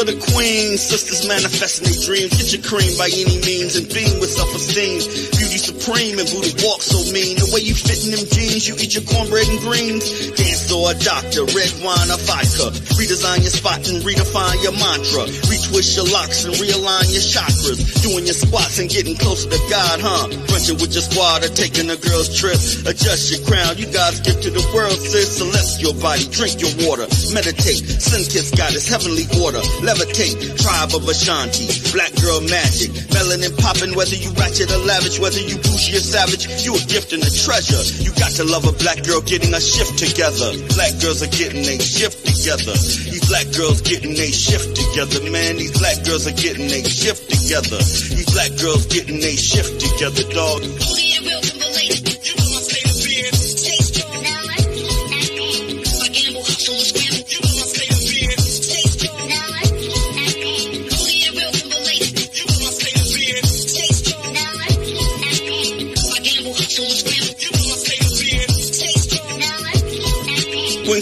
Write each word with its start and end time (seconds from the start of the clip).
for 0.00 0.06
the 0.06 0.32
queen, 0.32 0.78
sisters 0.78 1.28
manifesting 1.28 1.84
their 1.84 2.00
dreams. 2.06 2.32
Get 2.32 2.52
your 2.56 2.62
cream 2.64 2.96
by 2.96 3.12
any 3.12 3.36
means 3.44 3.76
and 3.76 3.86
beam 3.92 4.20
with 4.20 4.30
self-esteem. 4.30 5.39
Beauty 5.50 5.66
supreme 5.66 6.14
and 6.14 6.30
booty 6.30 6.54
walk 6.62 6.78
so 6.78 6.94
mean. 7.10 7.34
The 7.34 7.50
way 7.50 7.66
you 7.66 7.74
fit 7.74 8.06
in 8.06 8.14
them 8.14 8.22
jeans, 8.22 8.70
you 8.70 8.78
eat 8.78 8.94
your 8.94 9.02
cornbread 9.02 9.50
and 9.50 9.58
greens. 9.66 10.06
Dance 10.38 10.70
or 10.70 10.94
a 10.94 10.94
doctor, 10.94 11.42
red 11.42 11.74
wine 11.82 12.06
or 12.06 12.22
vodka. 12.22 12.70
Redesign 12.94 13.42
your 13.42 13.50
spot 13.50 13.82
and 13.90 13.98
redefine 14.06 14.62
your 14.62 14.78
mantra. 14.78 15.26
Retwist 15.50 15.98
your 15.98 16.06
locks 16.06 16.46
and 16.46 16.54
realign 16.54 17.10
your 17.10 17.26
chakras. 17.26 17.82
Doing 17.98 18.30
your 18.30 18.38
squats 18.38 18.78
and 18.78 18.86
getting 18.86 19.18
closer 19.18 19.50
to 19.50 19.58
God, 19.66 19.98
huh? 19.98 20.30
Brunching 20.46 20.78
with 20.78 20.94
your 20.94 21.02
squad 21.02 21.42
or 21.42 21.50
taking 21.50 21.90
a 21.90 21.98
girl's 21.98 22.30
trip. 22.30 22.54
Adjust 22.86 23.34
your 23.34 23.42
crown, 23.42 23.74
you 23.74 23.90
God's 23.90 24.22
gift 24.22 24.46
to 24.46 24.54
the 24.54 24.62
world, 24.70 25.02
sis. 25.02 25.34
Celestial 25.34 25.98
body, 25.98 26.30
drink 26.30 26.62
your 26.62 26.70
water. 26.86 27.10
Meditate, 27.34 27.82
sun 27.98 28.22
kiss 28.22 28.54
goddess, 28.54 28.86
heavenly 28.86 29.26
order 29.42 29.58
levitate. 29.82 30.38
Tribe 30.62 30.94
of 30.94 31.02
Ashanti, 31.10 31.66
black 31.90 32.14
girl 32.22 32.38
magic. 32.46 32.94
Melanin 33.10 33.50
popping, 33.58 33.98
whether 33.98 34.14
you 34.14 34.30
ratchet 34.38 34.70
or 34.70 34.78
lavish, 34.86 35.18
whether 35.18 35.39
you 35.48 35.56
bougie 35.56 35.96
or 35.96 36.04
savage, 36.04 36.46
you 36.64 36.74
a 36.74 36.82
gift 36.90 37.12
and 37.12 37.22
a 37.22 37.30
treasure. 37.30 37.80
You 38.02 38.10
got 38.18 38.32
to 38.36 38.44
love 38.44 38.66
a 38.66 38.72
black 38.72 39.04
girl 39.04 39.20
getting 39.20 39.54
a 39.54 39.60
shift 39.60 39.98
together. 39.98 40.52
Black 40.74 40.98
girls 41.00 41.22
are 41.22 41.32
getting 41.32 41.64
a 41.64 41.78
shift 41.78 42.26
together. 42.26 42.74
These 42.74 43.28
black 43.28 43.48
girls 43.56 43.80
getting 43.80 44.12
a 44.12 44.28
shift 44.32 44.76
together, 44.76 45.22
man. 45.30 45.56
These 45.56 45.78
black 45.78 46.04
girls 46.04 46.26
are 46.26 46.36
getting 46.36 46.68
a 46.68 46.82
shift 46.84 47.30
together. 47.30 47.78
These 47.78 48.30
black 48.32 48.52
girls 48.60 48.86
getting 48.86 49.22
a 49.22 49.34
shift 49.36 49.80
together, 49.80 50.24
dog. 50.34 50.62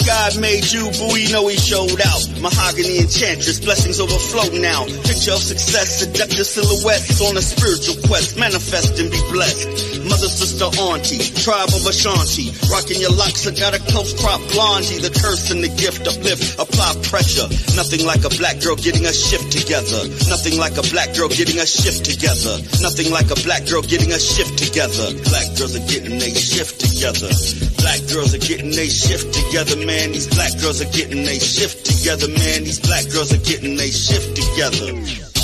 God 0.08 0.40
made 0.40 0.64
you, 0.72 0.88
boo, 0.96 1.20
you 1.20 1.30
know 1.30 1.48
he 1.48 1.56
showed 1.58 2.00
out. 2.00 2.40
Mahogany 2.40 3.00
enchantress, 3.00 3.60
blessings 3.60 4.00
overflow 4.00 4.48
now. 4.58 4.86
Picture 5.04 5.36
of 5.36 5.42
success, 5.44 6.00
seductive 6.00 6.46
silhouettes 6.46 7.20
on 7.20 7.36
a 7.36 7.42
spiritual 7.42 8.00
quest. 8.08 8.38
Manifest 8.38 8.98
and 9.00 9.10
be 9.10 9.20
blessed. 9.30 9.87
Mother, 10.18 10.34
sister, 10.34 10.66
auntie, 10.82 11.22
tribe 11.46 11.70
of 11.70 11.86
Ashanti. 11.86 12.50
Rocking 12.66 12.98
your 12.98 13.14
locks, 13.14 13.46
I 13.46 13.54
got 13.54 13.70
a 13.70 13.78
close 13.78 14.18
crop 14.18 14.42
blondie. 14.50 14.98
The 14.98 15.14
curse 15.14 15.54
and 15.54 15.62
the 15.62 15.70
gift 15.70 16.10
uplift, 16.10 16.58
apply 16.58 16.98
pressure. 17.06 17.46
Nothing 17.78 18.02
like 18.02 18.26
a 18.26 18.32
black 18.34 18.58
girl 18.58 18.74
getting 18.74 19.06
a 19.06 19.14
shift 19.14 19.54
together. 19.54 20.10
Nothing 20.26 20.58
like 20.58 20.74
a 20.74 20.82
black 20.90 21.14
girl 21.14 21.30
getting 21.30 21.62
a 21.62 21.66
shift 21.70 22.02
together. 22.02 22.58
Nothing 22.82 23.14
like 23.14 23.30
a 23.30 23.38
black 23.46 23.62
girl 23.70 23.78
getting 23.78 24.10
a 24.10 24.18
shift 24.18 24.58
together. 24.58 25.06
Black 25.30 25.54
girls 25.54 25.78
are 25.78 25.86
getting 25.86 26.18
a 26.18 26.30
shift 26.34 26.82
together. 26.82 27.30
Black 27.78 28.02
girls 28.10 28.34
are 28.34 28.42
getting 28.42 28.74
a 28.74 28.86
shift 28.90 29.30
together, 29.30 29.78
man. 29.86 30.10
These 30.10 30.34
black 30.34 30.50
girls 30.58 30.82
are 30.82 30.90
getting 30.90 31.22
a 31.30 31.38
shift 31.38 31.86
together, 31.86 32.26
man. 32.26 32.66
These 32.66 32.82
black 32.82 33.06
girls 33.14 33.30
are 33.30 33.44
getting 33.46 33.78
a 33.78 33.86
shift 33.86 34.34
together. 34.34 35.37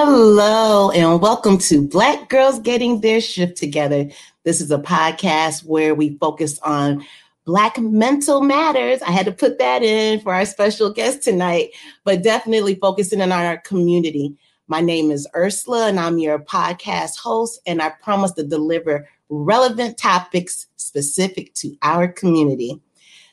Hello, 0.00 0.92
and 0.92 1.20
welcome 1.20 1.58
to 1.58 1.82
Black 1.82 2.28
Girls 2.28 2.60
Getting 2.60 3.00
Their 3.00 3.20
Shift 3.20 3.56
Together. 3.56 4.08
This 4.44 4.60
is 4.60 4.70
a 4.70 4.78
podcast 4.78 5.64
where 5.64 5.92
we 5.92 6.16
focus 6.18 6.60
on 6.60 7.04
Black 7.44 7.80
mental 7.80 8.40
matters. 8.40 9.02
I 9.02 9.10
had 9.10 9.26
to 9.26 9.32
put 9.32 9.58
that 9.58 9.82
in 9.82 10.20
for 10.20 10.32
our 10.32 10.46
special 10.46 10.92
guest 10.92 11.24
tonight, 11.24 11.70
but 12.04 12.22
definitely 12.22 12.76
focusing 12.76 13.20
on 13.20 13.32
our 13.32 13.58
community. 13.58 14.36
My 14.68 14.80
name 14.80 15.10
is 15.10 15.26
Ursula, 15.34 15.88
and 15.88 15.98
I'm 15.98 16.20
your 16.20 16.38
podcast 16.38 17.18
host, 17.18 17.60
and 17.66 17.82
I 17.82 17.88
promise 17.88 18.30
to 18.34 18.44
deliver 18.44 19.08
relevant 19.30 19.98
topics 19.98 20.66
specific 20.76 21.54
to 21.54 21.76
our 21.82 22.06
community. 22.06 22.80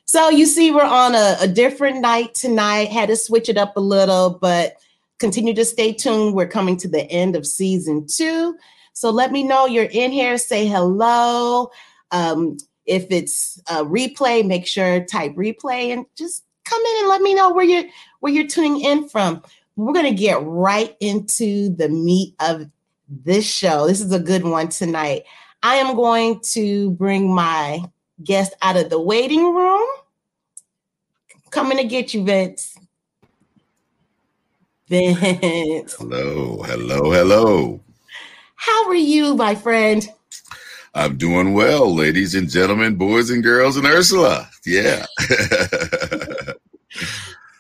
So, 0.06 0.32
you 0.32 0.48
see, 0.48 0.72
we're 0.72 0.82
on 0.82 1.14
a, 1.14 1.38
a 1.42 1.48
different 1.48 2.02
night 2.02 2.34
tonight, 2.34 2.90
had 2.90 3.10
to 3.10 3.18
switch 3.18 3.50
it 3.50 3.58
up 3.58 3.78
a 3.78 3.82
little, 3.82 4.32
but 4.32 4.78
continue 5.20 5.54
to 5.54 5.66
stay 5.66 5.94
tuned. 5.94 6.34
We're 6.36 6.48
coming 6.48 6.78
to 6.78 6.88
the 6.88 7.04
end 7.12 7.36
of 7.36 7.46
season 7.46 8.08
two. 8.08 8.58
So 8.94 9.10
let 9.10 9.32
me 9.32 9.44
know 9.44 9.66
you're 9.66 9.86
in 9.86 10.12
here. 10.12 10.38
Say 10.38 10.68
hello. 10.68 11.72
Um, 12.12 12.58
if 12.86 13.08
it's 13.10 13.60
a 13.68 13.84
replay, 13.84 14.46
make 14.46 14.68
sure 14.68 15.04
type 15.06 15.36
replay 15.36 15.92
and 15.92 16.06
just 16.18 16.44
come 16.64 16.82
in 16.82 17.00
and 17.02 17.10
let 17.10 17.22
me 17.22 17.34
know 17.34 17.52
where 17.52 17.66
you're 17.66 17.86
where 18.20 18.32
you're 18.32 18.48
tuning 18.48 18.82
in 18.82 19.10
from. 19.10 19.42
We're 19.76 19.94
gonna 19.94 20.14
get 20.14 20.42
right 20.44 20.96
into 21.00 21.76
the 21.76 21.90
meat 21.90 22.36
of 22.40 22.70
this 23.10 23.46
show. 23.46 23.88
This 23.88 24.02
is 24.02 24.12
a 24.12 24.20
good 24.20 24.44
one 24.44 24.70
tonight. 24.70 25.24
I 25.64 25.76
am 25.76 25.96
going 25.96 26.42
to 26.54 26.92
bring 26.92 27.34
my 27.34 27.84
guest 28.24 28.54
out 28.62 28.78
of 28.78 28.90
the 28.90 29.00
waiting 29.00 29.54
room. 29.54 29.88
Coming 31.50 31.78
to 31.78 31.84
get 31.84 32.14
you, 32.14 32.24
Vince. 32.24 32.75
Vince. 34.88 35.94
Hello, 35.94 36.62
hello, 36.62 37.12
hello. 37.12 37.80
How 38.56 38.88
are 38.88 38.94
you, 38.96 39.36
my 39.36 39.56
friend? 39.56 40.08
I'm 40.94 41.18
doing 41.18 41.54
well, 41.54 41.94
ladies 41.94 42.36
and 42.36 42.48
gentlemen, 42.48 42.96
boys 42.96 43.32
and 43.32 43.42
girls, 43.42 43.78
and 43.78 43.88
Ursula. 43.88 44.48
Yeah. 44.64 45.08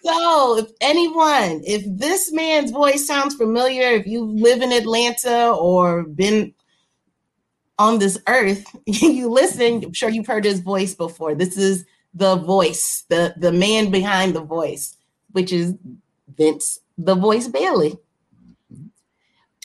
so, 0.04 0.58
if 0.60 0.70
anyone, 0.82 1.62
if 1.66 1.84
this 1.88 2.32
man's 2.32 2.70
voice 2.70 3.08
sounds 3.08 3.34
familiar, 3.34 3.88
if 3.88 4.06
you 4.06 4.24
live 4.24 4.62
in 4.62 4.72
Atlanta 4.72 5.52
or 5.52 6.04
been 6.04 6.54
on 7.80 7.98
this 7.98 8.20
earth, 8.28 8.64
you 8.86 9.30
listen, 9.32 9.84
I'm 9.84 9.94
sure 9.94 10.10
you've 10.10 10.28
heard 10.28 10.46
his 10.46 10.60
voice 10.60 10.94
before. 10.94 11.34
This 11.34 11.58
is 11.58 11.86
the 12.14 12.36
voice, 12.36 13.04
the, 13.10 13.34
the 13.36 13.52
man 13.52 13.90
behind 13.90 14.36
the 14.36 14.44
voice, 14.44 14.96
which 15.32 15.52
is 15.52 15.74
Vince 16.28 16.80
the 16.98 17.16
voice 17.16 17.48
Bailey. 17.48 17.98
Mm-hmm. 18.74 18.88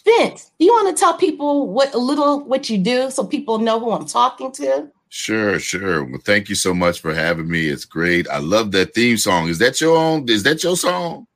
Vince, 0.04 0.52
do 0.58 0.64
you 0.64 0.72
want 0.72 0.94
to 0.94 1.00
tell 1.00 1.14
people 1.14 1.68
what 1.68 1.94
a 1.94 1.98
little 1.98 2.40
what 2.44 2.68
you 2.68 2.78
do 2.78 3.10
so 3.10 3.24
people 3.24 3.58
know 3.58 3.78
who 3.78 3.92
I'm 3.92 4.06
talking 4.06 4.52
to? 4.52 4.88
Sure, 5.08 5.58
sure. 5.58 6.04
Well, 6.04 6.20
thank 6.24 6.48
you 6.48 6.54
so 6.54 6.72
much 6.72 7.00
for 7.00 7.12
having 7.12 7.48
me. 7.48 7.68
It's 7.68 7.84
great. 7.84 8.28
I 8.28 8.38
love 8.38 8.70
that 8.72 8.94
theme 8.94 9.16
song. 9.16 9.48
Is 9.48 9.58
that 9.58 9.80
your 9.80 9.96
own? 9.96 10.28
Is 10.28 10.44
that 10.44 10.62
your 10.62 10.76
song? 10.76 11.26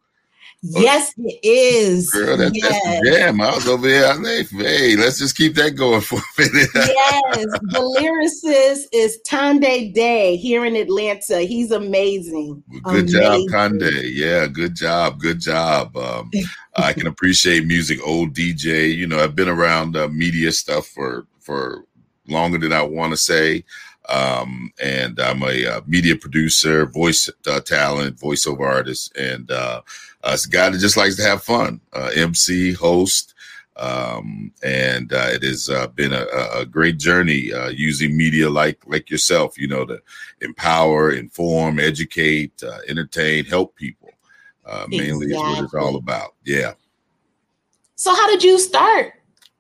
Yes, 0.67 1.13
it 1.19 1.39
is. 1.43 2.11
Girl, 2.11 2.39
that, 2.39 2.53
yes. 2.55 2.81
that's 2.85 3.09
jam. 3.09 3.41
I 3.41 3.55
was 3.55 3.69
over 3.69 3.87
here. 3.87 4.07
I 4.07 4.15
like, 4.15 4.49
hey, 4.49 4.97
let's 4.97 5.19
just 5.19 5.37
keep 5.37 5.55
that 5.57 5.73
going 5.73 6.01
for 6.01 6.17
a 6.17 6.41
minute. 6.41 6.71
yes, 6.75 7.45
the 7.45 7.81
lyricist 8.01 8.85
is 8.93 9.19
Tunde 9.29 9.93
Day 9.93 10.37
here 10.37 10.65
in 10.65 10.75
Atlanta. 10.75 11.41
He's 11.41 11.71
amazing. 11.71 12.63
good 12.83 13.11
amazing. 13.11 13.21
job, 13.21 13.41
Tunde. 13.51 14.11
Yeah, 14.15 14.47
good 14.47 14.75
job. 14.75 15.21
Good 15.21 15.41
job. 15.41 15.95
Um, 15.99 16.31
I 16.77 16.95
can 16.95 17.07
appreciate 17.07 17.67
music. 17.67 18.01
Old 18.03 18.33
DJ. 18.33 18.95
You 18.97 19.07
know, 19.07 19.23
I've 19.23 19.37
been 19.37 19.51
around 19.51 19.97
uh, 19.97 20.09
media 20.09 20.51
stuff 20.51 20.87
for 20.87 21.27
for 21.41 21.85
longer 22.27 22.57
than 22.57 22.73
I 22.73 22.83
want 22.83 23.13
to 23.13 23.19
say. 23.19 23.65
Um, 24.09 24.71
and 24.83 25.19
I'm 25.19 25.43
a 25.43 25.67
uh, 25.67 25.81
media 25.87 26.17
producer, 26.17 26.87
voice 26.87 27.31
uh, 27.47 27.61
talent, 27.61 28.19
voiceover 28.19 28.67
artist, 28.67 29.17
and 29.17 29.51
uh, 30.25 30.31
it's 30.33 30.47
a 30.47 30.51
guy 30.51 30.71
that 30.71 30.79
just 30.79 30.97
likes 30.97 31.17
to 31.17 31.23
have 31.23 31.43
fun. 31.43 31.81
Uh, 31.93 32.11
MC, 32.17 32.73
host, 32.73 33.35
um, 33.77 34.53
and 34.63 35.13
uh, 35.13 35.29
it 35.31 35.43
has 35.43 35.69
uh, 35.69 35.87
been 35.89 36.13
a, 36.13 36.25
a, 36.55 36.65
great 36.65 36.97
journey 36.99 37.53
uh, 37.53 37.69
using 37.69 38.17
media 38.17 38.49
like 38.49 38.79
like 38.87 39.11
yourself, 39.11 39.59
you 39.59 39.69
know, 39.69 39.85
to 39.85 40.01
empower, 40.41 41.13
inform, 41.13 41.79
educate, 41.79 42.63
uh, 42.63 42.79
entertain, 42.89 43.45
help 43.45 43.75
people. 43.77 44.11
Mainly 44.89 45.27
exactly. 45.27 45.33
is 45.33 45.37
what 45.37 45.65
it's 45.65 45.75
all 45.75 45.97
about. 45.97 46.35
Yeah. 46.45 46.73
So, 47.97 48.15
how 48.15 48.27
did 48.29 48.43
you 48.43 48.59
start 48.59 49.13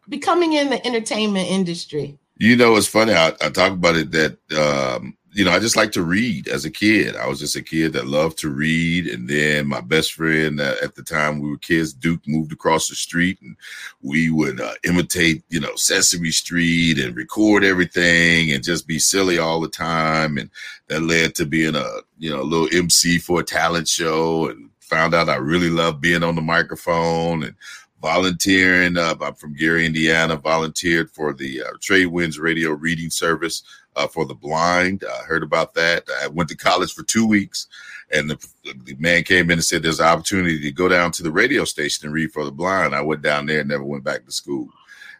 becoming 0.08 0.54
in 0.54 0.70
the 0.70 0.84
entertainment 0.86 1.48
industry? 1.48 2.18
You 2.38 2.56
know, 2.56 2.76
it's 2.76 2.86
funny. 2.86 3.12
I, 3.12 3.28
I 3.42 3.50
talk 3.50 3.72
about 3.72 3.96
it 3.96 4.10
that 4.12 4.38
um, 4.56 5.16
you 5.34 5.44
know, 5.44 5.50
I 5.50 5.58
just 5.58 5.74
like 5.74 5.90
to 5.92 6.02
read 6.04 6.46
as 6.46 6.64
a 6.64 6.70
kid. 6.70 7.16
I 7.16 7.26
was 7.26 7.40
just 7.40 7.56
a 7.56 7.62
kid 7.62 7.92
that 7.94 8.06
loved 8.06 8.38
to 8.38 8.50
read. 8.50 9.08
And 9.08 9.28
then 9.28 9.66
my 9.66 9.80
best 9.80 10.12
friend 10.12 10.60
uh, 10.60 10.76
at 10.80 10.94
the 10.94 11.02
time 11.02 11.40
we 11.40 11.50
were 11.50 11.58
kids, 11.58 11.92
Duke, 11.92 12.20
moved 12.28 12.52
across 12.52 12.88
the 12.88 12.94
street 12.94 13.40
and 13.42 13.56
we 14.00 14.30
would 14.30 14.60
uh, 14.60 14.74
imitate, 14.84 15.42
you 15.48 15.58
know, 15.58 15.74
Sesame 15.74 16.30
Street 16.30 17.00
and 17.00 17.16
record 17.16 17.64
everything 17.64 18.52
and 18.52 18.62
just 18.62 18.86
be 18.86 19.00
silly 19.00 19.38
all 19.38 19.60
the 19.60 19.68
time. 19.68 20.38
And 20.38 20.50
that 20.86 21.02
led 21.02 21.34
to 21.34 21.46
being 21.46 21.74
a, 21.74 21.86
you 22.16 22.30
know, 22.30 22.40
a 22.40 22.44
little 22.44 22.68
MC 22.72 23.18
for 23.18 23.40
a 23.40 23.44
talent 23.44 23.88
show 23.88 24.48
and 24.50 24.70
found 24.78 25.14
out 25.14 25.28
I 25.28 25.36
really 25.36 25.70
loved 25.70 26.00
being 26.00 26.22
on 26.22 26.36
the 26.36 26.42
microphone 26.42 27.42
and 27.42 27.56
volunteering. 28.00 28.96
Uh, 28.96 29.16
I'm 29.20 29.34
from 29.34 29.54
Gary, 29.54 29.84
Indiana, 29.84 30.36
volunteered 30.36 31.10
for 31.10 31.32
the 31.32 31.62
uh, 31.62 31.70
Trade 31.80 32.06
Winds 32.06 32.38
radio 32.38 32.70
reading 32.70 33.10
service 33.10 33.64
uh, 33.96 34.06
for 34.06 34.24
the 34.24 34.34
blind. 34.34 35.04
I 35.08 35.24
heard 35.24 35.42
about 35.42 35.74
that. 35.74 36.04
I 36.22 36.28
went 36.28 36.48
to 36.50 36.56
college 36.56 36.92
for 36.92 37.02
two 37.02 37.26
weeks, 37.26 37.66
and 38.12 38.30
the, 38.30 38.48
the, 38.84 38.94
man 38.98 39.24
came 39.24 39.46
in 39.46 39.58
and 39.58 39.64
said 39.64 39.82
there's 39.82 40.00
an 40.00 40.06
opportunity 40.06 40.60
to 40.60 40.72
go 40.72 40.88
down 40.88 41.12
to 41.12 41.22
the 41.22 41.32
radio 41.32 41.64
station 41.64 42.06
and 42.06 42.14
read 42.14 42.32
for 42.32 42.44
the 42.44 42.52
blind. 42.52 42.94
I 42.94 43.02
went 43.02 43.22
down 43.22 43.46
there 43.46 43.60
and 43.60 43.68
never 43.68 43.84
went 43.84 44.04
back 44.04 44.24
to 44.24 44.32
school. 44.32 44.68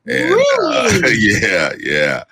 And 0.06 0.32
uh, 0.32 0.91
really? 1.03 1.17
yeah, 1.19 1.73
yeah. 1.79 2.25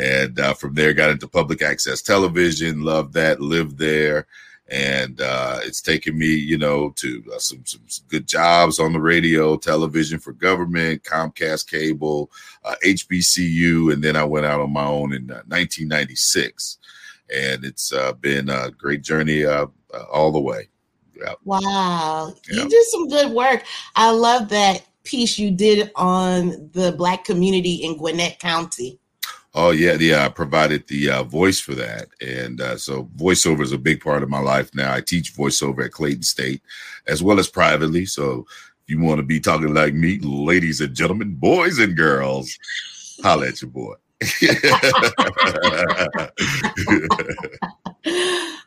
And 0.00 0.40
uh, 0.40 0.54
from 0.54 0.74
there, 0.74 0.94
got 0.94 1.10
into 1.10 1.28
public 1.28 1.62
access 1.62 2.02
television, 2.02 2.82
loved 2.82 3.12
that, 3.14 3.40
lived 3.40 3.78
there 3.78 4.26
and 4.68 5.20
uh, 5.20 5.60
it's 5.62 5.80
taken 5.80 6.16
me, 6.16 6.26
you 6.26 6.56
know, 6.56 6.90
to 6.96 7.22
uh, 7.34 7.38
some, 7.38 7.64
some, 7.66 7.82
some 7.86 8.06
good 8.08 8.26
jobs 8.26 8.78
on 8.78 8.92
the 8.92 9.00
radio, 9.00 9.56
television 9.56 10.18
for 10.18 10.32
government, 10.32 11.02
Comcast 11.02 11.70
cable, 11.70 12.30
uh, 12.64 12.74
HBCU, 12.84 13.92
and 13.92 14.02
then 14.02 14.16
I 14.16 14.24
went 14.24 14.46
out 14.46 14.60
on 14.60 14.72
my 14.72 14.84
own 14.84 15.12
in 15.12 15.26
1996, 15.26 16.78
uh, 16.80 17.34
and 17.34 17.64
it's 17.64 17.92
uh, 17.92 18.12
been 18.12 18.48
a 18.48 18.70
great 18.70 19.02
journey 19.02 19.44
uh, 19.44 19.66
all 20.10 20.32
the 20.32 20.40
way. 20.40 20.68
Yep. 21.16 21.38
Wow, 21.44 22.34
yep. 22.48 22.64
you 22.64 22.68
did 22.68 22.86
some 22.86 23.08
good 23.08 23.32
work. 23.32 23.64
I 23.94 24.10
love 24.10 24.48
that 24.48 24.86
piece 25.04 25.38
you 25.38 25.50
did 25.50 25.90
on 25.96 26.70
the 26.72 26.94
Black 26.96 27.24
community 27.24 27.74
in 27.74 27.96
Gwinnett 27.98 28.38
County. 28.38 28.98
Oh 29.54 29.70
yeah, 29.70 29.96
yeah. 30.00 30.24
I 30.24 30.28
provided 30.30 30.86
the 30.88 31.10
uh, 31.10 31.22
voice 31.24 31.60
for 31.60 31.74
that, 31.74 32.08
and 32.22 32.60
uh, 32.60 32.78
so 32.78 33.04
voiceover 33.16 33.60
is 33.60 33.72
a 33.72 33.78
big 33.78 34.00
part 34.02 34.22
of 34.22 34.30
my 34.30 34.40
life 34.40 34.74
now. 34.74 34.94
I 34.94 35.02
teach 35.02 35.34
voiceover 35.34 35.84
at 35.84 35.92
Clayton 35.92 36.22
State, 36.22 36.62
as 37.06 37.22
well 37.22 37.38
as 37.38 37.48
privately. 37.48 38.06
So 38.06 38.46
if 38.84 38.88
you 38.88 38.98
want 39.02 39.18
to 39.18 39.22
be 39.22 39.40
talking 39.40 39.74
like 39.74 39.92
me, 39.92 40.18
ladies 40.20 40.80
and 40.80 40.94
gentlemen, 40.94 41.34
boys 41.34 41.78
and 41.78 41.94
girls, 41.94 42.58
holla 43.22 43.48
at 43.48 43.60
your 43.60 43.70
boy. 43.70 43.92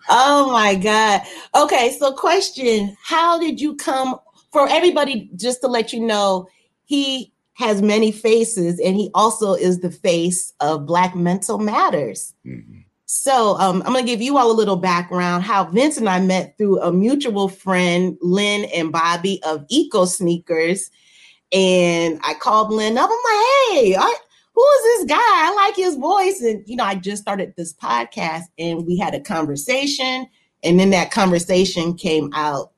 oh 0.09 0.51
my 0.51 0.75
god. 0.75 1.21
Okay, 1.55 1.97
so 1.97 2.13
question: 2.13 2.95
How 3.03 3.39
did 3.39 3.59
you 3.59 3.75
come? 3.75 4.19
For 4.51 4.69
everybody, 4.69 5.31
just 5.35 5.61
to 5.61 5.67
let 5.67 5.91
you 5.91 5.99
know, 5.99 6.47
he 6.85 7.33
has 7.55 7.81
many 7.81 8.11
faces, 8.11 8.79
and 8.79 8.95
he 8.95 9.09
also 9.13 9.53
is 9.53 9.79
the 9.79 9.91
face 9.91 10.53
of 10.59 10.85
Black 10.85 11.15
Mental 11.15 11.57
Matters. 11.57 12.33
Mm-hmm. 12.45 12.79
So 13.05 13.55
um, 13.59 13.81
I'm 13.85 13.93
going 13.93 14.05
to 14.05 14.11
give 14.11 14.21
you 14.21 14.37
all 14.37 14.51
a 14.51 14.53
little 14.53 14.75
background 14.75 15.43
how 15.43 15.65
Vince 15.65 15.97
and 15.97 16.09
I 16.09 16.19
met 16.19 16.57
through 16.57 16.81
a 16.81 16.91
mutual 16.91 17.47
friend, 17.47 18.17
Lynn 18.21 18.65
and 18.73 18.91
Bobby 18.91 19.41
of 19.43 19.65
Eco 19.69 20.05
Sneakers. 20.05 20.89
And 21.53 22.19
I 22.23 22.33
called 22.33 22.73
Lynn 22.73 22.97
up. 22.97 23.09
I'm 23.09 23.15
like, 23.15 23.45
hey, 23.69 23.95
I, 23.95 24.15
who 24.53 24.61
is 24.63 24.83
this 24.83 25.05
guy? 25.05 25.17
I 25.19 25.53
like 25.55 25.75
his 25.75 25.95
voice. 25.95 26.41
And, 26.41 26.67
you 26.67 26.75
know, 26.75 26.83
I 26.83 26.95
just 26.95 27.21
started 27.21 27.53
this 27.55 27.73
podcast 27.73 28.43
and 28.57 28.85
we 28.85 28.97
had 28.97 29.13
a 29.13 29.21
conversation. 29.21 30.27
And 30.63 30.79
then 30.79 30.89
that 30.89 31.11
conversation 31.11 31.93
came 31.93 32.31
out 32.33 32.71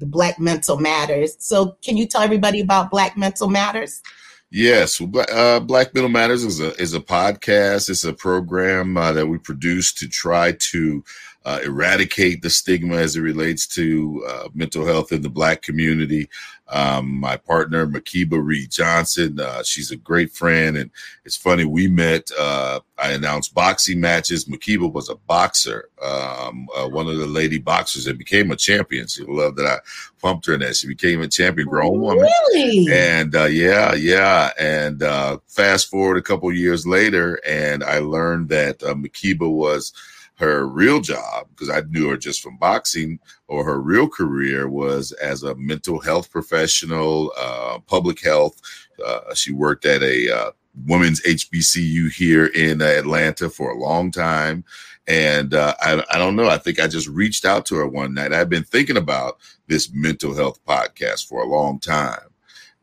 the 0.00 0.06
Black 0.06 0.40
Mental 0.40 0.78
Matters. 0.78 1.36
So, 1.38 1.76
can 1.82 1.96
you 1.96 2.06
tell 2.06 2.22
everybody 2.22 2.60
about 2.60 2.90
Black 2.90 3.16
Mental 3.16 3.48
Matters? 3.48 4.02
Yes, 4.50 5.00
uh, 5.00 5.60
Black 5.60 5.94
Mental 5.94 6.10
Matters 6.10 6.42
is 6.42 6.58
a 6.58 6.74
is 6.74 6.92
a 6.92 7.00
podcast. 7.00 7.88
It's 7.88 8.02
a 8.02 8.12
program 8.12 8.96
uh, 8.96 9.12
that 9.12 9.28
we 9.28 9.38
produce 9.38 9.92
to 9.94 10.08
try 10.08 10.52
to 10.52 11.04
uh, 11.44 11.60
eradicate 11.64 12.42
the 12.42 12.50
stigma 12.50 12.96
as 12.96 13.14
it 13.14 13.20
relates 13.20 13.66
to 13.68 14.24
uh, 14.28 14.48
mental 14.52 14.84
health 14.84 15.12
in 15.12 15.22
the 15.22 15.30
Black 15.30 15.62
community. 15.62 16.28
Um, 16.70 17.18
my 17.18 17.36
partner, 17.36 17.86
Makiba 17.86 18.42
Reed 18.42 18.70
Johnson, 18.70 19.40
uh, 19.40 19.62
she's 19.62 19.90
a 19.90 19.96
great 19.96 20.30
friend. 20.30 20.76
And 20.76 20.90
it's 21.24 21.36
funny, 21.36 21.64
we 21.64 21.88
met, 21.88 22.30
uh, 22.38 22.80
I 22.96 23.12
announced 23.12 23.54
boxing 23.54 24.00
matches. 24.00 24.44
Makiba 24.44 24.90
was 24.92 25.08
a 25.08 25.16
boxer, 25.16 25.88
um, 26.00 26.68
uh, 26.76 26.88
one 26.88 27.08
of 27.08 27.16
the 27.16 27.26
lady 27.26 27.58
boxers 27.58 28.04
that 28.04 28.18
became 28.18 28.50
a 28.50 28.56
champion. 28.56 29.06
She 29.08 29.24
loved 29.24 29.56
that 29.56 29.66
I 29.66 29.78
pumped 30.20 30.46
her 30.46 30.54
in 30.54 30.60
that. 30.60 30.76
She 30.76 30.86
became 30.86 31.22
a 31.22 31.28
champion 31.28 31.68
grown 31.68 32.00
woman. 32.00 32.28
Really? 32.52 32.86
And 32.92 33.34
uh, 33.34 33.46
yeah, 33.46 33.94
yeah. 33.94 34.50
And 34.58 35.02
uh, 35.02 35.38
fast 35.48 35.88
forward 35.88 36.18
a 36.18 36.22
couple 36.22 36.52
years 36.52 36.86
later, 36.86 37.40
and 37.46 37.82
I 37.82 37.98
learned 37.98 38.48
that 38.50 38.82
uh, 38.82 38.94
Makiba 38.94 39.50
was 39.50 39.92
her 40.40 40.66
real 40.66 41.00
job, 41.00 41.48
because 41.50 41.70
I 41.70 41.82
knew 41.88 42.08
her 42.08 42.16
just 42.16 42.42
from 42.42 42.56
boxing, 42.56 43.20
or 43.46 43.64
her 43.64 43.80
real 43.80 44.08
career 44.08 44.68
was 44.68 45.12
as 45.12 45.42
a 45.42 45.54
mental 45.54 46.00
health 46.00 46.30
professional, 46.30 47.32
uh, 47.38 47.78
public 47.86 48.20
health. 48.22 48.60
Uh, 49.04 49.34
she 49.34 49.52
worked 49.52 49.84
at 49.84 50.02
a 50.02 50.34
uh, 50.34 50.50
women's 50.86 51.20
HBCU 51.22 52.10
here 52.10 52.46
in 52.46 52.80
Atlanta 52.80 53.50
for 53.50 53.70
a 53.70 53.78
long 53.78 54.10
time. 54.10 54.64
And 55.06 55.54
uh, 55.54 55.74
I, 55.80 56.02
I 56.10 56.18
don't 56.18 56.36
know. 56.36 56.48
I 56.48 56.58
think 56.58 56.80
I 56.80 56.86
just 56.86 57.08
reached 57.08 57.44
out 57.44 57.66
to 57.66 57.76
her 57.76 57.86
one 57.86 58.14
night. 58.14 58.32
I've 58.32 58.50
been 58.50 58.64
thinking 58.64 58.96
about 58.96 59.38
this 59.66 59.92
mental 59.92 60.34
health 60.34 60.64
podcast 60.64 61.28
for 61.28 61.42
a 61.42 61.48
long 61.48 61.80
time 61.80 62.29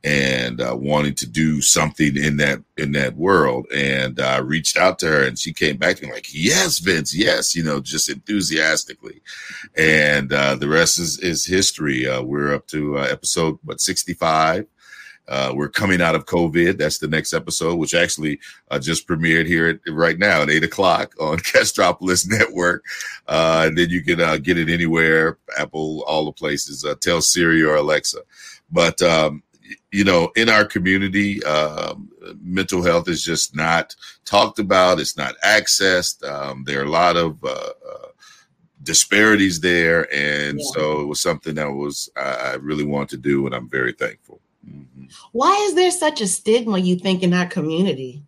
and 0.03 0.61
uh, 0.61 0.75
wanting 0.79 1.15
to 1.15 1.27
do 1.27 1.61
something 1.61 2.15
in 2.15 2.37
that 2.37 2.59
in 2.77 2.91
that 2.93 3.15
world. 3.15 3.65
And 3.73 4.19
I 4.19 4.37
uh, 4.37 4.41
reached 4.41 4.77
out 4.77 4.99
to 4.99 5.07
her, 5.07 5.23
and 5.23 5.37
she 5.37 5.53
came 5.53 5.77
back 5.77 5.97
to 5.97 6.05
me 6.05 6.13
like, 6.13 6.27
"Yes, 6.31 6.79
Vince, 6.79 7.15
yes," 7.15 7.55
you 7.55 7.63
know, 7.63 7.79
just 7.79 8.09
enthusiastically. 8.09 9.21
And 9.77 10.31
uh, 10.31 10.55
the 10.55 10.69
rest 10.69 10.99
is 10.99 11.19
is 11.19 11.45
history. 11.45 12.07
Uh, 12.07 12.21
we're 12.21 12.53
up 12.53 12.67
to 12.67 12.99
uh, 12.99 13.07
episode 13.09 13.59
what 13.63 13.81
sixty 13.81 14.13
five. 14.13 14.67
Uh, 15.27 15.51
we're 15.53 15.67
coming 15.67 16.01
out 16.01 16.15
of 16.15 16.25
COVID. 16.25 16.77
That's 16.77 16.99
the 16.99 17.07
next 17.09 17.33
episode, 17.33 17.75
which 17.75 17.93
actually 17.93 18.39
just 18.79 19.05
premiered 19.09 19.45
here 19.45 19.67
at, 19.67 19.79
right 19.93 20.17
now 20.17 20.41
at 20.41 20.49
eight 20.49 20.63
o'clock 20.63 21.13
on 21.19 21.39
Castropolis 21.39 22.25
Network. 22.25 22.85
And 23.27 23.77
then 23.77 23.89
you 23.89 24.01
can 24.05 24.41
get 24.41 24.57
it 24.57 24.69
anywhere, 24.69 25.37
Apple, 25.57 26.05
all 26.07 26.23
the 26.23 26.31
places. 26.31 26.85
Tell 27.01 27.19
Siri 27.19 27.61
or 27.61 27.75
Alexa. 27.75 28.19
But 28.71 29.01
um, 29.01 29.43
you 29.91 30.03
know, 30.03 30.31
in 30.35 30.49
our 30.49 30.65
community, 30.65 31.43
um, 31.43 32.09
mental 32.41 32.83
health 32.83 33.07
is 33.07 33.23
just 33.23 33.55
not 33.55 33.95
talked 34.25 34.59
about. 34.59 34.99
It's 34.99 35.17
not 35.17 35.35
accessed. 35.45 36.23
Um, 36.27 36.63
there 36.65 36.81
are 36.81 36.85
a 36.85 36.89
lot 36.89 37.17
of 37.17 37.43
uh, 37.43 37.47
uh, 37.47 38.07
disparities 38.83 39.59
there, 39.59 40.07
and 40.13 40.59
yeah. 40.59 40.71
so 40.73 41.01
it 41.01 41.05
was 41.05 41.19
something 41.19 41.55
that 41.55 41.71
was 41.71 42.09
I 42.15 42.55
really 42.59 42.85
wanted 42.85 43.09
to 43.09 43.17
do, 43.17 43.45
and 43.45 43.55
I'm 43.55 43.69
very 43.69 43.93
thankful. 43.93 44.41
Mm-hmm. 44.67 45.05
Why 45.31 45.55
is 45.67 45.75
there 45.75 45.91
such 45.91 46.21
a 46.21 46.27
stigma? 46.27 46.77
You 46.77 46.97
think 46.97 47.23
in 47.23 47.33
our 47.33 47.47
community? 47.47 48.23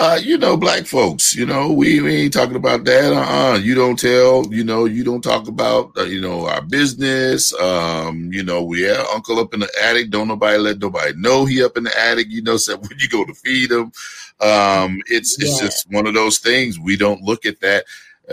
Uh, 0.00 0.18
you 0.22 0.38
know, 0.38 0.56
black 0.56 0.86
folks, 0.86 1.34
you 1.36 1.44
know, 1.44 1.70
we, 1.70 2.00
we 2.00 2.16
ain't 2.16 2.32
talking 2.32 2.56
about 2.56 2.84
that. 2.84 3.12
Uh-uh. 3.12 3.58
You 3.58 3.74
don't 3.74 3.98
tell, 3.98 4.46
you 4.46 4.64
know, 4.64 4.86
you 4.86 5.04
don't 5.04 5.20
talk 5.20 5.46
about, 5.46 5.92
uh, 5.98 6.04
you 6.04 6.22
know, 6.22 6.46
our 6.46 6.62
business. 6.62 7.52
Um, 7.60 8.32
you 8.32 8.42
know, 8.42 8.62
we 8.62 8.80
have 8.82 9.06
uncle 9.08 9.38
up 9.38 9.52
in 9.52 9.60
the 9.60 9.70
attic. 9.82 10.08
Don't 10.08 10.28
nobody 10.28 10.56
let 10.56 10.78
nobody 10.78 11.12
know 11.16 11.44
he 11.44 11.62
up 11.62 11.76
in 11.76 11.84
the 11.84 12.00
attic, 12.00 12.28
you 12.30 12.40
know, 12.40 12.56
so 12.56 12.78
when 12.78 12.98
you 12.98 13.10
go 13.10 13.26
to 13.26 13.34
feed 13.34 13.72
him. 13.72 13.92
Um, 14.40 15.02
it's, 15.06 15.36
yeah. 15.38 15.48
it's 15.48 15.60
just 15.60 15.90
one 15.90 16.06
of 16.06 16.14
those 16.14 16.38
things. 16.38 16.80
We 16.80 16.96
don't 16.96 17.22
look 17.22 17.44
at 17.44 17.60
that 17.60 17.84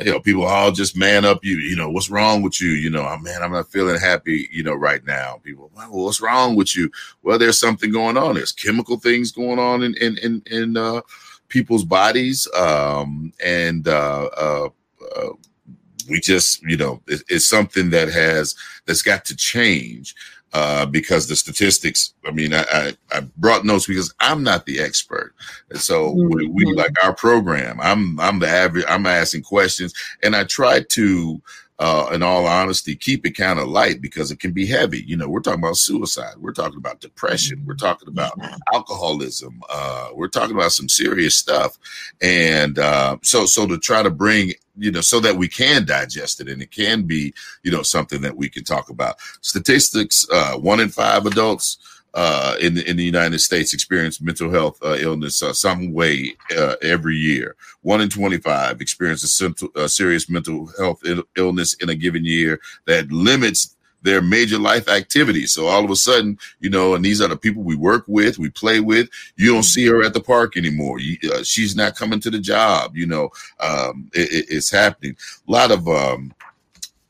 you 0.01 0.11
know, 0.11 0.19
people 0.19 0.45
all 0.45 0.71
just 0.71 0.95
man 0.95 1.25
up. 1.25 1.43
You, 1.43 1.57
you 1.57 1.75
know, 1.75 1.89
what's 1.89 2.09
wrong 2.09 2.43
with 2.43 2.61
you? 2.61 2.69
You 2.69 2.91
know, 2.91 3.01
oh, 3.01 3.17
man, 3.17 3.41
I'm 3.41 3.51
not 3.51 3.71
feeling 3.71 3.99
happy. 3.99 4.47
You 4.51 4.63
know, 4.63 4.75
right 4.75 5.03
now. 5.05 5.41
People, 5.43 5.71
well, 5.75 5.89
what's 5.89 6.21
wrong 6.21 6.55
with 6.55 6.75
you? 6.75 6.91
Well, 7.23 7.39
there's 7.39 7.59
something 7.59 7.91
going 7.91 8.15
on. 8.15 8.35
There's 8.35 8.51
chemical 8.51 8.97
things 8.97 9.31
going 9.31 9.59
on 9.59 9.81
in 9.83 9.95
in 9.95 10.17
in, 10.19 10.43
in 10.51 10.77
uh, 10.77 11.01
people's 11.49 11.83
bodies, 11.83 12.47
um, 12.55 13.33
and 13.43 13.87
uh, 13.87 14.29
uh, 14.37 14.69
uh, 15.15 15.29
we 16.09 16.19
just, 16.19 16.61
you 16.63 16.77
know, 16.77 17.01
it, 17.07 17.23
it's 17.27 17.47
something 17.47 17.89
that 17.91 18.09
has 18.09 18.55
that's 18.85 19.01
got 19.01 19.25
to 19.25 19.35
change. 19.35 20.15
Uh, 20.53 20.85
because 20.85 21.27
the 21.27 21.35
statistics, 21.35 22.13
I 22.25 22.31
mean, 22.31 22.53
I, 22.53 22.63
I, 22.71 22.93
I, 23.11 23.19
brought 23.35 23.65
notes 23.65 23.85
because 23.85 24.13
I'm 24.21 24.43
not 24.43 24.65
the 24.65 24.79
expert. 24.79 25.35
And 25.69 25.79
so 25.79 26.15
mm-hmm. 26.15 26.33
we, 26.33 26.47
we, 26.47 26.73
like 26.73 26.95
our 27.03 27.13
program, 27.13 27.77
I'm, 27.81 28.17
I'm 28.17 28.39
the 28.39 28.47
average, 28.47 28.85
I'm 28.87 29.05
asking 29.05 29.43
questions 29.43 29.93
and 30.23 30.37
I 30.37 30.45
try 30.45 30.79
to, 30.81 31.41
uh, 31.79 32.09
in 32.11 32.23
all 32.23 32.47
honesty, 32.47 32.95
keep 32.95 33.25
it 33.25 33.31
kind 33.31 33.59
of 33.59 33.67
light 33.67 34.01
because 34.01 34.31
it 34.31 34.39
can 34.39 34.51
be 34.51 34.65
heavy. 34.65 35.03
You 35.03 35.15
know, 35.15 35.29
we're 35.29 35.41
talking 35.41 35.59
about 35.59 35.77
suicide, 35.77 36.35
we're 36.39 36.53
talking 36.53 36.77
about 36.77 37.01
depression, 37.01 37.63
we're 37.65 37.75
talking 37.75 38.07
about 38.07 38.39
alcoholism, 38.73 39.61
uh, 39.69 40.09
we're 40.13 40.27
talking 40.27 40.55
about 40.55 40.71
some 40.71 40.89
serious 40.89 41.37
stuff, 41.37 41.77
and 42.21 42.79
uh, 42.79 43.17
so 43.21 43.45
so 43.45 43.67
to 43.67 43.77
try 43.77 44.01
to 44.01 44.09
bring 44.09 44.53
you 44.79 44.91
know 44.91 45.01
so 45.01 45.19
that 45.19 45.35
we 45.35 45.47
can 45.47 45.85
digest 45.85 46.39
it 46.39 46.47
and 46.47 46.61
it 46.61 46.71
can 46.71 47.03
be 47.03 47.33
you 47.63 47.71
know 47.71 47.83
something 47.83 48.21
that 48.21 48.35
we 48.35 48.49
can 48.49 48.63
talk 48.63 48.89
about. 48.89 49.17
Statistics: 49.41 50.25
uh, 50.31 50.53
one 50.53 50.79
in 50.79 50.89
five 50.89 51.25
adults 51.25 51.77
uh, 52.17 52.55
in 52.59 52.73
the, 52.73 52.89
in 52.89 52.97
the 52.97 53.03
United 53.03 53.37
States 53.37 53.75
experience 53.75 54.19
mental 54.19 54.49
health 54.49 54.79
uh, 54.83 54.95
illness 54.95 55.43
uh, 55.43 55.53
some 55.53 55.93
way 55.93 56.33
uh, 56.57 56.73
every 56.81 57.15
year. 57.15 57.55
One 57.81 58.01
in 58.01 58.09
25 58.09 58.81
experience 58.81 59.23
a, 59.75 59.87
serious 59.87 60.27
mental 60.27 60.67
health 60.79 61.01
Ill- 61.05 61.23
illness 61.37 61.75
in 61.75 61.89
a 61.89 61.95
given 61.95 62.25
year 62.25 62.59
that 62.87 63.11
limits 63.11 63.75
their 64.01 64.21
major 64.21 64.57
life 64.57 64.89
activities. 64.89 65.53
So 65.53 65.67
all 65.67 65.85
of 65.85 65.91
a 65.91 65.95
sudden, 65.95 66.39
you 66.59 66.71
know, 66.71 66.95
and 66.95 67.05
these 67.05 67.21
are 67.21 67.27
the 67.27 67.37
people 67.37 67.61
we 67.61 67.75
work 67.75 68.05
with, 68.07 68.39
we 68.39 68.49
play 68.49 68.79
with. 68.79 69.09
You 69.35 69.53
don't 69.53 69.61
see 69.61 69.85
her 69.85 70.03
at 70.03 70.15
the 70.15 70.19
park 70.19 70.57
anymore. 70.57 70.99
You, 70.99 71.17
uh, 71.31 71.43
she's 71.43 71.75
not 71.75 71.95
coming 71.95 72.19
to 72.21 72.31
the 72.31 72.39
job. 72.39 72.97
You 72.97 73.05
know, 73.05 73.29
um, 73.59 74.09
it, 74.13 74.47
it's 74.49 74.71
happening. 74.71 75.15
A 75.47 75.51
lot 75.51 75.69
of 75.69 75.87
um, 75.87 76.33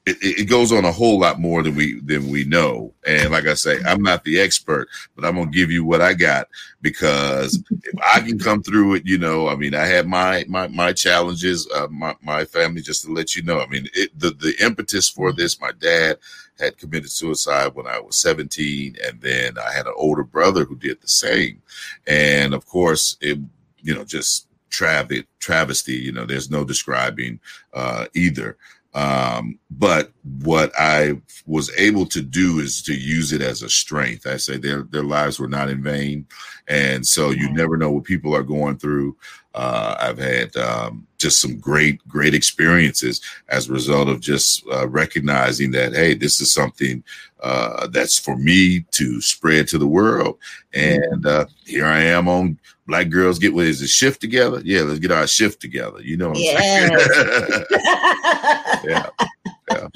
it, 0.08 0.40
it, 0.40 0.46
goes 0.46 0.72
on 0.72 0.86
a 0.86 0.92
whole 0.92 1.20
lot 1.20 1.40
more 1.40 1.62
than 1.62 1.76
we 1.76 2.00
than 2.00 2.30
we 2.30 2.46
know. 2.46 2.94
And 3.06 3.32
like 3.32 3.46
I 3.46 3.56
say, 3.56 3.78
I'm 3.86 4.02
not 4.02 4.24
the 4.24 4.40
expert, 4.40 4.88
but 5.16 5.26
I'm 5.26 5.36
gonna 5.36 5.52
give 5.52 5.70
you 5.70 5.84
what 5.84 6.02
I 6.02 6.14
got 6.14 6.48
because 6.82 7.62
if 7.84 7.94
I 8.16 8.22
can 8.22 8.40
come 8.40 8.64
through 8.64 8.96
it, 8.96 9.04
you 9.06 9.18
know, 9.18 9.50
I 9.50 9.56
mean, 9.56 9.76
I 9.76 9.86
had 9.86 10.08
my 10.08 10.46
my 10.48 10.68
my 10.70 10.94
challenges, 10.94 11.70
uh, 11.76 11.88
my 11.92 12.16
my 12.22 12.46
family. 12.46 12.82
Just 12.82 13.04
to 13.04 13.12
let 13.12 13.36
you 13.36 13.44
know, 13.44 13.60
I 13.60 13.68
mean, 13.68 13.88
it, 13.94 14.18
the 14.18 14.30
the 14.30 14.56
impetus 14.62 15.10
for 15.10 15.34
this, 15.34 15.60
my 15.60 15.74
dad 15.74 16.18
had 16.58 16.78
committed 16.78 17.12
suicide 17.12 17.76
when 17.76 17.86
I 17.86 18.00
was 18.00 18.20
17, 18.20 18.96
and 19.06 19.22
then 19.22 19.58
I 19.58 19.74
had 19.74 19.88
an 19.88 19.94
older 19.96 20.24
brother 20.24 20.64
who 20.64 20.78
did 20.78 21.02
the 21.02 21.08
same, 21.10 21.62
and 22.08 22.54
of 22.54 22.66
course, 22.66 23.18
it 23.20 23.40
you 23.82 23.94
know 23.94 24.06
just 24.06 24.48
travesty 24.70 25.26
travesty. 25.40 25.96
You 25.96 26.14
know, 26.14 26.26
there's 26.26 26.50
no 26.50 26.64
describing 26.64 27.40
uh, 27.74 28.06
either. 28.16 28.58
Um, 28.94 29.60
but 29.70 30.12
what 30.40 30.72
I 30.78 31.22
was 31.46 31.72
able 31.78 32.06
to 32.08 32.22
do 32.22 32.60
is 32.60 32.82
to 32.84 32.94
use 32.94 33.32
it 33.32 33.42
as 33.42 33.62
a 33.62 33.70
strength. 33.70 34.26
I 34.26 34.38
say 34.38 34.58
their 34.58 34.84
their 34.84 35.04
lives 35.04 35.40
were 35.40 35.48
not 35.48 35.70
in 35.70 35.84
vain, 35.84 36.26
and 36.68 37.06
so 37.06 37.30
you 37.30 37.52
never 37.52 37.78
know 37.78 37.92
what 37.92 38.06
people 38.06 38.36
are 38.36 38.44
going 38.44 38.78
through. 38.78 39.16
Uh, 39.54 39.96
I've 40.00 40.18
had 40.18 40.56
um, 40.56 41.08
just 41.18 41.42
some 41.42 41.58
great 41.60 42.06
great 42.08 42.34
experiences 42.34 43.22
as 43.50 43.70
a 43.70 43.74
result 43.74 44.08
of 44.08 44.20
just 44.20 44.64
uh, 44.72 44.88
recognizing 44.88 45.72
that 45.72 45.94
hey, 45.94 46.14
this 46.14 46.42
is 46.42 46.54
something 46.54 47.04
uh, 47.42 47.88
that's 47.88 48.18
for 48.20 48.38
me 48.38 48.86
to 48.92 49.22
spread 49.22 49.68
to 49.70 49.78
the 49.78 49.88
world, 49.88 50.38
and 50.74 51.26
uh, 51.26 51.46
here 51.66 51.86
I 51.86 52.02
am 52.02 52.28
on 52.28 52.60
black 52.88 53.10
girls 53.10 53.38
get 53.38 53.54
what 53.54 53.66
is 53.66 53.82
a 53.82 53.88
shift 53.88 54.22
together? 54.22 54.62
Yeah, 54.64 54.82
let's 54.82 55.00
get 55.00 55.12
our 55.12 55.28
shift 55.28 55.62
together. 55.62 56.02
You 56.02 56.18
know 56.18 56.30
what 56.30 56.38
I'm 56.38 56.44
saying? 56.44 56.92
yeah. 58.86 59.10
yeah. 59.72 59.88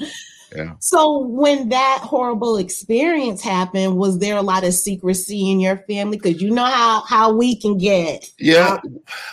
Yeah. 0.54 0.74
So 0.80 1.18
when 1.18 1.70
that 1.70 2.00
horrible 2.02 2.56
experience 2.56 3.42
happened, 3.42 3.96
was 3.96 4.18
there 4.18 4.36
a 4.36 4.42
lot 4.42 4.64
of 4.64 4.74
secrecy 4.74 5.50
in 5.50 5.60
your 5.60 5.78
family? 5.88 6.18
Because 6.18 6.42
you 6.42 6.50
know 6.50 6.64
how 6.64 7.02
how 7.02 7.32
we 7.32 7.56
can 7.56 7.78
get. 7.78 8.28
Yeah. 8.38 8.80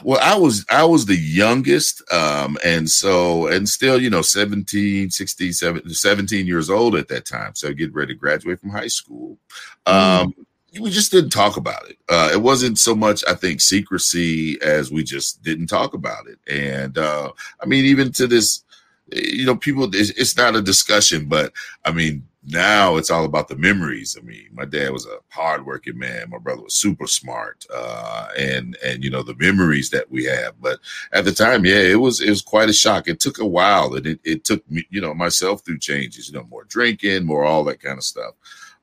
Well, 0.04 0.20
I 0.22 0.38
was 0.38 0.66
I 0.70 0.84
was 0.84 1.06
the 1.06 1.18
youngest. 1.18 2.02
Um, 2.12 2.58
and 2.64 2.90
so 2.90 3.48
and 3.48 3.68
still, 3.68 4.02
you 4.02 4.10
know, 4.10 4.22
17, 4.22 5.10
16, 5.10 5.54
17, 5.54 5.90
17 5.94 6.48
years 6.48 6.70
old 6.70 6.96
at 6.96 7.08
that 7.10 7.26
time. 7.26 7.56
So 7.56 7.74
get 7.74 7.94
ready 7.94 8.14
to 8.14 8.20
graduate 8.20 8.60
from 8.60 8.70
high 8.72 8.88
school. 8.88 9.38
Mm. 9.86 9.94
Um, 9.94 10.34
mm 10.34 10.46
we 10.80 10.90
just 10.90 11.12
didn't 11.12 11.32
talk 11.32 11.58
about 11.58 11.90
it. 11.90 11.98
Uh, 12.10 12.30
it 12.32 12.42
wasn't 12.42 12.78
so 12.78 12.94
much, 12.94 13.24
I 13.28 13.34
think, 13.34 13.62
secrecy 13.62 14.62
as 14.62 14.92
we 14.92 15.04
just 15.04 15.42
didn't 15.42 15.68
talk 15.68 15.94
about 15.94 16.28
it. 16.28 16.38
And 16.48 16.98
uh, 16.98 17.32
I 17.62 17.66
mean, 17.66 17.86
even 17.86 18.12
to 18.14 18.28
this, 18.28 18.64
you 19.14 19.46
know, 19.46 19.56
people, 19.56 19.90
it's, 19.94 20.12
it's, 20.12 20.38
not 20.38 20.56
a 20.56 20.62
discussion, 20.62 21.26
but 21.26 21.52
I 21.86 21.92
mean, 21.92 22.28
now 22.46 22.98
it's 22.98 23.12
all 23.12 23.26
about 23.26 23.48
the 23.48 23.56
memories. 23.56 24.18
I 24.18 24.24
mean, 24.24 24.48
my 24.54 24.66
dad 24.66 24.92
was 24.92 25.06
a 25.06 25.18
hardworking 25.30 25.98
man. 25.98 26.30
My 26.30 26.38
brother 26.38 26.64
was 26.64 26.76
super 26.76 27.06
smart, 27.06 27.66
uh, 27.74 28.30
and 28.38 28.78
and 28.84 29.04
you 29.04 29.10
know 29.10 29.24
the 29.24 29.36
memories 29.36 29.90
that 29.90 30.10
we 30.10 30.24
have. 30.26 30.54
But 30.62 30.80
at 31.12 31.26
the 31.26 31.34
time, 31.34 31.66
yeah, 31.66 31.82
it 31.82 32.00
was 32.00 32.22
it 32.22 32.30
was 32.30 32.42
quite 32.42 32.70
a 32.70 32.74
shock. 32.74 33.08
It 33.08 33.20
took 33.20 33.40
a 33.40 33.46
while, 33.46 33.94
and 33.94 34.08
it, 34.08 34.20
it 34.24 34.46
took 34.46 34.70
me, 34.72 34.86
you 34.90 35.02
know, 35.02 35.14
myself 35.14 35.66
through 35.66 35.80
changes. 35.80 36.30
You 36.30 36.40
know, 36.40 36.48
more 36.50 36.64
drinking, 36.64 37.26
more 37.26 37.44
all 37.44 37.66
that 37.66 37.82
kind 37.82 37.98
of 37.98 38.04
stuff 38.04 38.36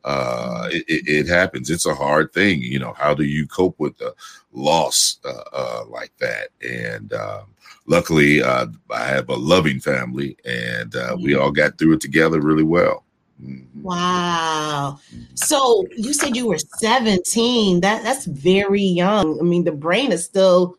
uh, 0.06 0.68
it, 0.70 0.84
it, 0.88 1.26
happens. 1.26 1.68
It's 1.68 1.84
a 1.84 1.94
hard 1.94 2.32
thing. 2.32 2.62
You 2.62 2.78
know, 2.78 2.92
how 2.92 3.12
do 3.12 3.24
you 3.24 3.44
cope 3.46 3.74
with 3.78 3.98
the 3.98 4.14
loss 4.52 5.18
uh, 5.24 5.42
uh, 5.52 5.84
like 5.88 6.12
that? 6.20 6.50
And 6.62 7.12
um, 7.12 7.46
luckily, 7.86 8.42
uh, 8.42 8.66
I 8.90 9.04
have 9.04 9.28
a 9.28 9.34
loving 9.34 9.80
family, 9.80 10.36
and 10.44 10.94
uh, 10.94 11.16
we 11.20 11.34
all 11.34 11.50
got 11.50 11.78
through 11.78 11.94
it 11.94 12.00
together 12.00 12.40
really 12.40 12.62
well. 12.62 13.04
Mm-hmm. 13.42 13.82
Wow. 13.82 14.98
So 15.34 15.84
you 15.96 16.12
said 16.14 16.36
you 16.36 16.46
were 16.46 16.58
17. 16.58 17.80
That 17.80 18.02
that's 18.02 18.24
very 18.24 18.82
young. 18.82 19.38
I 19.38 19.42
mean, 19.42 19.64
the 19.64 19.72
brain 19.72 20.12
is 20.12 20.24
still 20.24 20.76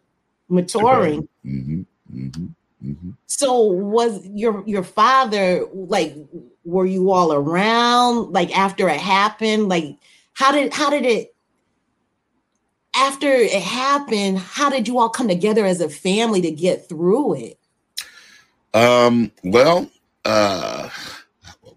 maturing. 0.50 1.28
Mm-hmm. 1.46 1.82
Mm-hmm. 2.14 2.46
Mm-hmm. 2.86 3.10
So 3.26 3.62
was 3.62 4.26
your 4.28 4.64
your 4.68 4.84
father 4.84 5.66
like 5.74 6.16
were 6.64 6.86
you 6.86 7.12
all 7.12 7.34
around 7.34 8.34
like 8.34 8.56
after 8.58 8.88
it 8.90 9.00
happened? 9.00 9.70
Like 9.70 9.98
how 10.34 10.52
did 10.52 10.74
how 10.74 10.90
did 10.90 11.06
it 11.06 11.36
after 12.98 13.28
it 13.28 13.62
happened, 13.62 14.40
how 14.40 14.70
did 14.70 14.88
you 14.88 15.00
all 15.00 15.10
come 15.10 15.28
together 15.28 15.66
as 15.66 15.82
a 15.82 15.90
family 15.90 16.42
to 16.42 16.52
get 16.52 16.90
through 16.90 17.36
it? 17.36 17.60
Um, 18.74 19.32
well, 19.44 19.90
uh 20.26 20.90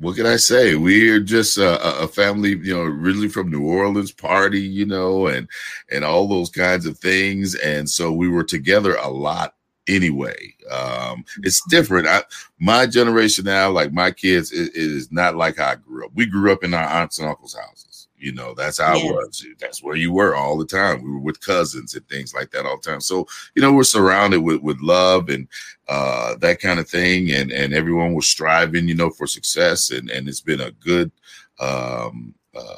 what 0.00 0.17
can 0.17 0.25
I 0.25 0.37
say? 0.37 0.77
We're 0.77 1.21
just 1.21 1.59
a, 1.59 2.03
a, 2.03 2.09
family, 2.09 2.57
you 2.57 2.75
know, 2.75 2.85
really 2.85 3.29
from 3.29 3.50
New 3.50 3.62
Orleans 3.62 4.12
party, 4.12 4.61
you 4.61 4.87
know, 4.87 5.27
and 5.27 5.47
and 5.93 6.05
all 6.05 6.27
those 6.27 6.49
kinds 6.49 6.87
of 6.87 6.99
things. 6.99 7.55
And 7.57 7.89
so 7.89 8.11
we 8.11 8.29
were 8.29 8.43
together 8.43 8.97
a 8.97 9.11
lot 9.11 9.55
anyway. 9.87 10.55
Um, 10.71 11.25
it's 11.43 11.62
different. 11.69 12.07
I, 12.07 12.23
my 12.59 12.87
generation 12.87 13.45
now, 13.45 13.71
like 13.71 13.93
my 13.93 14.11
kids, 14.11 14.53
it, 14.53 14.69
it 14.69 14.77
is 14.77 15.12
not 15.12 15.37
like 15.37 15.59
how 15.59 15.73
I 15.73 15.75
grew 15.75 16.07
up. 16.07 16.12
We 16.15 16.25
grew 16.25 16.50
up 16.50 16.65
in 16.65 16.73
our 16.73 16.85
aunts 16.85 17.19
and 17.19 17.29
uncles' 17.29 17.55
houses. 17.55 17.89
You 18.21 18.33
know, 18.33 18.55
that's 18.55 18.79
how 18.79 18.97
yeah. 18.97 19.11
it 19.11 19.15
was. 19.15 19.47
That's 19.59 19.83
where 19.83 19.97
you 19.97 20.12
were 20.12 20.35
all 20.35 20.59
the 20.59 20.67
time. 20.67 21.03
We 21.03 21.11
were 21.11 21.21
with 21.21 21.41
cousins 21.41 21.95
and 21.95 22.07
things 22.09 22.35
like 22.35 22.50
that 22.50 22.67
all 22.67 22.79
the 22.81 22.91
time. 22.91 23.00
So, 23.00 23.27
you 23.55 23.62
know, 23.62 23.73
we're 23.73 23.85
surrounded 23.85 24.41
with 24.41 24.61
with 24.62 24.81
love 24.81 25.29
and 25.29 25.49
uh, 25.89 26.37
that 26.37 26.61
kind 26.61 26.79
of 26.79 26.89
thing, 26.89 27.31
and 27.33 27.50
and 27.50 27.73
everyone 27.73 28.15
was 28.15 28.29
striving, 28.29 28.89
you 28.89 28.95
know, 28.95 29.11
for 29.11 29.27
success, 29.27 29.91
and 29.91 30.11
and 30.11 30.29
it's 30.29 30.41
been 30.41 30.61
a 30.61 30.71
good 30.73 31.11
um, 31.59 32.35
uh, 32.55 32.75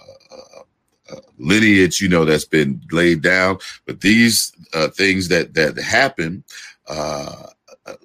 uh, 1.10 1.20
lineage, 1.38 2.00
you 2.00 2.08
know, 2.08 2.24
that's 2.24 2.44
been 2.44 2.80
laid 2.90 3.22
down. 3.22 3.58
But 3.86 4.00
these 4.00 4.52
uh, 4.72 4.88
things 4.88 5.28
that 5.28 5.54
that 5.54 5.76
happen 5.76 6.44
uh, 6.88 7.46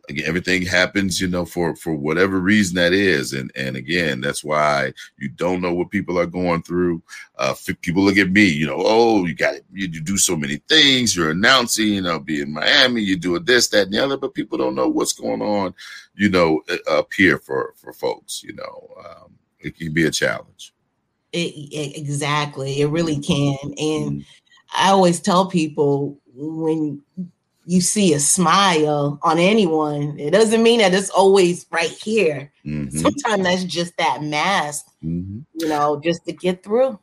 again, 0.10 0.26
everything 0.28 0.64
happens, 0.64 1.22
you 1.22 1.28
know, 1.28 1.46
for 1.46 1.76
for 1.76 1.94
whatever 1.94 2.40
reason 2.40 2.76
that 2.76 2.94
is, 2.94 3.34
and 3.34 3.52
and 3.56 3.76
again, 3.76 4.22
that's 4.22 4.44
why 4.44 4.94
you 5.18 5.30
don't 5.30 5.62
know 5.62 5.74
what 5.74 5.92
people 5.92 6.18
are 6.20 6.26
going 6.26 6.64
through. 6.64 7.02
Uh, 7.38 7.54
people 7.82 8.04
look 8.04 8.18
at 8.18 8.32
me, 8.32 8.46
you 8.46 8.66
know, 8.66 8.78
oh, 8.78 9.26
you 9.26 9.36
got 9.36 9.56
you, 9.72 9.88
you 9.88 10.02
do 10.02 10.18
so 10.18 10.36
many 10.36 10.58
things. 10.68 11.16
You're 11.16 11.32
announcing, 11.32 11.88
you 11.88 12.02
know, 12.02 12.20
be 12.20 12.42
in 12.42 12.54
Miami, 12.54 13.02
you 13.02 13.18
do 13.18 13.38
this, 13.40 13.68
that, 13.70 13.84
and 13.84 13.94
the 13.94 14.04
other, 14.04 14.18
but 14.18 14.34
people 14.34 14.58
don't 14.58 14.76
know 14.76 14.90
what's 14.90 15.14
going 15.14 15.42
on, 15.42 15.74
you 16.16 16.30
know, 16.30 16.62
up 16.90 17.14
here 17.14 17.38
for 17.38 17.74
for 17.78 17.94
folks. 17.94 18.44
You 18.44 18.54
know, 18.54 18.90
um, 19.06 19.34
it 19.60 19.78
can 19.78 19.94
be 19.94 20.06
a 20.06 20.12
challenge. 20.12 20.74
It, 21.34 21.54
it, 21.54 21.98
exactly, 21.98 22.82
it 22.82 22.88
really 22.88 23.20
can, 23.20 23.58
and 23.62 24.12
mm-hmm. 24.12 24.20
I 24.76 24.90
always 24.90 25.20
tell 25.20 25.46
people 25.46 26.20
when 26.34 27.02
you 27.68 27.82
see 27.82 28.14
a 28.14 28.20
smile 28.20 29.20
on 29.22 29.38
anyone, 29.38 30.18
it 30.18 30.32
doesn't 30.32 30.64
mean 30.64 30.80
that 30.80 30.94
it's 30.94 31.10
always 31.10 31.66
right 31.70 31.90
here. 31.90 32.50
Mm-hmm. 32.66 32.98
Sometimes 32.98 33.44
that's 33.44 33.64
just 33.66 33.96
that 33.98 34.24
mask, 34.24 34.86
mm-hmm. 35.04 35.40
you 35.54 35.68
know, 35.68 36.00
just 36.02 36.26
to 36.26 36.32
get 36.32 36.64
through. 36.64 36.98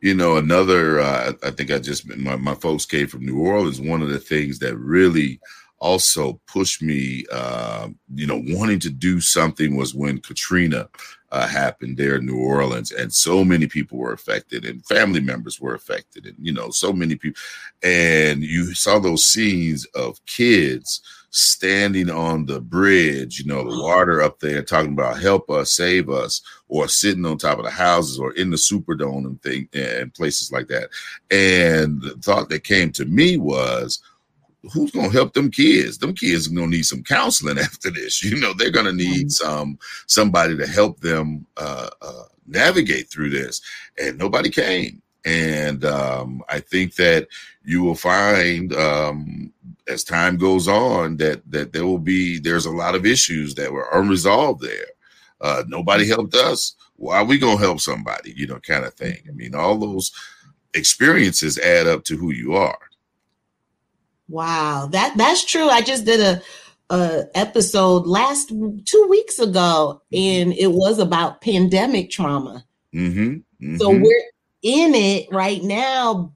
You 0.00 0.14
know, 0.14 0.36
another, 0.36 1.00
uh, 1.00 1.32
I 1.42 1.50
think 1.50 1.72
I 1.72 1.78
just, 1.78 2.08
my, 2.16 2.36
my 2.36 2.54
folks 2.54 2.86
came 2.86 3.08
from 3.08 3.26
New 3.26 3.40
Orleans. 3.40 3.80
One 3.80 4.00
of 4.00 4.08
the 4.08 4.20
things 4.20 4.60
that 4.60 4.76
really 4.76 5.40
also 5.78 6.40
pushed 6.46 6.82
me, 6.82 7.24
uh, 7.30 7.88
you 8.14 8.26
know, 8.26 8.42
wanting 8.48 8.80
to 8.80 8.90
do 8.90 9.20
something 9.20 9.76
was 9.76 9.94
when 9.94 10.18
Katrina 10.18 10.88
uh, 11.32 11.46
happened 11.46 11.96
there 11.96 12.16
in 12.16 12.26
New 12.26 12.38
Orleans, 12.38 12.92
and 12.92 13.12
so 13.12 13.44
many 13.44 13.66
people 13.66 13.98
were 13.98 14.12
affected, 14.12 14.64
and 14.64 14.86
family 14.86 15.20
members 15.20 15.60
were 15.60 15.74
affected, 15.74 16.26
and 16.26 16.36
you 16.40 16.52
know, 16.52 16.70
so 16.70 16.92
many 16.92 17.16
people, 17.16 17.40
and 17.82 18.42
you 18.42 18.74
saw 18.74 18.98
those 18.98 19.26
scenes 19.26 19.84
of 19.94 20.24
kids 20.26 21.02
standing 21.30 22.08
on 22.08 22.46
the 22.46 22.60
bridge, 22.60 23.38
you 23.38 23.44
know, 23.44 23.70
the 23.70 23.82
water 23.82 24.22
up 24.22 24.40
there, 24.40 24.62
talking 24.62 24.92
about 24.92 25.20
help 25.20 25.50
us, 25.50 25.76
save 25.76 26.08
us, 26.08 26.40
or 26.68 26.88
sitting 26.88 27.26
on 27.26 27.36
top 27.36 27.58
of 27.58 27.64
the 27.64 27.70
houses 27.70 28.18
or 28.18 28.32
in 28.34 28.48
the 28.48 28.56
Superdome 28.56 29.26
and 29.26 29.42
thing 29.42 29.68
and 29.74 30.14
places 30.14 30.50
like 30.50 30.68
that. 30.68 30.88
And 31.30 32.00
the 32.00 32.14
thought 32.22 32.48
that 32.48 32.64
came 32.64 32.90
to 32.92 33.04
me 33.04 33.36
was, 33.36 34.00
who's 34.72 34.90
gonna 34.90 35.10
help 35.10 35.32
them 35.32 35.50
kids? 35.50 35.98
Them 35.98 36.14
kids 36.14 36.48
are 36.48 36.54
gonna 36.54 36.68
need 36.68 36.86
some 36.86 37.02
counseling 37.02 37.58
after 37.66 37.90
this. 37.90 38.22
You 38.22 38.38
know, 38.40 38.52
they're 38.52 38.70
gonna 38.70 38.92
need 38.92 39.32
some 39.32 39.78
somebody 40.06 40.56
to 40.56 40.66
help 40.66 41.00
them 41.00 41.46
uh, 41.56 41.90
uh, 42.02 42.24
navigate 42.46 43.08
through 43.08 43.30
this. 43.30 43.60
And 43.98 44.18
nobody 44.18 44.50
came. 44.50 45.02
And 45.24 45.84
um, 45.84 46.42
I 46.48 46.60
think 46.60 46.94
that 46.96 47.26
you 47.64 47.82
will 47.82 47.96
find 47.96 48.72
um, 48.74 49.52
as 49.88 50.04
time 50.04 50.36
goes 50.36 50.68
on 50.68 51.16
that 51.16 51.42
that 51.50 51.72
there 51.72 51.84
will 51.84 51.98
be 51.98 52.38
there's 52.38 52.66
a 52.66 52.70
lot 52.70 52.94
of 52.94 53.04
issues 53.04 53.54
that 53.56 53.72
were 53.72 53.88
unresolved 53.92 54.62
there. 54.62 54.86
Uh, 55.40 55.64
nobody 55.66 56.06
helped 56.06 56.34
us. 56.34 56.74
Why 56.96 57.18
are 57.18 57.24
we 57.24 57.38
gonna 57.38 57.58
help 57.58 57.80
somebody? 57.80 58.32
You 58.36 58.46
know, 58.46 58.60
kind 58.60 58.84
of 58.84 58.94
thing. 58.94 59.18
I 59.28 59.32
mean, 59.32 59.54
all 59.54 59.76
those 59.76 60.12
experiences 60.74 61.58
add 61.58 61.86
up 61.86 62.04
to 62.04 62.16
who 62.16 62.32
you 62.32 62.54
are. 62.54 62.78
Wow, 64.28 64.88
that 64.92 65.16
that's 65.16 65.44
true. 65.44 65.68
I 65.68 65.82
just 65.82 66.04
did 66.04 66.20
a 66.20 66.42
a 66.90 67.24
episode 67.34 68.06
last 68.06 68.48
two 68.48 69.06
weeks 69.08 69.38
ago, 69.38 70.02
and 70.12 70.52
it 70.52 70.72
was 70.72 70.98
about 70.98 71.40
pandemic 71.40 72.10
trauma. 72.10 72.64
Mm-hmm, 72.94 73.28
mm-hmm. 73.28 73.76
So 73.76 73.90
we're 73.90 74.24
in 74.62 74.94
it 74.94 75.28
right 75.30 75.62
now, 75.62 76.32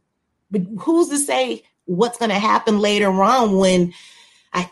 but 0.51 0.63
who's 0.79 1.09
to 1.09 1.19
say 1.19 1.63
what's 1.85 2.19
going 2.19 2.31
to 2.31 2.39
happen 2.39 2.79
later 2.79 3.11
on 3.23 3.57
when 3.57 3.93
I 4.53 4.71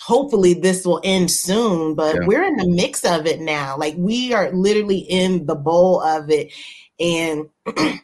hopefully 0.00 0.54
this 0.54 0.86
will 0.86 1.00
end 1.02 1.30
soon, 1.30 1.94
but 1.94 2.14
yeah. 2.14 2.26
we're 2.26 2.44
in 2.44 2.56
the 2.56 2.68
mix 2.68 3.04
of 3.04 3.26
it 3.26 3.40
now. 3.40 3.76
Like 3.76 3.94
we 3.96 4.32
are 4.32 4.50
literally 4.52 4.98
in 4.98 5.46
the 5.46 5.56
bowl 5.56 6.00
of 6.00 6.30
it. 6.30 6.52
And 7.00 7.48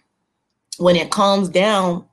when 0.78 0.96
it 0.96 1.10
calms 1.10 1.48
down, 1.48 2.04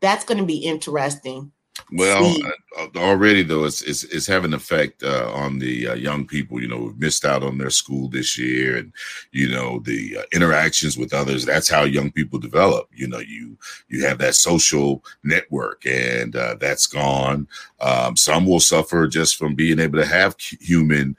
that's 0.00 0.24
going 0.24 0.38
to 0.38 0.44
be 0.44 0.58
interesting 0.58 1.50
well, 1.92 2.34
uh, 2.44 2.50
uh, 2.78 2.88
already 2.96 3.42
though, 3.42 3.64
it's, 3.64 3.82
it's, 3.82 4.04
it's 4.04 4.26
having 4.26 4.52
an 4.52 4.54
effect 4.54 5.02
uh, 5.02 5.30
on 5.32 5.58
the 5.58 5.88
uh, 5.88 5.94
young 5.94 6.26
people. 6.26 6.60
You 6.60 6.68
know, 6.68 6.78
who've 6.78 6.98
missed 6.98 7.24
out 7.24 7.42
on 7.42 7.58
their 7.58 7.70
school 7.70 8.08
this 8.08 8.38
year, 8.38 8.76
and 8.76 8.92
you 9.32 9.48
know 9.48 9.80
the 9.80 10.18
uh, 10.18 10.22
interactions 10.32 10.98
with 10.98 11.14
others. 11.14 11.44
That's 11.44 11.68
how 11.68 11.84
young 11.84 12.10
people 12.10 12.38
develop. 12.38 12.88
You 12.94 13.08
know, 13.08 13.20
you 13.20 13.56
you 13.88 14.04
have 14.04 14.18
that 14.18 14.34
social 14.34 15.02
network, 15.24 15.86
and 15.86 16.36
uh, 16.36 16.56
that's 16.60 16.86
gone. 16.86 17.48
Um, 17.80 18.16
some 18.16 18.46
will 18.46 18.60
suffer 18.60 19.06
just 19.06 19.36
from 19.36 19.54
being 19.54 19.78
able 19.78 19.98
to 19.98 20.06
have 20.06 20.36
human 20.38 21.16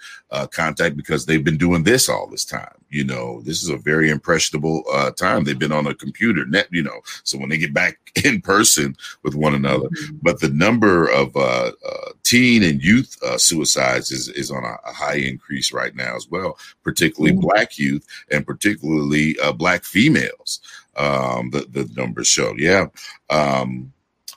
contact 0.51 0.95
because 0.95 1.25
they've 1.25 1.43
been 1.43 1.57
doing 1.57 1.83
this 1.83 2.09
all 2.09 2.27
this 2.27 2.45
time. 2.45 2.73
You 2.89 3.03
know, 3.03 3.41
this 3.41 3.61
is 3.63 3.69
a 3.69 3.77
very 3.77 4.09
impressionable 4.09 4.83
uh, 4.91 5.11
time. 5.11 5.43
They've 5.43 5.57
been 5.57 5.71
on 5.71 5.87
a 5.87 5.93
computer 5.93 6.45
net, 6.45 6.67
you 6.71 6.83
know, 6.83 6.99
so 7.23 7.37
when 7.37 7.49
they 7.49 7.57
get 7.57 7.73
back 7.73 7.99
in 8.23 8.41
person 8.41 8.95
with 9.23 9.35
one 9.35 9.55
another, 9.55 9.89
mm-hmm. 9.89 10.17
but 10.21 10.39
the 10.39 10.49
number 10.49 11.07
of 11.07 11.35
uh, 11.35 11.71
uh, 11.87 12.11
teen 12.23 12.63
and 12.63 12.83
youth 12.83 13.17
uh, 13.23 13.37
suicides 13.37 14.11
is, 14.11 14.29
is 14.29 14.51
on 14.51 14.63
a, 14.63 14.77
a, 14.87 14.93
high 14.93 15.15
increase 15.15 15.71
right 15.71 15.95
now 15.95 16.15
as 16.15 16.27
well, 16.29 16.57
particularly 16.83 17.31
mm-hmm. 17.35 17.47
black 17.47 17.77
youth 17.77 18.05
and 18.31 18.45
particularly 18.45 19.37
uh, 19.39 19.51
black 19.51 19.83
females. 19.83 20.61
Um, 20.95 21.49
the, 21.51 21.61
the 21.69 21.89
numbers 21.95 22.27
show, 22.27 22.53
yeah. 22.57 22.87
Um, 23.29 23.93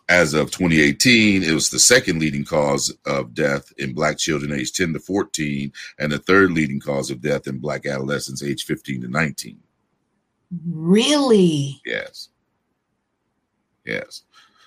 as 0.08 0.34
of 0.34 0.50
2018, 0.50 1.42
it 1.42 1.52
was 1.52 1.70
the 1.70 1.78
second 1.78 2.18
leading 2.18 2.44
cause 2.44 2.94
of 3.06 3.34
death 3.34 3.72
in 3.78 3.94
black 3.94 4.18
children 4.18 4.52
aged 4.52 4.76
10 4.76 4.92
to 4.92 4.98
14, 4.98 5.72
and 5.98 6.12
the 6.12 6.18
third 6.18 6.52
leading 6.52 6.80
cause 6.80 7.10
of 7.10 7.20
death 7.20 7.46
in 7.46 7.58
black 7.58 7.86
adolescents 7.86 8.42
aged 8.42 8.66
15 8.66 9.02
to 9.02 9.08
19. 9.08 9.58
Really? 10.66 11.80
Yes. 11.84 12.28
Yes. 13.84 14.22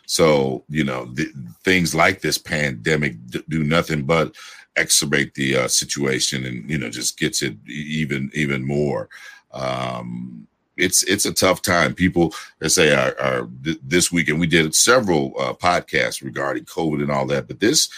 So, 0.07 0.63
you 0.69 0.83
know, 0.83 1.05
th- 1.15 1.33
things 1.63 1.93
like 1.93 2.21
this 2.21 2.37
pandemic 2.37 3.15
d- 3.27 3.43
do 3.49 3.63
nothing 3.63 4.03
but 4.03 4.35
exacerbate 4.77 5.33
the 5.33 5.57
uh, 5.57 5.67
situation 5.67 6.45
and, 6.45 6.69
you 6.69 6.77
know, 6.77 6.89
just 6.89 7.17
gets 7.17 7.41
it 7.41 7.55
even, 7.67 8.29
even 8.33 8.65
more. 8.65 9.09
Um, 9.51 10.47
it's 10.77 11.03
it's 11.03 11.25
a 11.25 11.33
tough 11.33 11.61
time. 11.61 11.93
People 11.93 12.33
they 12.59 12.67
say 12.67 12.93
are, 12.93 13.15
are 13.19 13.49
th- 13.63 13.79
this 13.83 14.11
weekend 14.11 14.39
we 14.39 14.47
did 14.47 14.75
several 14.75 15.33
uh, 15.39 15.53
podcasts 15.53 16.23
regarding 16.23 16.65
COVID 16.65 17.01
and 17.01 17.11
all 17.11 17.25
that, 17.27 17.47
but 17.47 17.59
this 17.59 17.89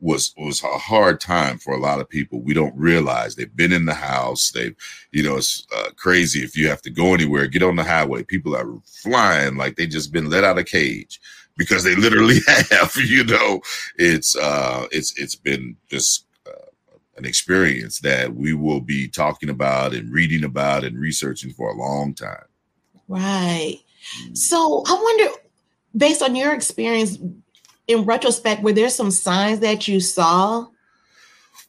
was 0.00 0.34
was 0.36 0.62
a 0.62 0.78
hard 0.78 1.20
time 1.20 1.58
for 1.58 1.74
a 1.74 1.80
lot 1.80 2.00
of 2.00 2.08
people. 2.08 2.40
We 2.40 2.54
don't 2.54 2.76
realize 2.76 3.34
they've 3.34 3.56
been 3.56 3.72
in 3.72 3.86
the 3.86 3.94
house. 3.94 4.50
They've 4.50 4.76
you 5.12 5.22
know 5.22 5.36
it's 5.36 5.66
uh, 5.76 5.90
crazy 5.96 6.40
if 6.40 6.56
you 6.56 6.68
have 6.68 6.82
to 6.82 6.90
go 6.90 7.14
anywhere, 7.14 7.46
get 7.46 7.62
on 7.62 7.76
the 7.76 7.84
highway. 7.84 8.22
People 8.22 8.54
are 8.56 8.68
flying 8.84 9.56
like 9.56 9.76
they 9.76 9.86
just 9.86 10.12
been 10.12 10.30
let 10.30 10.44
out 10.44 10.58
of 10.58 10.66
cage 10.66 11.20
because 11.56 11.84
they 11.84 11.96
literally 11.96 12.38
have. 12.70 12.94
You 12.96 13.24
know, 13.24 13.60
it's 13.96 14.36
uh 14.36 14.86
it's 14.90 15.18
it's 15.18 15.36
been 15.36 15.76
just 15.88 16.26
an 17.16 17.24
experience 17.24 18.00
that 18.00 18.34
we 18.34 18.52
will 18.52 18.80
be 18.80 19.08
talking 19.08 19.48
about 19.48 19.94
and 19.94 20.12
reading 20.12 20.44
about 20.44 20.84
and 20.84 20.98
researching 20.98 21.52
for 21.52 21.70
a 21.70 21.76
long 21.76 22.14
time. 22.14 22.44
Right. 23.08 23.80
Mm. 24.22 24.36
So 24.36 24.82
I 24.86 24.94
wonder, 24.94 25.38
based 25.96 26.22
on 26.22 26.36
your 26.36 26.54
experience, 26.54 27.18
in 27.86 28.04
retrospect, 28.04 28.62
were 28.62 28.72
there 28.72 28.90
some 28.90 29.10
signs 29.10 29.60
that 29.60 29.86
you 29.86 30.00
saw? 30.00 30.66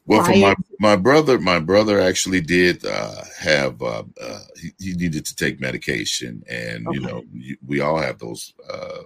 Well, 0.06 0.24
for 0.24 0.34
my, 0.36 0.54
my 0.80 0.96
brother, 0.96 1.38
my 1.38 1.58
brother 1.58 2.00
actually 2.00 2.40
did 2.40 2.84
uh, 2.84 3.22
have 3.38 3.80
uh, 3.82 4.04
uh, 4.20 4.40
he, 4.56 4.70
he, 4.78 4.92
needed 4.94 5.26
to 5.26 5.36
take 5.36 5.60
medication, 5.60 6.42
and 6.48 6.88
okay. 6.88 6.98
you 6.98 7.06
know 7.06 7.22
we 7.66 7.80
all 7.80 7.98
have 7.98 8.18
those 8.18 8.54
uh, 8.72 9.02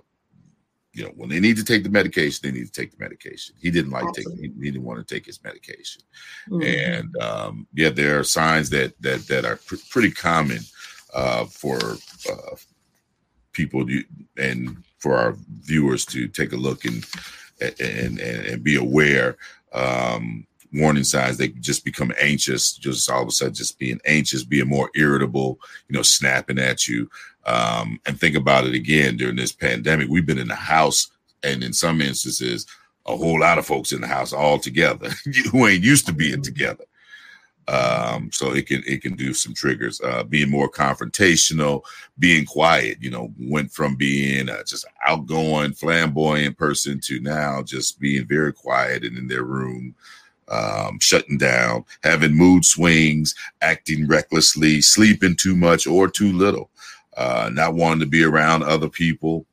you 0.94 1.04
know, 1.04 1.10
when 1.16 1.30
they 1.30 1.40
need 1.40 1.56
to 1.56 1.64
take 1.64 1.84
the 1.84 1.88
medication, 1.88 2.40
they 2.42 2.56
need 2.56 2.66
to 2.66 2.72
take 2.72 2.90
the 2.90 3.02
medication. 3.02 3.54
He 3.60 3.70
didn't 3.70 3.92
like 3.92 4.12
taking, 4.12 4.36
he, 4.36 4.52
he, 4.60 4.70
didn't 4.70 4.84
want 4.84 5.06
to 5.06 5.14
take 5.14 5.24
his 5.24 5.42
medication. 5.42 6.02
Mm-hmm. 6.50 6.62
And 6.62 7.16
um, 7.22 7.66
yeah, 7.72 7.88
there 7.88 8.18
are 8.18 8.24
signs 8.24 8.68
that 8.70 9.00
that 9.00 9.26
that 9.28 9.44
are 9.44 9.56
pr- 9.56 9.76
pretty 9.90 10.10
common 10.10 10.60
uh, 11.14 11.46
for 11.46 11.78
uh, 12.30 12.56
people 13.52 13.86
to, 13.86 14.04
and 14.36 14.82
for 14.98 15.16
our 15.16 15.36
viewers 15.62 16.04
to 16.06 16.28
take 16.28 16.52
a 16.52 16.56
look 16.56 16.84
and 16.84 17.04
and 17.60 18.18
and, 18.20 18.46
and 18.46 18.64
be 18.64 18.76
aware. 18.76 19.36
Um, 19.72 20.46
warning 20.74 21.04
signs 21.04 21.36
they 21.36 21.48
just 21.48 21.84
become 21.84 22.12
anxious 22.20 22.72
just 22.72 23.10
all 23.10 23.22
of 23.22 23.28
a 23.28 23.30
sudden 23.30 23.52
just 23.52 23.78
being 23.78 24.00
anxious 24.06 24.42
being 24.42 24.68
more 24.68 24.90
irritable 24.94 25.58
you 25.88 25.96
know 25.96 26.02
snapping 26.02 26.58
at 26.58 26.88
you 26.88 27.08
um, 27.46 28.00
and 28.06 28.18
think 28.18 28.36
about 28.36 28.66
it 28.66 28.74
again 28.74 29.16
during 29.16 29.36
this 29.36 29.52
pandemic. 29.52 30.08
We've 30.08 30.26
been 30.26 30.38
in 30.38 30.48
the 30.48 30.54
house, 30.54 31.10
and 31.42 31.62
in 31.62 31.72
some 31.72 32.00
instances, 32.00 32.66
a 33.06 33.16
whole 33.16 33.40
lot 33.40 33.58
of 33.58 33.66
folks 33.66 33.92
in 33.92 34.00
the 34.00 34.06
house 34.06 34.32
all 34.32 34.58
together 34.58 35.10
who 35.50 35.66
ain't 35.66 35.82
used 35.82 36.06
to 36.06 36.12
being 36.12 36.42
together. 36.42 36.84
Um, 37.68 38.30
so 38.32 38.52
it 38.52 38.66
can 38.66 38.82
it 38.86 39.02
can 39.02 39.14
do 39.14 39.32
some 39.34 39.54
triggers. 39.54 40.00
Uh, 40.00 40.24
being 40.24 40.50
more 40.50 40.70
confrontational, 40.70 41.82
being 42.18 42.44
quiet. 42.44 42.98
You 43.00 43.10
know, 43.10 43.32
went 43.38 43.72
from 43.72 43.96
being 43.96 44.48
a 44.48 44.64
just 44.64 44.84
outgoing, 45.06 45.72
flamboyant 45.72 46.58
person 46.58 47.00
to 47.04 47.20
now 47.20 47.62
just 47.62 48.00
being 48.00 48.26
very 48.26 48.52
quiet 48.52 49.04
and 49.04 49.16
in 49.16 49.28
their 49.28 49.44
room. 49.44 49.94
Um, 50.48 50.98
shutting 51.00 51.38
down, 51.38 51.84
having 52.02 52.34
mood 52.34 52.64
swings, 52.64 53.34
acting 53.62 54.06
recklessly, 54.06 54.82
sleeping 54.82 55.34
too 55.34 55.56
much 55.56 55.86
or 55.86 56.08
too 56.08 56.32
little 56.32 56.68
uh, 57.16 57.50
not 57.52 57.74
wanting 57.74 58.00
to 58.00 58.06
be 58.06 58.24
around 58.24 58.62
other 58.62 58.88
people, 58.88 59.46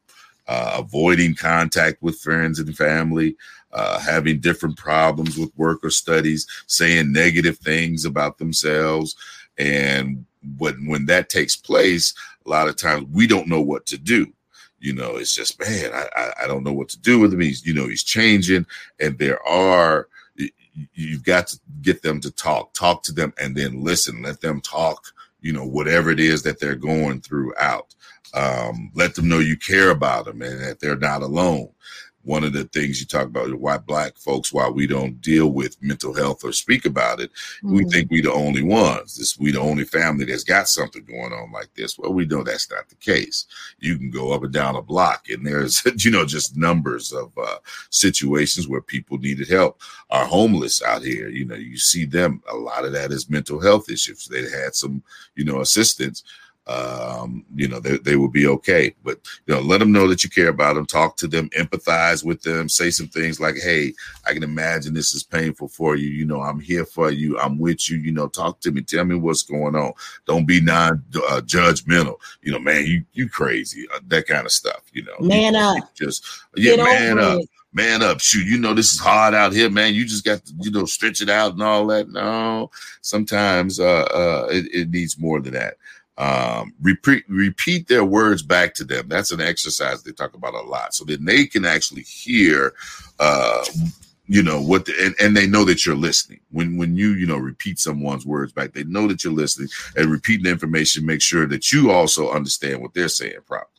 uh, 0.47 0.75
avoiding 0.79 1.35
contact 1.35 2.01
with 2.01 2.19
friends 2.19 2.59
and 2.59 2.75
family, 2.75 3.35
uh, 3.73 3.99
having 3.99 4.39
different 4.39 4.77
problems 4.77 5.37
with 5.37 5.51
work 5.57 5.83
or 5.83 5.89
studies, 5.89 6.47
saying 6.67 7.11
negative 7.11 7.57
things 7.59 8.05
about 8.05 8.37
themselves. 8.37 9.15
And 9.57 10.25
when 10.57 10.87
when 10.87 11.05
that 11.07 11.29
takes 11.29 11.55
place, 11.55 12.13
a 12.45 12.49
lot 12.49 12.67
of 12.67 12.77
times 12.77 13.07
we 13.11 13.27
don't 13.27 13.47
know 13.47 13.61
what 13.61 13.85
to 13.87 13.97
do. 13.97 14.31
You 14.79 14.93
know, 14.93 15.17
it's 15.17 15.35
just 15.35 15.59
man, 15.59 15.91
I 15.93 16.07
I, 16.15 16.43
I 16.43 16.47
don't 16.47 16.63
know 16.63 16.73
what 16.73 16.89
to 16.89 16.99
do 16.99 17.19
with 17.19 17.33
him. 17.33 17.41
He's 17.41 17.65
you 17.65 17.73
know 17.73 17.87
he's 17.87 18.03
changing, 18.03 18.65
and 18.99 19.19
there 19.19 19.45
are 19.45 20.07
you've 20.93 21.23
got 21.23 21.47
to 21.47 21.59
get 21.81 22.01
them 22.01 22.21
to 22.21 22.31
talk, 22.31 22.73
talk 22.73 23.03
to 23.03 23.13
them, 23.13 23.33
and 23.37 23.55
then 23.55 23.83
listen. 23.83 24.21
Let 24.21 24.41
them 24.41 24.61
talk 24.61 25.13
you 25.41 25.53
know, 25.53 25.65
whatever 25.65 26.09
it 26.09 26.19
is 26.19 26.43
that 26.43 26.59
they're 26.59 26.75
going 26.75 27.21
through 27.21 27.53
out. 27.59 27.95
Um, 28.33 28.91
let 28.93 29.15
them 29.15 29.27
know 29.27 29.39
you 29.39 29.57
care 29.57 29.89
about 29.89 30.25
them 30.25 30.41
and 30.41 30.61
that 30.61 30.79
they're 30.79 30.97
not 30.97 31.21
alone. 31.21 31.69
One 32.23 32.43
of 32.43 32.53
the 32.53 32.65
things 32.65 32.99
you 32.99 33.05
talk 33.05 33.25
about 33.25 33.53
why 33.55 33.77
black 33.77 34.17
folks 34.17 34.51
why 34.51 34.67
we 34.67 34.85
don't 34.85 35.21
deal 35.21 35.47
with 35.47 35.81
mental 35.81 36.13
health 36.13 36.43
or 36.43 36.51
speak 36.51 36.85
about 36.85 37.19
it 37.19 37.31
mm-hmm. 37.31 37.75
we 37.75 37.85
think 37.85 38.11
we 38.11 38.21
the 38.21 38.31
only 38.31 38.61
ones. 38.61 39.17
This 39.17 39.37
we 39.37 39.51
the 39.51 39.59
only 39.59 39.85
family 39.85 40.25
that's 40.25 40.43
got 40.43 40.67
something 40.67 41.03
going 41.05 41.33
on 41.33 41.51
like 41.51 41.73
this. 41.75 41.97
Well 41.97 42.13
we 42.13 42.25
know 42.25 42.43
that's 42.43 42.69
not 42.69 42.89
the 42.89 42.95
case. 42.95 43.45
You 43.79 43.97
can 43.97 44.11
go 44.11 44.33
up 44.33 44.43
and 44.43 44.53
down 44.53 44.75
a 44.75 44.81
block 44.81 45.29
and 45.29 45.45
there's 45.45 45.83
you 46.03 46.11
know 46.11 46.25
just 46.25 46.57
numbers 46.57 47.11
of 47.13 47.31
uh, 47.37 47.57
situations 47.89 48.67
where 48.67 48.81
people 48.81 49.17
needed 49.17 49.47
help. 49.49 49.81
Are 50.09 50.25
homeless 50.25 50.81
out 50.81 51.03
here 51.03 51.29
you 51.29 51.45
know 51.45 51.55
you 51.55 51.77
see 51.77 52.05
them 52.05 52.41
a 52.51 52.55
lot 52.55 52.85
of 52.85 52.91
that 52.93 53.11
is 53.11 53.29
mental 53.29 53.61
health 53.61 53.89
issues. 53.89 54.25
They 54.25 54.41
had 54.49 54.75
some 54.75 55.03
you 55.35 55.45
know 55.45 55.61
assistance 55.61 56.23
um, 56.69 57.43
you 57.55 57.67
know, 57.67 57.79
they, 57.79 57.97
they 57.97 58.15
will 58.15 58.29
be 58.29 58.45
okay. 58.45 58.93
But, 59.03 59.19
you 59.47 59.55
know, 59.55 59.61
let 59.61 59.79
them 59.79 59.91
know 59.91 60.07
that 60.07 60.23
you 60.23 60.29
care 60.29 60.49
about 60.49 60.75
them, 60.75 60.85
talk 60.85 61.17
to 61.17 61.27
them, 61.27 61.49
empathize 61.49 62.23
with 62.23 62.43
them, 62.43 62.69
say 62.69 62.91
some 62.91 63.07
things 63.07 63.39
like, 63.39 63.55
hey, 63.55 63.93
I 64.27 64.33
can 64.33 64.43
imagine 64.43 64.93
this 64.93 65.13
is 65.13 65.23
painful 65.23 65.69
for 65.69 65.95
you. 65.95 66.09
You 66.09 66.25
know, 66.25 66.41
I'm 66.41 66.59
here 66.59 66.85
for 66.85 67.09
you. 67.09 67.39
I'm 67.39 67.57
with 67.57 67.89
you. 67.89 67.97
You 67.97 68.11
know, 68.11 68.27
talk 68.27 68.59
to 68.61 68.71
me. 68.71 68.81
Tell 68.81 69.03
me 69.03 69.15
what's 69.15 69.41
going 69.41 69.75
on. 69.75 69.93
Don't 70.27 70.45
be 70.45 70.61
non 70.61 71.03
uh, 71.15 71.41
judgmental. 71.43 72.17
You 72.43 72.51
know, 72.51 72.59
man, 72.59 72.85
you 72.85 73.03
you 73.13 73.27
crazy. 73.27 73.87
Uh, 73.93 73.99
that 74.07 74.27
kind 74.27 74.45
of 74.45 74.51
stuff, 74.51 74.83
you 74.93 75.03
know. 75.03 75.15
Man 75.19 75.55
you, 75.55 75.59
up. 75.59 75.95
Just, 75.95 76.23
yeah, 76.55 76.75
Get 76.75 76.85
man 76.85 77.19
up. 77.19 77.39
It 77.39 77.49
man 77.73 78.03
up. 78.03 78.19
Shoot, 78.19 78.45
you 78.45 78.59
know 78.59 78.75
this 78.75 78.93
is 78.93 78.99
hard 78.99 79.33
out 79.33 79.53
here, 79.53 79.71
man. 79.71 79.95
You 79.95 80.05
just 80.05 80.25
got 80.25 80.45
to, 80.45 80.53
you 80.59 80.69
know, 80.69 80.85
stretch 80.85 81.21
it 81.21 81.29
out 81.29 81.53
and 81.53 81.63
all 81.63 81.87
that. 81.87 82.09
No, 82.09 82.69
sometimes 83.01 83.79
uh, 83.79 84.03
uh, 84.03 84.47
it, 84.51 84.65
it 84.71 84.89
needs 84.91 85.17
more 85.17 85.41
than 85.41 85.53
that 85.53 85.75
um, 86.19 86.73
repeat 86.81 87.23
repeat 87.29 87.87
their 87.87 88.03
words 88.03 88.43
back 88.43 88.73
to 88.75 88.83
them. 88.83 89.07
That's 89.07 89.31
an 89.31 89.39
exercise 89.39 90.03
they 90.03 90.11
talk 90.11 90.33
about 90.33 90.53
a 90.53 90.61
lot, 90.61 90.93
so 90.93 91.05
that 91.05 91.25
they 91.25 91.45
can 91.45 91.63
actually 91.63 92.01
hear, 92.01 92.73
uh, 93.21 93.63
you 94.27 94.43
know 94.43 94.61
what, 94.61 94.85
the, 94.85 94.93
and, 95.01 95.15
and 95.21 95.35
they 95.35 95.47
know 95.47 95.63
that 95.63 95.85
you're 95.85 95.95
listening. 95.95 96.41
When 96.51 96.77
when 96.77 96.97
you 96.97 97.13
you 97.13 97.25
know 97.25 97.37
repeat 97.37 97.79
someone's 97.79 98.25
words 98.25 98.51
back, 98.51 98.73
they 98.73 98.83
know 98.83 99.07
that 99.07 99.23
you're 99.23 99.31
listening 99.31 99.69
and 99.95 100.11
repeating 100.11 100.43
the 100.43 100.51
information. 100.51 101.05
Make 101.05 101.21
sure 101.21 101.47
that 101.47 101.71
you 101.71 101.89
also 101.89 102.31
understand 102.31 102.81
what 102.81 102.93
they're 102.93 103.07
saying 103.07 103.39
properly. 103.47 103.69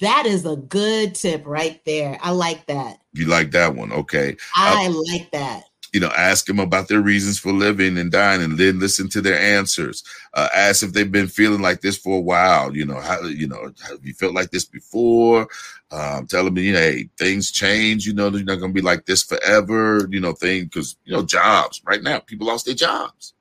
That 0.00 0.24
is 0.24 0.46
a 0.46 0.56
good 0.56 1.14
tip 1.14 1.42
right 1.44 1.84
there. 1.84 2.18
I 2.22 2.30
like 2.30 2.64
that. 2.66 2.98
You 3.12 3.26
like 3.26 3.50
that 3.50 3.74
one, 3.74 3.92
okay? 3.92 4.38
I 4.56 4.86
uh, 4.86 5.02
like 5.12 5.30
that 5.32 5.64
you 5.92 6.00
know, 6.00 6.10
ask 6.16 6.46
them 6.46 6.58
about 6.58 6.88
their 6.88 7.00
reasons 7.00 7.38
for 7.38 7.52
living 7.52 7.98
and 7.98 8.10
dying, 8.10 8.42
and 8.42 8.58
then 8.58 8.78
listen 8.78 9.08
to 9.10 9.20
their 9.20 9.38
answers. 9.38 10.02
Uh, 10.34 10.48
ask 10.54 10.82
if 10.82 10.92
they've 10.92 11.10
been 11.10 11.28
feeling 11.28 11.62
like 11.62 11.80
this 11.80 11.96
for 11.96 12.18
a 12.18 12.20
while. 12.20 12.74
You 12.74 12.86
know, 12.86 13.00
how 13.00 13.22
you 13.22 13.46
know 13.46 13.72
have 13.88 14.04
you 14.04 14.14
felt 14.14 14.34
like 14.34 14.50
this 14.50 14.64
before? 14.64 15.48
Um, 15.90 16.26
tell 16.26 16.44
them, 16.44 16.58
you 16.58 16.72
know, 16.72 16.78
hey, 16.78 17.08
things 17.16 17.50
change. 17.50 18.06
You 18.06 18.14
know, 18.14 18.30
they're 18.30 18.44
not 18.44 18.58
going 18.58 18.72
to 18.72 18.74
be 18.74 18.82
like 18.82 19.06
this 19.06 19.22
forever. 19.22 20.06
You 20.10 20.20
know, 20.20 20.32
thing 20.32 20.64
because 20.64 20.96
you 21.04 21.14
know, 21.14 21.24
jobs 21.24 21.82
right 21.84 22.02
now, 22.02 22.18
people 22.18 22.46
lost 22.46 22.66
their 22.66 22.74
jobs. 22.74 23.34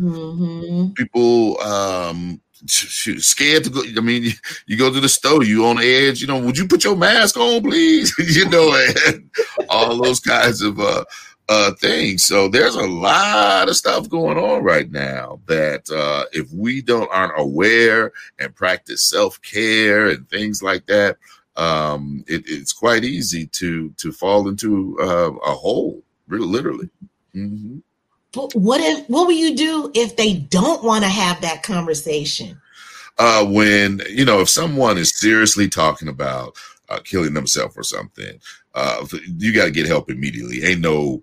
Mm-hmm. 0.00 0.92
People 0.92 1.60
um, 1.60 2.40
scared 2.66 3.64
to 3.64 3.70
go. 3.70 3.82
I 3.82 4.00
mean, 4.00 4.24
you, 4.24 4.32
you, 4.66 4.76
go 4.76 4.92
to 4.92 5.00
the 5.00 5.08
store, 5.08 5.44
you 5.44 5.66
on 5.66 5.76
the 5.76 5.94
edge. 5.94 6.20
You 6.20 6.26
know, 6.26 6.40
would 6.40 6.58
you 6.58 6.66
put 6.66 6.84
your 6.84 6.96
mask 6.96 7.36
on, 7.36 7.62
please? 7.62 8.14
you 8.36 8.48
know, 8.48 8.74
and 9.06 9.30
all 9.68 10.02
those 10.02 10.20
kinds 10.20 10.62
of 10.62 10.80
uh, 10.80 11.04
uh, 11.48 11.72
thing. 11.72 12.18
So 12.18 12.48
there's 12.48 12.74
a 12.74 12.86
lot 12.86 13.68
of 13.68 13.76
stuff 13.76 14.08
going 14.08 14.38
on 14.38 14.62
right 14.62 14.90
now 14.90 15.40
that 15.46 15.90
uh, 15.90 16.24
if 16.32 16.50
we 16.52 16.82
don't 16.82 17.10
aren't 17.12 17.38
aware 17.38 18.12
and 18.38 18.54
practice 18.54 19.08
self 19.08 19.40
care 19.42 20.08
and 20.08 20.28
things 20.28 20.62
like 20.62 20.86
that, 20.86 21.16
um, 21.56 22.24
it, 22.26 22.42
it's 22.46 22.72
quite 22.72 23.04
easy 23.04 23.46
to 23.46 23.90
to 23.98 24.12
fall 24.12 24.48
into 24.48 24.96
uh, 25.00 25.32
a 25.44 25.54
hole, 25.54 26.02
really, 26.28 26.46
literally. 26.46 26.90
Mm-hmm. 27.34 27.78
But 28.32 28.54
what 28.54 28.80
if 28.80 29.08
what 29.08 29.26
will 29.26 29.34
you 29.34 29.54
do 29.54 29.90
if 29.94 30.16
they 30.16 30.34
don't 30.34 30.82
want 30.82 31.04
to 31.04 31.10
have 31.10 31.40
that 31.42 31.62
conversation? 31.62 32.60
Uh, 33.18 33.44
when 33.44 34.00
you 34.08 34.24
know 34.24 34.40
if 34.40 34.48
someone 34.48 34.96
is 34.96 35.18
seriously 35.18 35.68
talking 35.68 36.08
about 36.08 36.56
uh, 36.88 36.98
killing 37.04 37.34
themselves 37.34 37.76
or 37.76 37.82
something, 37.82 38.38
uh, 38.74 39.06
you 39.38 39.54
got 39.54 39.66
to 39.66 39.70
get 39.70 39.86
help 39.86 40.10
immediately. 40.10 40.64
Ain't 40.64 40.80
no, 40.80 41.22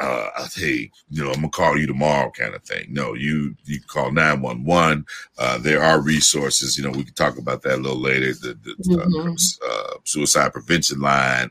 uh, 0.00 0.28
hey, 0.54 0.90
you 1.10 1.22
know, 1.22 1.30
I'm 1.30 1.36
gonna 1.36 1.50
call 1.50 1.78
you 1.78 1.86
tomorrow 1.86 2.30
kind 2.30 2.54
of 2.54 2.62
thing. 2.62 2.86
No, 2.90 3.14
you 3.14 3.54
you 3.64 3.80
call 3.86 4.12
nine 4.12 4.40
one 4.40 4.64
one. 4.64 5.06
Uh, 5.38 5.58
there 5.58 5.82
are 5.82 6.00
resources. 6.00 6.76
You 6.76 6.84
know, 6.84 6.90
we 6.90 7.04
can 7.04 7.14
talk 7.14 7.38
about 7.38 7.62
that 7.62 7.76
a 7.76 7.82
little 7.82 8.00
later. 8.00 8.32
The, 8.32 8.58
the 8.62 8.74
mm-hmm. 8.84 9.32
uh, 9.68 9.96
suicide 10.04 10.52
prevention 10.52 11.00
line, 11.00 11.50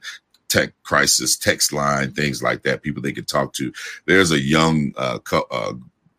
tech 0.50 0.74
crisis 0.84 1.38
text 1.38 1.74
line, 1.74 2.12
things 2.12 2.42
like 2.42 2.64
that. 2.64 2.84
People 2.84 3.02
they 3.02 3.12
can 3.12 3.26
talk 3.26 3.54
to. 3.54 3.72
There's 4.06 4.32
a 4.32 4.40
young 4.40 4.94
uh, 4.98 5.20
co- 5.20 5.48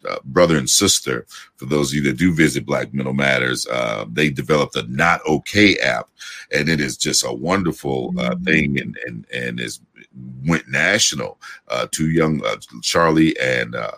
uh, 0.09 0.19
brother 0.25 0.57
and 0.57 0.69
sister. 0.69 1.27
For 1.57 1.67
those 1.67 1.91
of 1.91 1.97
you 1.97 2.03
that 2.03 2.19
do 2.19 2.33
visit 2.33 2.67
Black 2.67 2.93
Mental 2.93 3.15
Matters, 3.15 3.67
uh, 3.67 4.05
they 4.11 4.31
developed 4.31 4.77
a 4.77 4.83
Not 4.89 5.21
Okay 5.27 5.79
app, 5.79 6.09
and 6.53 6.69
it 6.69 6.81
is 6.81 6.97
just 6.97 7.25
a 7.25 7.33
wonderful 7.33 8.15
uh, 8.19 8.31
mm-hmm. 8.31 8.45
thing, 8.45 8.81
and 8.81 8.97
and 9.07 9.27
and 9.33 9.61
is 9.61 9.81
went 10.47 10.69
national. 10.69 11.41
Uh, 11.69 11.87
two 11.91 12.11
young 12.11 12.45
uh, 12.45 12.57
Charlie 12.83 13.39
and 13.39 13.75
uh, 13.75 13.93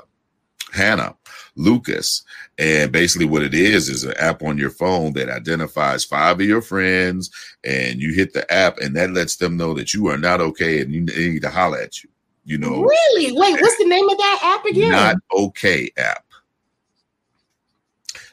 Hannah 0.72 1.16
Lucas. 1.56 2.22
And 2.58 2.92
basically, 2.92 3.26
what 3.26 3.42
it 3.42 3.54
is 3.54 3.88
is 3.88 4.04
an 4.04 4.14
app 4.18 4.42
on 4.42 4.58
your 4.58 4.70
phone 4.70 5.12
that 5.14 5.28
identifies 5.28 6.04
five 6.04 6.40
of 6.40 6.46
your 6.46 6.62
friends, 6.62 7.30
and 7.64 8.00
you 8.00 8.12
hit 8.14 8.32
the 8.32 8.50
app, 8.52 8.78
and 8.78 8.96
that 8.96 9.10
lets 9.10 9.36
them 9.36 9.56
know 9.56 9.74
that 9.74 9.94
you 9.94 10.08
are 10.08 10.18
not 10.18 10.40
okay 10.40 10.80
and 10.80 10.92
you 10.92 11.02
need 11.02 11.42
to 11.42 11.50
holler 11.50 11.78
at 11.78 12.02
you. 12.02 12.10
You 12.50 12.58
know, 12.58 12.82
really? 12.82 13.30
Wait, 13.30 13.60
what's 13.60 13.78
the 13.78 13.84
name 13.84 14.08
of 14.08 14.18
that 14.18 14.56
app 14.58 14.64
again? 14.64 14.90
Not 14.90 15.14
okay 15.32 15.88
app. 15.96 16.24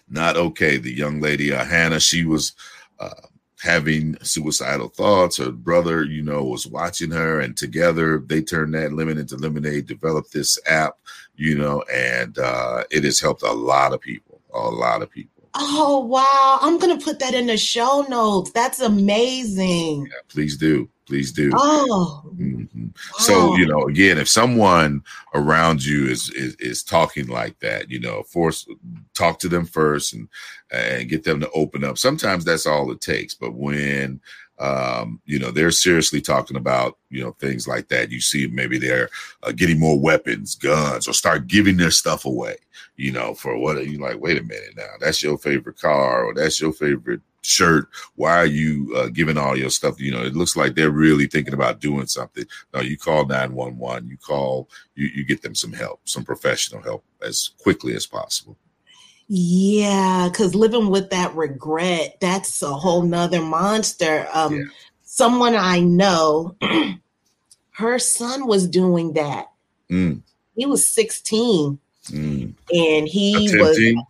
Not 0.10 0.36
okay. 0.38 0.77
The 0.77 0.91
young 0.91 1.21
lady, 1.21 1.53
uh, 1.53 1.63
Hannah, 1.63 1.99
she 1.99 2.25
was 2.25 2.53
uh, 2.99 3.12
having 3.62 4.17
suicidal 4.23 4.88
thoughts. 4.88 5.38
Her 5.38 5.51
brother, 5.51 6.03
you 6.03 6.23
know, 6.23 6.43
was 6.45 6.65
watching 6.65 7.12
her, 7.12 7.41
and 7.41 7.56
together 7.56 8.17
they 8.17 8.41
turned 8.41 8.73
that 8.73 8.93
lemon 8.93 9.19
into 9.19 9.38
lemonade, 9.38 9.86
developed 9.86 10.34
this 10.34 10.58
app, 10.65 10.95
you 11.36 11.56
know, 11.56 11.84
and 11.93 12.39
uh, 12.39 12.86
it 12.89 13.03
has 13.03 13.19
helped 13.19 13.43
a 13.43 13.53
lot 13.53 13.93
of 13.93 14.01
people, 14.01 14.41
a 14.51 14.60
lot 14.60 15.03
of 15.03 15.12
people. 15.12 15.47
Oh 15.53 15.99
wow! 15.99 16.58
I'm 16.60 16.80
gonna 16.80 16.97
put 16.97 17.19
that 17.19 17.36
in 17.36 17.45
the 17.45 17.58
show 17.58 18.03
notes. 18.10 18.49
That's 18.49 18.80
amazing. 18.80 20.08
Yeah, 20.08 20.21
please 20.27 20.58
do 20.58 20.89
please 21.08 21.32
do. 21.32 21.50
Oh. 21.56 22.22
Mm-hmm. 22.36 22.88
So 23.17 23.56
you 23.56 23.65
know, 23.65 23.84
again, 23.84 24.17
if 24.17 24.28
someone 24.28 25.04
around 25.34 25.84
you 25.84 26.08
is, 26.08 26.30
is 26.32 26.56
is 26.56 26.84
talking 26.84 27.28
like 27.28 27.58
that, 27.60 27.89
you 27.89 28.00
know, 28.00 28.24
force 28.24 28.67
talk 29.13 29.39
to 29.39 29.50
them 29.50 29.65
first 29.65 30.13
and 30.13 30.28
and 30.72 31.10
get 31.10 31.24
them 31.24 31.39
to 31.39 31.50
open 31.52 31.84
up. 31.84 31.98
Sometimes 31.98 32.43
that's 32.43 32.67
all 32.67 32.91
it 32.91 33.02
takes. 33.02 33.34
But 33.34 33.54
when 33.54 34.20
um, 34.60 35.22
you 35.26 35.39
know 35.39 35.52
they're 35.52 35.72
seriously 35.72 36.22
talking 36.22 36.58
about 36.58 36.98
you 37.10 37.24
know 37.24 37.32
things 37.34 37.67
like 37.67 37.88
that, 37.89 38.12
you 38.12 38.20
see 38.20 38.48
maybe 38.48 38.78
they're 38.78 39.10
uh, 39.43 39.52
getting 39.52 39.80
more 39.80 40.00
weapons, 40.00 40.56
guns, 40.56 41.08
or 41.08 41.13
start 41.13 41.48
giving 41.48 41.78
their 41.78 41.91
stuff 41.91 42.26
away. 42.26 42.58
You 42.96 43.12
know, 43.12 43.34
for 43.34 43.58
what 43.58 43.78
are 43.78 43.84
you 43.84 44.00
like? 44.00 44.20
Wait 44.20 44.39
a 44.39 44.43
minute 44.43 44.76
now, 44.76 44.93
that's 45.00 45.24
your 45.24 45.38
favorite 45.38 45.80
car, 45.80 46.26
or 46.26 46.34
that's 46.34 46.60
your 46.60 46.74
favorite 46.74 47.22
shirt. 47.47 47.88
Why 48.15 48.36
are 48.36 48.45
you 48.45 48.93
uh, 48.95 49.07
giving 49.07 49.38
all 49.38 49.57
your 49.57 49.69
stuff? 49.69 49.99
You 49.99 50.12
know, 50.12 50.23
it 50.23 50.36
looks 50.36 50.55
like 50.55 50.75
they're 50.75 50.91
really 50.91 51.27
thinking 51.27 51.53
about 51.53 51.79
doing 51.79 52.07
something. 52.07 52.45
No, 52.73 52.81
you 52.81 52.97
call 52.97 53.25
911, 53.25 54.10
you 54.10 54.17
call, 54.17 54.69
you, 54.95 55.07
you 55.07 55.23
get 55.23 55.41
them 55.41 55.55
some 55.55 55.73
help, 55.73 56.01
some 56.05 56.23
professional 56.25 56.81
help 56.81 57.03
as 57.21 57.51
quickly 57.60 57.95
as 57.95 58.05
possible. 58.05 58.57
Yeah, 59.29 60.29
because 60.31 60.55
living 60.55 60.89
with 60.89 61.10
that 61.10 61.36
regret, 61.36 62.17
that's 62.21 62.62
a 62.62 62.73
whole 62.73 63.01
nother 63.01 63.41
monster. 63.41 64.27
Um, 64.33 64.55
yeah. 64.55 64.63
Someone 65.03 65.55
I 65.55 65.79
know, 65.79 66.55
her 67.71 67.99
son 67.99 68.47
was 68.47 68.67
doing 68.67 69.13
that. 69.13 69.47
Mm. 69.89 70.21
He 70.55 70.65
was 70.65 70.86
16 70.88 71.79
mm. 72.10 72.53
and 72.73 73.07
he 73.07 73.47
Attempting. 73.47 73.97
was, 73.97 74.05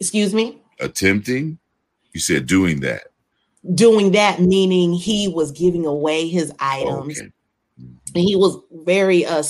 excuse 0.00 0.34
me? 0.34 0.61
Attempting? 0.82 1.58
You 2.12 2.20
said 2.20 2.46
doing 2.46 2.80
that. 2.80 3.04
Doing 3.74 4.12
that 4.12 4.40
meaning 4.40 4.92
he 4.92 5.28
was 5.28 5.52
giving 5.52 5.86
away 5.86 6.28
his 6.28 6.52
items. 6.58 7.20
Okay. 7.20 7.32
He 8.14 8.36
was 8.36 8.58
very 8.84 9.24
uh 9.24 9.42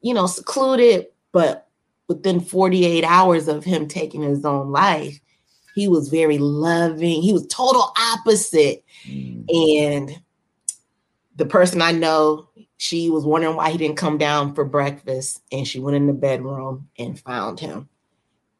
you 0.00 0.12
know 0.12 0.26
secluded, 0.26 1.06
but 1.32 1.68
within 2.08 2.40
48 2.40 3.04
hours 3.04 3.48
of 3.48 3.64
him 3.64 3.88
taking 3.88 4.22
his 4.22 4.44
own 4.44 4.70
life, 4.70 5.18
he 5.74 5.88
was 5.88 6.08
very 6.08 6.38
loving. 6.38 7.22
He 7.22 7.32
was 7.32 7.46
total 7.46 7.92
opposite. 7.98 8.84
Mm. 9.04 9.44
And 9.52 10.22
the 11.36 11.46
person 11.46 11.82
I 11.82 11.92
know, 11.92 12.48
she 12.78 13.10
was 13.10 13.24
wondering 13.24 13.56
why 13.56 13.70
he 13.70 13.78
didn't 13.78 13.96
come 13.96 14.18
down 14.18 14.54
for 14.54 14.64
breakfast 14.64 15.42
and 15.52 15.66
she 15.66 15.80
went 15.80 15.96
in 15.96 16.06
the 16.06 16.12
bedroom 16.12 16.88
and 16.98 17.18
found 17.18 17.60
him 17.60 17.88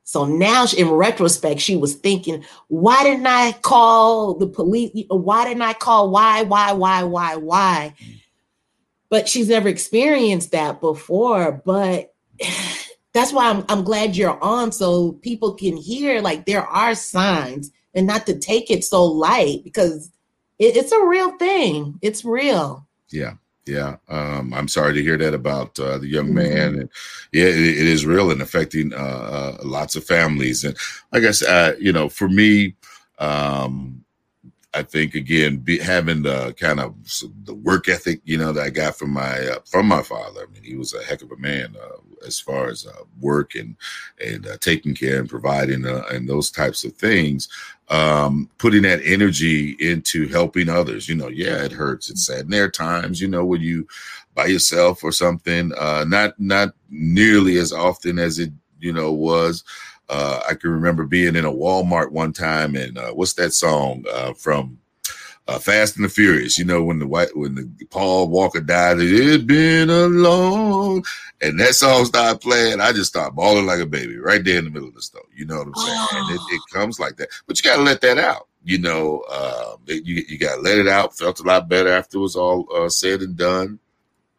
So 0.07 0.25
now, 0.25 0.67
in 0.79 0.89
retrospect, 0.89 1.61
she 1.61 1.75
was 1.75 1.97
thinking, 1.97 2.45
why 2.69 3.03
didn't 3.03 3.27
I 3.27 3.51
call 3.51 4.35
the 4.35 4.47
police? 4.47 4.93
Why 5.09 5.45
didn't 5.45 5.63
I 5.63 5.73
call? 5.73 6.11
Why, 6.11 6.43
why, 6.43 6.71
why, 6.75 7.03
why, 7.03 7.35
why? 7.35 7.95
Mm. 8.01 8.21
But 9.09 9.29
she's 9.29 9.49
never 9.49 9.69
experienced 9.69 10.53
that 10.53 10.81
before. 10.81 11.61
But 11.67 12.15
that's 13.15 13.33
why 13.33 13.51
I'm, 13.51 13.65
I'm 13.69 13.83
glad 13.83 14.17
you're 14.17 14.41
on 14.41 14.71
so 14.71 15.15
people 15.23 15.55
can 15.55 15.77
hear 15.77 16.21
like 16.21 16.47
there 16.47 16.65
are 16.65 16.95
signs 16.95 17.73
and 17.93 18.07
not 18.07 18.27
to 18.27 18.39
take 18.39 18.71
it 18.71 18.85
so 18.85 19.05
light 19.05 19.65
because 19.65 20.13
it, 20.61 20.77
it's 20.77 20.93
a 20.93 21.05
real 21.05 21.37
thing. 21.37 21.99
It's 22.01 22.25
real. 22.25 22.87
Yeah. 23.11 23.33
Yeah, 23.67 23.97
um, 24.09 24.55
I'm 24.55 24.69
sorry 24.69 24.95
to 24.95 25.03
hear 25.03 25.17
that 25.19 25.35
about 25.35 25.79
uh, 25.81 25.99
the 25.99 26.07
young 26.07 26.33
man, 26.33 26.73
mm-hmm. 26.73 26.81
and 26.83 26.91
yeah, 27.33 27.47
it, 27.47 27.59
it 27.59 27.87
is 27.87 28.07
real 28.07 28.31
and 28.31 28.41
affecting 28.41 28.95
uh, 28.95 28.97
uh, 28.97 29.57
lots 29.65 29.97
of 29.97 30.05
families. 30.05 30.63
And 30.63 30.77
I 31.13 31.19
guess 31.19 31.43
uh, 31.43 31.75
you 31.81 31.93
know, 31.93 32.09
for 32.09 32.29
me, 32.29 32.77
um, 33.19 34.05
I 34.77 34.83
think 34.83 35.15
again, 35.15 35.57
be, 35.57 35.79
having 35.79 36.23
the 36.23 36.55
kind 36.61 36.81
of 36.81 36.95
the 37.45 37.55
work 37.55 37.89
ethic, 37.89 38.21
you 38.25 38.37
know, 38.37 38.53
that 38.53 38.63
I 38.63 38.71
got 38.71 38.97
from 38.97 39.11
my 39.11 39.39
uh, 39.47 39.59
from 39.65 39.87
my 39.87 40.03
father. 40.03 40.47
I 40.47 40.53
mean, 40.53 40.63
he 40.63 40.77
was 40.77 40.93
a 40.93 41.03
heck 41.03 41.23
of 41.23 41.33
a 41.33 41.37
man 41.37 41.75
uh, 41.83 41.97
as 42.27 42.39
far 42.39 42.69
as 42.69 42.87
uh, 42.87 43.05
work 43.19 43.55
and 43.55 43.75
and 44.25 44.47
uh, 44.47 44.59
taking 44.61 44.95
care 44.95 45.19
and 45.19 45.31
providing 45.31 45.87
uh, 45.87 46.05
and 46.11 46.29
those 46.29 46.51
types 46.51 46.85
of 46.85 46.93
things. 46.93 47.49
Um, 47.89 48.51
putting 48.59 48.83
that 48.83 49.01
energy 49.05 49.77
into 49.79 50.27
helping 50.27 50.69
others. 50.69 51.09
You 51.09 51.15
know, 51.15 51.29
yeah, 51.29 51.63
it 51.65 51.71
hurts. 51.71 52.11
It's 52.11 52.27
sad. 52.27 52.41
And 52.41 52.53
there 52.53 52.65
are 52.65 52.71
times, 52.71 53.21
you 53.21 53.29
know, 53.29 53.45
when 53.45 53.61
you 53.61 53.87
by 54.37 54.47
yourself 54.47 55.03
or 55.03 55.11
something. 55.11 55.73
Uh, 55.77 56.05
not 56.07 56.39
not 56.39 56.75
nearly 56.91 57.57
as 57.57 57.73
often 57.73 58.21
as 58.21 58.39
it 58.39 58.53
you 58.79 58.93
know 58.93 59.13
was. 59.13 59.65
Uh, 60.09 60.41
I 60.49 60.55
can 60.55 60.71
remember 60.71 61.05
being 61.05 61.35
in 61.35 61.45
a 61.45 61.53
Walmart 61.53 62.13
one 62.13 62.33
time, 62.33 62.77
and 62.77 62.97
uh, 62.97 63.11
what's 63.11 63.33
that 63.35 63.53
song 63.53 64.05
uh, 64.13 64.35
from 64.35 64.79
uh, 65.49 65.59
Fast 65.59 65.97
and 65.97 66.05
the 66.05 66.09
Furious. 66.09 66.59
You 66.59 66.65
know, 66.65 66.83
when 66.83 66.99
the 66.99 67.07
white 67.07 67.37
when 67.37 67.55
the 67.55 67.87
Paul 67.91 68.29
Walker 68.29 68.61
died, 68.61 68.99
it's 69.01 69.43
been 69.45 69.91
a 69.91 70.07
long, 70.07 71.05
and 71.41 71.59
that 71.61 71.75
song 71.75 72.05
started 72.05 72.41
playing. 72.41 72.81
I 72.81 72.93
just 72.93 73.11
started 73.11 73.37
bawling 73.37 73.67
like 73.67 73.81
a 73.81 73.87
baby 73.87 74.19
right 74.19 74.43
there 74.45 74.59
in 74.59 74.65
the 74.65 74.71
middle 74.71 74.89
of 74.89 74.95
the 74.95 75.03
store. 75.03 75.23
You 75.35 75.47
know 75.47 75.59
what 75.59 75.69
I'm 75.69 75.75
saying? 75.75 75.99
Oh. 75.99 76.09
And 76.13 76.37
it, 76.37 76.55
it, 76.55 76.61
comes 76.73 76.99
like 76.99 77.17
that, 77.17 77.29
but 77.47 77.59
you 77.59 77.69
got 77.69 77.77
to 77.77 77.83
let 77.83 78.01
that 78.01 78.19
out. 78.19 78.49
You 78.65 78.79
know, 78.79 79.23
uh, 79.31 79.77
you 79.87 80.25
you 80.29 80.39
got 80.39 80.57
to 80.57 80.61
let 80.61 80.79
it 80.79 80.89
out. 80.89 81.17
Felt 81.17 81.41
a 81.41 81.45
lot 81.45 81.69
better 81.69 81.91
after 81.91 82.19
it 82.19 82.23
was 82.23 82.37
all 82.37 82.67
uh, 82.75 82.89
said 82.89 83.21
and 83.21 83.37
done. 83.37 83.79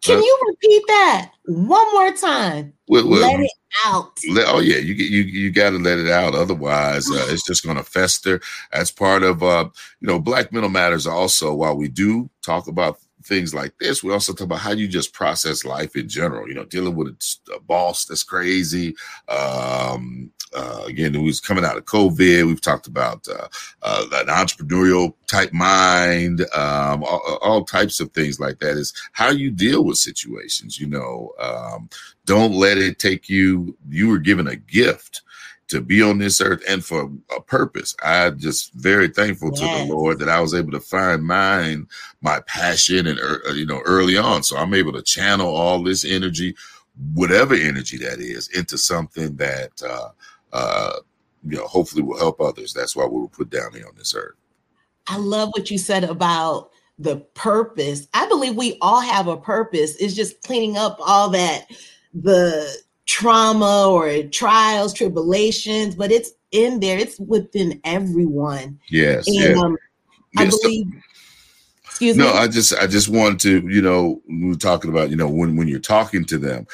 Can 0.03 0.21
you 0.21 0.39
repeat 0.47 0.83
that 0.87 1.31
one 1.45 1.91
more 1.93 2.13
time? 2.13 2.73
Let 2.87 3.05
it 3.05 3.51
out. 3.85 4.19
Oh 4.47 4.59
yeah, 4.59 4.77
you 4.77 4.93
you 4.93 5.23
you 5.23 5.51
got 5.51 5.71
to 5.71 5.77
let 5.77 5.99
it 5.99 6.09
out. 6.09 6.35
Otherwise, 6.35 7.09
uh, 7.11 7.27
it's 7.29 7.45
just 7.45 7.63
going 7.63 7.77
to 7.77 7.83
fester. 7.83 8.41
As 8.71 8.91
part 8.91 9.23
of 9.23 9.43
uh, 9.43 9.69
you 9.99 10.07
know, 10.07 10.19
Black 10.19 10.51
Mental 10.51 10.69
Matters. 10.69 11.07
Also, 11.07 11.53
while 11.53 11.75
we 11.75 11.87
do 11.87 12.29
talk 12.43 12.67
about 12.67 12.99
things 13.27 13.53
like 13.53 13.73
this, 13.79 14.03
we 14.03 14.11
also 14.11 14.33
talk 14.33 14.45
about 14.45 14.59
how 14.59 14.71
you 14.71 14.87
just 14.87 15.13
process 15.13 15.65
life 15.65 15.95
in 15.95 16.07
general. 16.07 16.47
You 16.47 16.55
know, 16.55 16.65
dealing 16.65 16.95
with 16.95 17.07
a, 17.53 17.59
boss 17.59 18.05
that's 18.05 18.23
crazy. 18.23 18.95
Um, 19.27 20.31
uh, 20.55 20.83
again, 20.85 21.21
was 21.21 21.41
coming 21.41 21.65
out 21.65 21.77
of 21.77 21.85
COVID. 21.85 22.47
We've 22.47 22.61
talked 22.61 22.87
about 22.87 23.27
uh, 23.27 23.47
uh, 23.81 24.05
an 24.13 24.27
entrepreneurial 24.27 25.13
type 25.27 25.51
mind, 25.51 26.41
um, 26.55 27.03
all, 27.03 27.39
all, 27.41 27.65
types 27.65 27.99
of 27.99 28.11
things 28.11 28.39
like 28.39 28.59
that. 28.59 28.77
Is 28.77 28.93
how 29.11 29.29
you 29.29 29.51
deal 29.51 29.83
with 29.83 29.97
situations. 29.97 30.79
You 30.79 30.87
know, 30.87 31.33
um, 31.39 31.89
don't 32.25 32.53
let 32.53 32.77
it 32.77 32.99
take 32.99 33.27
you. 33.27 33.77
You 33.89 34.07
were 34.07 34.19
given 34.19 34.47
a 34.47 34.55
gift 34.55 35.21
to 35.67 35.81
be 35.81 36.01
on 36.01 36.17
this 36.17 36.39
earth 36.39 36.63
and 36.67 36.83
for 36.83 37.11
a 37.35 37.41
purpose. 37.41 37.95
I 38.03 38.29
just 38.31 38.73
very 38.73 39.09
thankful 39.09 39.51
yes. 39.53 39.59
to 39.59 39.65
the 39.65 39.93
Lord 39.93 40.19
that 40.19 40.29
I 40.29 40.39
was 40.39 40.53
able 40.53 40.71
to 40.71 40.79
find 40.79 41.23
mine, 41.23 41.87
my 42.21 42.39
passion, 42.41 43.07
and 43.07 43.19
uh, 43.19 43.51
you 43.51 43.65
know 43.65 43.81
early 43.85 44.17
on. 44.17 44.43
So 44.43 44.57
I'm 44.57 44.73
able 44.73 44.93
to 44.93 45.01
channel 45.01 45.53
all 45.53 45.83
this 45.83 46.05
energy, 46.05 46.55
whatever 47.13 47.53
energy 47.53 47.97
that 47.97 48.19
is, 48.19 48.47
into 48.49 48.77
something 48.77 49.35
that 49.37 49.71
uh, 49.87 50.09
uh, 50.53 50.93
you 51.45 51.57
know 51.57 51.67
hopefully 51.67 52.03
will 52.03 52.17
help 52.17 52.39
others. 52.39 52.73
That's 52.73 52.95
why 52.95 53.05
we 53.05 53.19
were 53.19 53.27
put 53.27 53.49
down 53.49 53.73
here 53.73 53.87
on 53.87 53.95
this 53.97 54.15
earth. 54.15 54.35
I 55.07 55.17
love 55.17 55.49
what 55.49 55.71
you 55.71 55.77
said 55.77 56.03
about 56.03 56.71
the 56.99 57.17
purpose. 57.35 58.07
I 58.13 58.27
believe 58.27 58.55
we 58.55 58.77
all 58.81 59.01
have 59.01 59.27
a 59.27 59.37
purpose. 59.37 59.95
It's 59.97 60.13
just 60.13 60.41
cleaning 60.41 60.77
up 60.77 60.97
all 60.99 61.29
that 61.29 61.67
the 62.13 62.73
trauma 63.07 63.87
or 63.89 64.23
trials, 64.23 64.93
tribulations, 64.93 65.95
but 65.95 66.11
it's 66.11 66.31
in 66.51 66.79
there. 66.79 66.97
It's 66.97 67.19
within 67.19 67.79
everyone. 67.83 68.79
Yes. 68.89 69.27
And, 69.27 69.35
yes. 69.35 69.57
Um, 69.57 69.77
I 70.37 70.43
yes. 70.43 70.59
believe. 70.61 70.87
Excuse 71.85 72.15
no, 72.15 72.25
me. 72.25 72.31
No, 72.31 72.37
I 72.37 72.47
just 72.47 72.73
I 72.75 72.85
just 72.85 73.09
wanted 73.09 73.39
to, 73.39 73.67
you 73.73 73.81
know, 73.81 74.21
we 74.29 74.49
were 74.49 74.55
talking 74.55 74.91
about, 74.91 75.09
you 75.09 75.15
know, 75.15 75.27
when 75.27 75.55
when 75.55 75.67
you're 75.67 75.79
talking 75.79 76.25
to 76.25 76.37
them, 76.37 76.67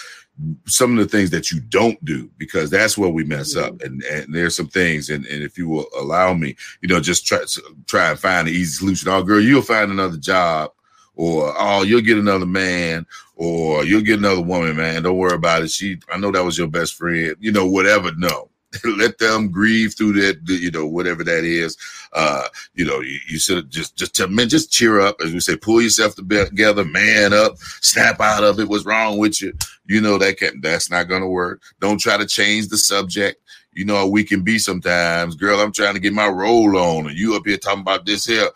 some 0.66 0.98
of 0.98 0.98
the 0.98 1.10
things 1.10 1.30
that 1.30 1.52
you 1.52 1.60
don't 1.60 2.04
do 2.04 2.30
because 2.38 2.70
that's 2.70 2.98
where 2.98 3.10
we 3.10 3.24
mess 3.24 3.56
up 3.56 3.74
mm-hmm. 3.74 3.86
and, 3.86 4.04
and 4.04 4.34
there's 4.34 4.56
some 4.56 4.68
things 4.68 5.10
and, 5.10 5.26
and 5.28 5.44
if 5.44 5.58
you 5.58 5.68
will 5.68 5.86
allow 5.98 6.34
me 6.34 6.56
you 6.82 6.88
know 6.88 7.00
just 7.00 7.28
try 7.28 7.38
try 7.86 8.10
and 8.10 8.20
find 8.20 8.48
an 8.48 8.54
easy 8.54 8.72
solution 8.72 9.10
oh 9.10 9.22
girl 9.22 9.40
you'll 9.40 9.62
find 9.62 9.92
another 9.92 10.18
job 10.18 10.72
or 11.16 11.54
oh 11.58 11.84
you'll 11.84 12.02
get 12.02 12.18
another 12.18 12.46
man 12.46 13.06
or 13.36 13.84
you'll 13.86 14.02
get 14.02 14.20
another 14.20 14.42
woman 14.42 14.76
man. 14.76 15.04
Don't 15.04 15.18
worry 15.18 15.36
about 15.36 15.64
it. 15.64 15.72
She 15.72 15.98
i 16.12 16.18
know 16.18 16.32
that 16.32 16.44
was 16.44 16.58
your 16.58 16.68
best 16.68 16.96
friend. 16.96 17.36
You 17.40 17.52
know 17.52 17.66
whatever 17.66 18.12
no. 18.18 18.50
Let 18.98 19.20
them 19.20 19.52
grieve 19.52 19.94
through 19.94 20.14
that 20.14 20.40
you 20.48 20.72
know 20.72 20.88
whatever 20.88 21.24
that 21.24 21.44
is. 21.44 21.78
Uh 22.14 22.48
you 22.74 22.86
know 22.86 23.02
you, 23.02 23.20
you 23.28 23.38
should 23.38 23.70
just 23.70 23.96
just 23.96 24.16
tell 24.16 24.28
men 24.28 24.50
just 24.50 24.72
cheer 24.72 25.00
up. 25.00 25.18
As 25.24 25.34
we 25.34 25.40
say 25.40 25.56
pull 25.56 25.82
yourself 25.82 26.16
together 26.16 26.86
man 26.86 27.34
up 27.34 27.58
snap 27.82 28.20
out 28.20 28.44
of 28.44 28.60
it. 28.60 28.68
What's 28.68 28.86
wrong 28.86 29.18
with 29.18 29.42
you? 29.42 29.54
You 29.86 30.02
know 30.02 30.18
that 30.18 30.38
can 30.38 30.62
that's 30.62 30.90
not 30.90 31.08
gonna 31.08 31.28
work. 31.28 31.62
Don't 31.80 32.00
try 32.00 32.18
to 32.18 32.26
change 32.26 32.70
the 32.70 32.78
subject. 32.78 33.40
You 33.74 33.86
know 33.86 34.08
we 34.08 34.24
can 34.24 34.42
be 34.42 34.58
sometimes. 34.58 35.36
Girl 35.36 35.60
i'm 35.60 35.72
trying 35.72 35.94
to 35.94 36.00
get 36.00 36.14
my 36.14 36.28
roll 36.28 36.76
on 36.78 37.08
and 37.08 37.18
you 37.18 37.36
up 37.36 37.44
here 37.46 37.58
talking 37.58 37.82
about 37.82 38.06
this 38.06 38.26
here 38.26 38.50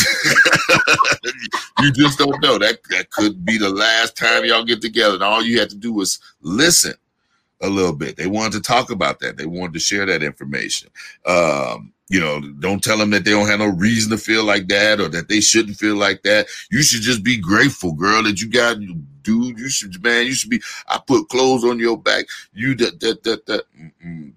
you 1.82 1.92
just 1.92 2.18
don't 2.18 2.42
know. 2.42 2.58
That 2.58 2.80
that 2.90 3.10
could 3.10 3.44
be 3.44 3.58
the 3.58 3.70
last 3.70 4.16
time 4.16 4.44
y'all 4.44 4.64
get 4.64 4.80
together. 4.80 5.14
And 5.14 5.22
all 5.22 5.42
you 5.42 5.58
had 5.58 5.70
to 5.70 5.76
do 5.76 5.92
was 5.92 6.18
listen 6.42 6.94
a 7.60 7.68
little 7.68 7.94
bit. 7.94 8.16
They 8.16 8.26
wanted 8.26 8.52
to 8.52 8.60
talk 8.60 8.90
about 8.90 9.20
that. 9.20 9.36
They 9.36 9.46
wanted 9.46 9.74
to 9.74 9.80
share 9.80 10.06
that 10.06 10.22
information. 10.22 10.90
Um, 11.26 11.92
you 12.08 12.18
know, 12.18 12.40
don't 12.40 12.82
tell 12.82 12.98
them 12.98 13.10
that 13.10 13.24
they 13.24 13.30
don't 13.30 13.46
have 13.46 13.60
no 13.60 13.68
reason 13.68 14.10
to 14.10 14.18
feel 14.18 14.44
like 14.44 14.66
that 14.68 15.00
or 15.00 15.08
that 15.08 15.28
they 15.28 15.40
shouldn't 15.40 15.76
feel 15.76 15.94
like 15.94 16.22
that. 16.22 16.48
You 16.70 16.82
should 16.82 17.02
just 17.02 17.22
be 17.22 17.36
grateful, 17.36 17.92
girl, 17.92 18.24
that 18.24 18.40
you 18.40 18.50
got 18.50 18.80
you, 18.80 18.96
dude. 19.22 19.60
You 19.60 19.68
should, 19.68 20.02
man, 20.02 20.26
you 20.26 20.32
should 20.32 20.50
be. 20.50 20.60
I 20.88 21.00
put 21.06 21.28
clothes 21.28 21.64
on 21.64 21.78
your 21.78 21.96
back. 21.96 22.26
You 22.52 22.74
that 22.76 22.98
that 22.98 23.22
that 23.22 23.46
that 23.46 23.62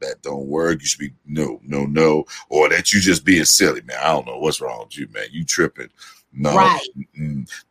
that 0.02 0.22
don't 0.22 0.46
work. 0.46 0.82
You 0.82 0.86
should 0.86 1.00
be 1.00 1.14
no, 1.26 1.60
no, 1.64 1.86
no, 1.86 2.26
or 2.50 2.70
that 2.70 2.94
you 2.94 3.00
just 3.00 3.26
being 3.26 3.46
silly, 3.46 3.82
man. 3.82 3.98
I 4.04 4.10
don't 4.14 4.28
know 4.28 4.38
what's 4.38 4.62
wrong 4.62 4.86
with 4.86 4.98
you, 4.98 5.08
man. 5.12 5.26
You 5.32 5.44
tripping. 5.44 5.90
No, 6.36 6.56
right. 6.56 6.82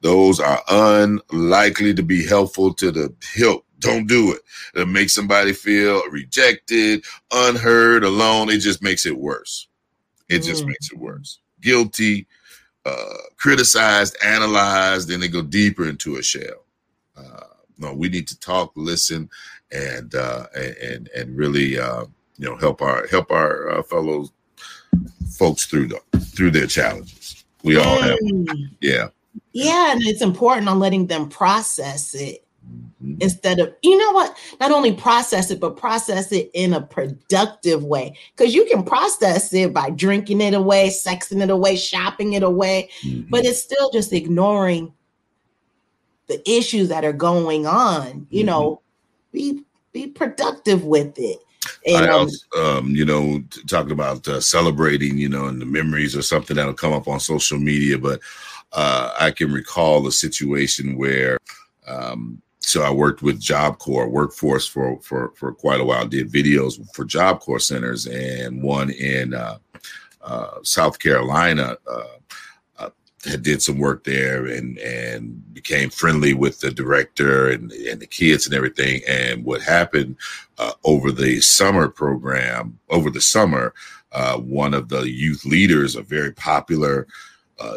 those 0.00 0.38
are 0.38 0.62
unlikely 0.68 1.94
to 1.94 2.02
be 2.02 2.24
helpful 2.24 2.72
to 2.74 2.92
the 2.92 3.12
hilt. 3.34 3.64
Don't 3.80 4.06
do 4.06 4.32
it. 4.32 4.42
It 4.80 4.86
makes 4.86 5.12
somebody 5.12 5.52
feel 5.52 6.00
rejected, 6.10 7.04
unheard, 7.32 8.04
alone. 8.04 8.50
It 8.50 8.58
just 8.58 8.80
makes 8.80 9.04
it 9.04 9.18
worse. 9.18 9.66
It 10.28 10.42
mm. 10.42 10.44
just 10.44 10.64
makes 10.64 10.92
it 10.92 10.98
worse. 10.98 11.40
Guilty, 11.60 12.28
uh, 12.86 13.14
criticized, 13.36 14.16
analyzed, 14.24 15.08
then 15.08 15.18
they 15.20 15.28
go 15.28 15.42
deeper 15.42 15.88
into 15.88 16.16
a 16.16 16.22
shell. 16.22 16.64
Uh, 17.16 17.46
no, 17.78 17.92
we 17.92 18.08
need 18.08 18.28
to 18.28 18.38
talk, 18.38 18.72
listen, 18.76 19.28
and 19.72 20.14
uh, 20.14 20.46
and 20.54 21.08
and 21.16 21.36
really 21.36 21.78
uh, 21.78 22.04
you 22.38 22.48
know 22.48 22.56
help 22.56 22.80
our 22.82 23.06
help 23.08 23.30
our 23.30 23.70
uh, 23.70 23.82
fellow 23.82 24.26
folks 25.36 25.66
through 25.66 25.88
the 25.88 26.00
through 26.18 26.52
their 26.52 26.66
challenges. 26.66 27.41
We 27.62 27.76
all 27.76 28.02
have, 28.02 28.18
yeah, 28.80 29.08
yeah, 29.52 29.92
and 29.92 30.02
it's 30.02 30.22
important 30.22 30.68
on 30.68 30.78
letting 30.78 31.06
them 31.06 31.28
process 31.28 32.14
it 32.14 32.44
mm-hmm. 32.66 33.20
instead 33.20 33.60
of 33.60 33.74
you 33.82 33.96
know 33.96 34.12
what 34.12 34.36
not 34.60 34.70
only 34.70 34.92
process 34.92 35.50
it 35.50 35.60
but 35.60 35.76
process 35.76 36.32
it 36.32 36.50
in 36.54 36.72
a 36.72 36.80
productive 36.80 37.84
way 37.84 38.16
because 38.34 38.54
you 38.54 38.64
can 38.66 38.82
process 38.82 39.52
it 39.52 39.72
by 39.72 39.90
drinking 39.90 40.40
it 40.40 40.54
away 40.54 40.88
sexing 40.88 41.42
it 41.42 41.50
away 41.50 41.76
shopping 41.76 42.34
it 42.34 42.42
away 42.42 42.88
mm-hmm. 43.02 43.28
but 43.30 43.44
it's 43.44 43.62
still 43.62 43.90
just 43.90 44.12
ignoring 44.12 44.92
the 46.28 46.50
issues 46.50 46.88
that 46.88 47.04
are 47.04 47.12
going 47.12 47.66
on 47.66 48.26
you 48.30 48.40
mm-hmm. 48.40 48.46
know 48.46 48.82
be 49.32 49.62
be 49.92 50.06
productive 50.06 50.84
with 50.84 51.18
it 51.18 51.38
and, 51.86 52.06
I 52.06 52.10
um, 52.10 52.28
um, 52.58 52.90
you 52.90 53.04
know, 53.04 53.42
talking 53.66 53.92
about 53.92 54.26
uh, 54.28 54.40
celebrating, 54.40 55.18
you 55.18 55.28
know, 55.28 55.46
and 55.46 55.60
the 55.60 55.66
memories 55.66 56.16
or 56.16 56.22
something 56.22 56.56
that'll 56.56 56.74
come 56.74 56.92
up 56.92 57.08
on 57.08 57.20
social 57.20 57.58
media. 57.58 57.98
But 57.98 58.20
uh, 58.72 59.12
I 59.18 59.30
can 59.30 59.52
recall 59.52 60.06
a 60.06 60.12
situation 60.12 60.96
where 60.96 61.38
um, 61.86 62.40
so 62.60 62.82
I 62.82 62.90
worked 62.90 63.22
with 63.22 63.40
Job 63.40 63.78
Corps 63.78 64.08
workforce 64.08 64.66
for 64.66 64.98
for 65.02 65.32
for 65.36 65.52
quite 65.52 65.80
a 65.80 65.84
while. 65.84 66.06
Did 66.06 66.32
videos 66.32 66.80
for 66.94 67.04
Job 67.04 67.40
Corps 67.40 67.58
centers 67.60 68.06
and 68.06 68.62
one 68.62 68.90
in 68.90 69.34
uh, 69.34 69.58
uh, 70.22 70.58
South 70.62 70.98
Carolina. 70.98 71.76
Uh, 73.26 73.34
uh 73.34 73.36
did 73.36 73.62
some 73.62 73.78
work 73.78 74.04
there 74.04 74.46
and 74.46 74.78
and 74.78 75.54
became 75.54 75.90
friendly 75.90 76.34
with 76.34 76.60
the 76.60 76.70
director 76.70 77.50
and 77.50 77.72
and 77.72 78.00
the 78.00 78.06
kids 78.06 78.46
and 78.46 78.54
everything. 78.54 79.00
And 79.08 79.44
what 79.44 79.62
happened 79.62 80.16
uh, 80.58 80.72
over 80.84 81.10
the 81.12 81.40
summer 81.40 81.88
program 81.88 82.78
over 82.90 83.10
the 83.10 83.20
summer, 83.20 83.74
uh, 84.12 84.38
one 84.38 84.74
of 84.74 84.88
the 84.88 85.02
youth 85.08 85.44
leaders, 85.44 85.96
a 85.96 86.02
very 86.02 86.32
popular 86.32 87.06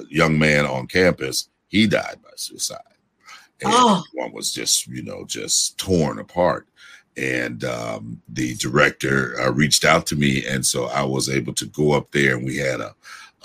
young 0.09 0.39
man 0.39 0.65
on 0.65 0.87
campus, 0.87 1.49
he 1.67 1.85
died 1.85 2.17
by 2.23 2.31
suicide 2.35 2.95
and 3.61 3.71
oh. 3.73 4.03
one 4.13 4.31
was 4.31 4.53
just 4.53 4.87
you 4.87 5.01
know 5.01 5.25
just 5.25 5.77
torn 5.77 6.19
apart 6.19 6.67
and 7.17 7.63
um, 7.63 8.21
the 8.27 8.55
director 8.55 9.39
uh, 9.39 9.51
reached 9.51 9.85
out 9.85 10.05
to 10.05 10.15
me 10.15 10.45
and 10.45 10.65
so 10.65 10.85
i 10.85 11.03
was 11.03 11.29
able 11.29 11.53
to 11.53 11.65
go 11.67 11.93
up 11.93 12.11
there 12.11 12.35
and 12.35 12.45
we 12.45 12.57
had 12.57 12.79
a 12.79 12.93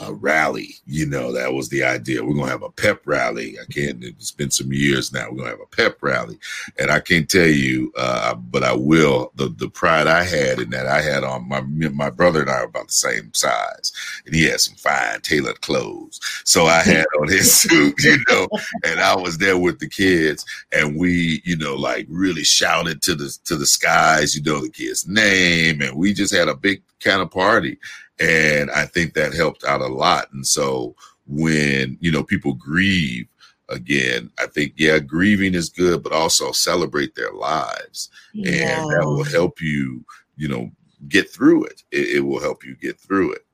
a 0.00 0.12
rally. 0.12 0.76
You 0.86 1.06
know, 1.06 1.32
that 1.32 1.52
was 1.52 1.68
the 1.68 1.84
idea. 1.84 2.24
We're 2.24 2.34
gonna 2.34 2.50
have 2.50 2.62
a 2.62 2.70
pep 2.70 3.02
rally. 3.04 3.58
I 3.60 3.70
can't. 3.70 4.02
It's 4.02 4.32
been 4.32 4.50
some 4.50 4.72
years 4.72 5.12
now. 5.12 5.28
We're 5.30 5.38
gonna 5.38 5.50
have 5.50 5.60
a 5.60 5.76
pep 5.76 5.98
rally, 6.02 6.38
and 6.78 6.90
I 6.90 7.00
can't 7.00 7.28
tell 7.28 7.46
you, 7.46 7.92
uh, 7.96 8.34
but 8.34 8.64
I 8.64 8.72
will. 8.72 9.32
The 9.36 9.48
the 9.48 9.68
pride 9.68 10.06
I 10.06 10.24
had 10.24 10.58
in 10.58 10.70
that 10.70 10.86
I 10.86 11.02
had 11.02 11.22
on 11.22 11.48
my 11.48 11.60
my 11.60 12.10
brother 12.10 12.40
and 12.40 12.50
I 12.50 12.60
are 12.60 12.64
about 12.64 12.86
the 12.86 12.92
same 12.92 13.32
size, 13.34 13.92
and 14.26 14.34
he 14.34 14.44
had 14.44 14.60
some 14.60 14.74
fine 14.76 15.20
tailored 15.20 15.60
clothes. 15.60 16.18
So 16.44 16.66
I 16.66 16.80
had 16.82 17.06
on 17.20 17.28
his 17.28 17.52
suit, 17.52 17.94
you 18.02 18.18
know, 18.30 18.48
and 18.84 19.00
I 19.00 19.14
was 19.14 19.38
there 19.38 19.58
with 19.58 19.78
the 19.78 19.88
kids, 19.88 20.44
and 20.72 20.98
we, 20.98 21.42
you 21.44 21.56
know, 21.56 21.74
like 21.74 22.06
really 22.08 22.44
shouted 22.44 23.02
to 23.02 23.14
the 23.14 23.36
to 23.44 23.56
the 23.56 23.66
skies, 23.66 24.34
you 24.34 24.42
know, 24.42 24.60
the 24.60 24.70
kid's 24.70 25.06
name, 25.06 25.82
and 25.82 25.96
we 25.96 26.14
just 26.14 26.34
had 26.34 26.48
a 26.48 26.56
big 26.56 26.82
kind 27.00 27.20
of 27.20 27.30
party 27.30 27.78
and 28.20 28.70
I 28.70 28.84
think 28.86 29.14
that 29.14 29.34
helped 29.34 29.64
out 29.64 29.80
a 29.80 29.86
lot. 29.86 30.32
And 30.32 30.46
so 30.46 30.94
when 31.26 31.96
you 32.00 32.12
know 32.12 32.22
people 32.22 32.54
grieve 32.54 33.26
again, 33.68 34.30
I 34.38 34.46
think 34.46 34.74
yeah, 34.76 34.98
grieving 34.98 35.54
is 35.54 35.70
good, 35.70 36.02
but 36.02 36.12
also 36.12 36.52
celebrate 36.52 37.14
their 37.14 37.32
lives, 37.32 38.10
yeah. 38.34 38.80
and 38.80 38.90
that 38.90 39.06
will 39.06 39.24
help 39.24 39.60
you, 39.60 40.04
you 40.36 40.48
know, 40.48 40.70
get 41.08 41.30
through 41.30 41.64
it. 41.64 41.82
It, 41.90 42.16
it 42.16 42.20
will 42.20 42.40
help 42.40 42.64
you 42.64 42.76
get 42.76 42.98
through 42.98 43.32
it. 43.32 43.46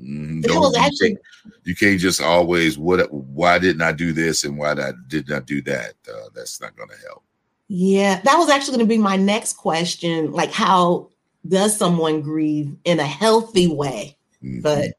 Mm, 0.00 0.42
don't, 0.42 0.76
actually, 0.76 1.10
you, 1.10 1.16
can't, 1.16 1.54
you, 1.64 1.76
can't, 1.76 2.00
just 2.00 2.20
always 2.20 2.78
what 2.78 3.12
why 3.12 3.58
didn't 3.58 3.82
I 3.82 3.92
do 3.92 4.12
this 4.12 4.44
and 4.44 4.56
why 4.56 4.74
did 4.74 4.84
I 4.84 4.92
did 5.08 5.28
not 5.28 5.46
do 5.46 5.62
that. 5.62 5.94
Uh, 6.08 6.28
that's 6.34 6.60
not 6.60 6.76
going 6.76 6.88
to 6.88 7.06
help. 7.06 7.22
Yeah, 7.68 8.20
that 8.20 8.36
was 8.36 8.50
actually 8.50 8.76
going 8.76 8.86
to 8.88 8.94
be 8.94 8.98
my 8.98 9.16
next 9.16 9.54
question. 9.54 10.32
Like, 10.32 10.52
how 10.52 11.08
does 11.46 11.76
someone 11.76 12.22
grieve 12.22 12.76
in 12.84 13.00
a 13.00 13.06
healthy 13.06 13.68
way? 13.68 14.16
Mm-hmm. 14.42 14.60
But 14.60 14.92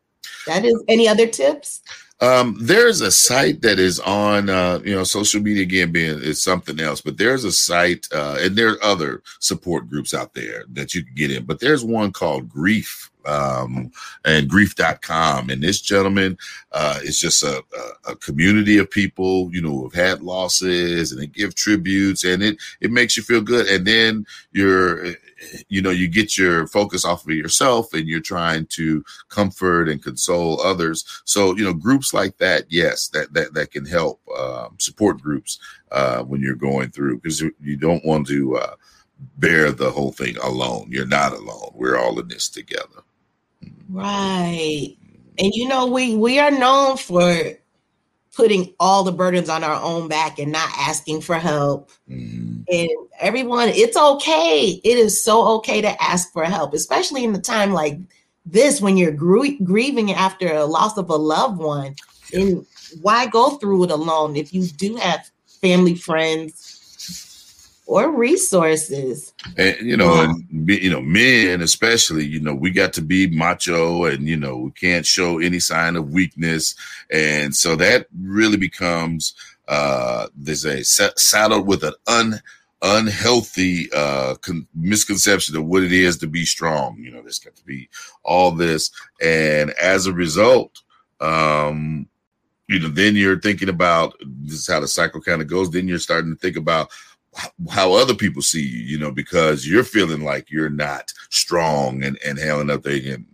that 0.47 0.65
is 0.65 0.81
any 0.87 1.07
other 1.07 1.27
tips? 1.27 1.81
Um, 2.21 2.55
there's 2.61 3.01
a 3.01 3.11
site 3.11 3.61
that 3.63 3.79
is 3.79 3.99
on, 3.99 4.49
uh, 4.49 4.79
you 4.85 4.95
know, 4.95 5.03
social 5.03 5.41
media 5.41 5.63
again 5.63 5.91
being 5.91 6.21
is 6.21 6.41
something 6.41 6.79
else, 6.79 7.01
but 7.01 7.17
there's 7.17 7.43
a 7.43 7.51
site, 7.51 8.07
uh, 8.13 8.37
and 8.39 8.55
there 8.55 8.69
are 8.69 8.83
other 8.83 9.23
support 9.39 9.89
groups 9.89 10.13
out 10.13 10.33
there 10.33 10.63
that 10.69 10.93
you 10.93 11.03
can 11.03 11.13
get 11.15 11.31
in, 11.31 11.43
but 11.43 11.59
there's 11.59 11.83
one 11.83 12.13
called 12.13 12.47
Grief 12.47 13.11
um, 13.25 13.91
and 14.25 14.49
grief.com. 14.49 15.49
And 15.49 15.61
this 15.61 15.81
gentleman 15.81 16.37
uh, 16.71 16.99
is 17.03 17.19
just 17.19 17.43
a, 17.43 17.63
a, 18.07 18.11
a, 18.11 18.15
community 18.17 18.77
of 18.77 18.91
people, 18.91 19.49
you 19.53 19.61
know, 19.61 19.81
who've 19.81 19.93
had 19.93 20.21
losses 20.21 21.11
and 21.11 21.21
they 21.21 21.27
give 21.27 21.55
tributes 21.55 22.23
and 22.23 22.43
it, 22.43 22.57
it 22.81 22.91
makes 22.91 23.15
you 23.15 23.23
feel 23.23 23.41
good. 23.41 23.67
And 23.67 23.85
then 23.85 24.25
you're, 24.51 25.15
you 25.69 25.81
know, 25.81 25.89
you 25.89 26.07
get 26.07 26.37
your 26.37 26.67
focus 26.67 27.05
off 27.05 27.25
of 27.25 27.31
yourself 27.31 27.93
and 27.93 28.07
you're 28.07 28.19
trying 28.19 28.65
to 28.67 29.03
comfort 29.29 29.89
and 29.89 30.03
console 30.03 30.61
others. 30.61 31.05
So, 31.25 31.55
you 31.55 31.63
know, 31.63 31.73
groups 31.73 32.13
like 32.13 32.37
that, 32.37 32.65
yes, 32.69 33.07
that, 33.09 33.33
that, 33.33 33.53
that 33.53 33.71
can 33.71 33.85
help 33.85 34.21
um, 34.37 34.75
support 34.79 35.21
groups 35.21 35.59
uh, 35.91 36.23
when 36.23 36.41
you're 36.41 36.55
going 36.55 36.89
through 36.89 37.19
because 37.19 37.41
you 37.41 37.77
don't 37.77 38.05
want 38.05 38.27
to, 38.27 38.57
uh, 38.57 38.75
bear 39.37 39.71
the 39.71 39.91
whole 39.91 40.11
thing 40.11 40.37
alone. 40.37 40.87
You're 40.89 41.05
not 41.05 41.33
alone. 41.33 41.71
We're 41.73 41.97
all 41.97 42.19
in 42.19 42.27
this 42.27 42.49
together. 42.49 43.03
Right. 43.89 44.97
And 45.37 45.53
you 45.53 45.67
know, 45.67 45.87
we 45.87 46.15
we 46.15 46.39
are 46.39 46.51
known 46.51 46.97
for 46.97 47.53
putting 48.35 48.73
all 48.79 49.03
the 49.03 49.11
burdens 49.11 49.47
on 49.47 49.63
our 49.63 49.81
own 49.81 50.07
back 50.07 50.39
and 50.39 50.51
not 50.51 50.69
asking 50.77 51.21
for 51.21 51.35
help. 51.35 51.91
Mm-hmm. 52.09 52.63
And 52.67 52.89
everyone, 53.19 53.69
it's 53.69 53.95
okay. 53.95 54.81
It 54.83 54.97
is 54.97 55.23
so 55.23 55.47
okay 55.57 55.81
to 55.81 56.03
ask 56.03 56.31
for 56.33 56.43
help, 56.43 56.73
especially 56.73 57.23
in 57.23 57.33
the 57.33 57.41
time 57.41 57.73
like 57.73 57.99
this 58.45 58.81
when 58.81 58.97
you're 58.97 59.11
gr- 59.11 59.61
grieving 59.63 60.11
after 60.13 60.51
a 60.51 60.65
loss 60.65 60.97
of 60.97 61.09
a 61.09 61.15
loved 61.15 61.59
one. 61.59 61.95
And 62.33 62.65
why 63.01 63.27
go 63.27 63.51
through 63.51 63.85
it 63.85 63.91
alone 63.91 64.35
if 64.35 64.53
you 64.53 64.65
do 64.65 64.95
have 64.95 65.29
family, 65.61 65.95
friends, 65.95 66.72
or 67.85 68.11
resources. 68.11 69.33
And 69.57 69.77
you 69.81 69.97
know, 69.97 70.21
and 70.21 70.69
you 70.69 70.89
know, 70.89 71.01
men 71.01 71.61
especially, 71.61 72.25
you 72.25 72.39
know, 72.39 72.55
we 72.55 72.71
got 72.71 72.93
to 72.93 73.01
be 73.01 73.27
macho, 73.27 74.05
and 74.05 74.27
you 74.27 74.37
know, 74.37 74.57
we 74.57 74.71
can't 74.71 75.05
show 75.05 75.39
any 75.39 75.59
sign 75.59 75.95
of 75.95 76.11
weakness, 76.11 76.75
and 77.11 77.55
so 77.55 77.75
that 77.75 78.07
really 78.21 78.57
becomes 78.57 79.33
uh 79.69 80.27
there's 80.35 80.65
a 80.65 80.83
saddled 80.83 81.65
with 81.65 81.83
an 81.83 81.93
un 82.07 82.41
unhealthy 82.81 83.87
uh 83.95 84.35
con- 84.41 84.67
misconception 84.75 85.55
of 85.55 85.65
what 85.65 85.83
it 85.83 85.93
is 85.93 86.17
to 86.17 86.27
be 86.27 86.43
strong. 86.43 86.97
You 86.99 87.11
know 87.11 87.21
there's 87.21 87.39
got 87.39 87.55
to 87.55 87.63
be 87.63 87.89
all 88.23 88.51
this. 88.51 88.91
And 89.21 89.71
as 89.71 90.05
a 90.05 90.13
result 90.13 90.81
um 91.21 92.07
you 92.67 92.79
know 92.79 92.89
then 92.89 93.15
you're 93.15 93.39
thinking 93.39 93.69
about 93.69 94.15
this 94.19 94.55
is 94.55 94.67
how 94.67 94.81
the 94.81 94.87
cycle 94.87 95.21
kind 95.21 95.41
of 95.41 95.47
goes 95.47 95.69
then 95.69 95.87
you're 95.87 95.99
starting 95.99 96.33
to 96.33 96.39
think 96.39 96.57
about 96.57 96.89
how 97.69 97.93
other 97.93 98.13
people 98.13 98.41
see 98.41 98.61
you, 98.61 98.79
you 98.79 98.97
know, 98.97 99.11
because 99.11 99.67
you're 99.67 99.83
feeling 99.83 100.23
like 100.23 100.49
you're 100.51 100.69
not 100.69 101.11
strong 101.29 102.03
and, 102.03 102.17
and 102.25 102.37
hailing 102.37 102.69
up 102.69 102.83
there 102.83 102.99
and 103.13 103.25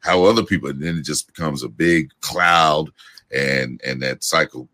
how 0.00 0.24
other 0.24 0.42
people, 0.42 0.68
and 0.68 0.82
then 0.82 0.98
it 0.98 1.04
just 1.04 1.26
becomes 1.26 1.62
a 1.62 1.68
big 1.68 2.10
cloud 2.20 2.90
and, 3.32 3.80
and 3.84 4.02
that 4.02 4.22
cycle, 4.22 4.68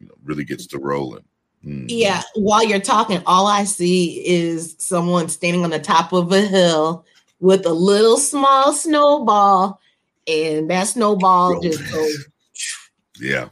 you 0.00 0.06
know, 0.06 0.14
really 0.24 0.44
gets 0.44 0.66
to 0.66 0.78
rolling. 0.78 1.24
Mm-hmm. 1.64 1.86
Yeah. 1.88 2.22
While 2.34 2.64
you're 2.64 2.78
talking, 2.78 3.22
all 3.26 3.46
I 3.46 3.64
see 3.64 4.26
is 4.26 4.76
someone 4.78 5.28
standing 5.28 5.64
on 5.64 5.70
the 5.70 5.78
top 5.78 6.12
of 6.12 6.30
a 6.32 6.42
hill 6.42 7.04
with 7.40 7.66
a 7.66 7.72
little 7.72 8.16
small 8.16 8.72
snowball, 8.72 9.80
and 10.26 10.70
that 10.70 10.88
snowball 10.88 11.60
just 11.60 11.92
goes. 11.92 12.28
Yeah. 13.18 13.48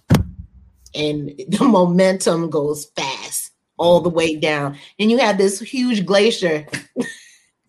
And 0.94 1.32
the 1.48 1.64
momentum 1.64 2.50
goes 2.50 2.84
fast 2.94 3.53
all 3.76 4.00
the 4.00 4.08
way 4.08 4.36
down. 4.36 4.76
And 4.98 5.10
you 5.10 5.18
have 5.18 5.38
this 5.38 5.60
huge 5.60 6.04
glacier 6.06 6.66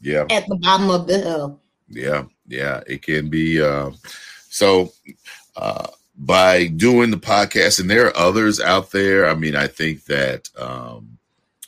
yeah 0.02 0.26
at 0.30 0.48
the 0.48 0.56
bottom 0.56 0.90
of 0.90 1.08
the 1.08 1.20
hill. 1.20 1.60
Yeah, 1.90 2.26
yeah. 2.48 2.82
It 2.88 3.02
can 3.02 3.30
be 3.30 3.62
uh 3.62 3.92
so 4.50 4.92
uh 5.56 5.88
by 6.18 6.68
doing 6.68 7.12
the 7.12 7.18
podcast, 7.18 7.80
and 7.80 7.90
there 7.90 8.08
are 8.08 8.18
others 8.18 8.60
out 8.60 8.92
there. 8.92 9.28
I 9.28 9.36
mean, 9.36 9.56
I 9.56 9.68
think 9.68 10.06
that 10.06 10.50
um, 10.58 11.18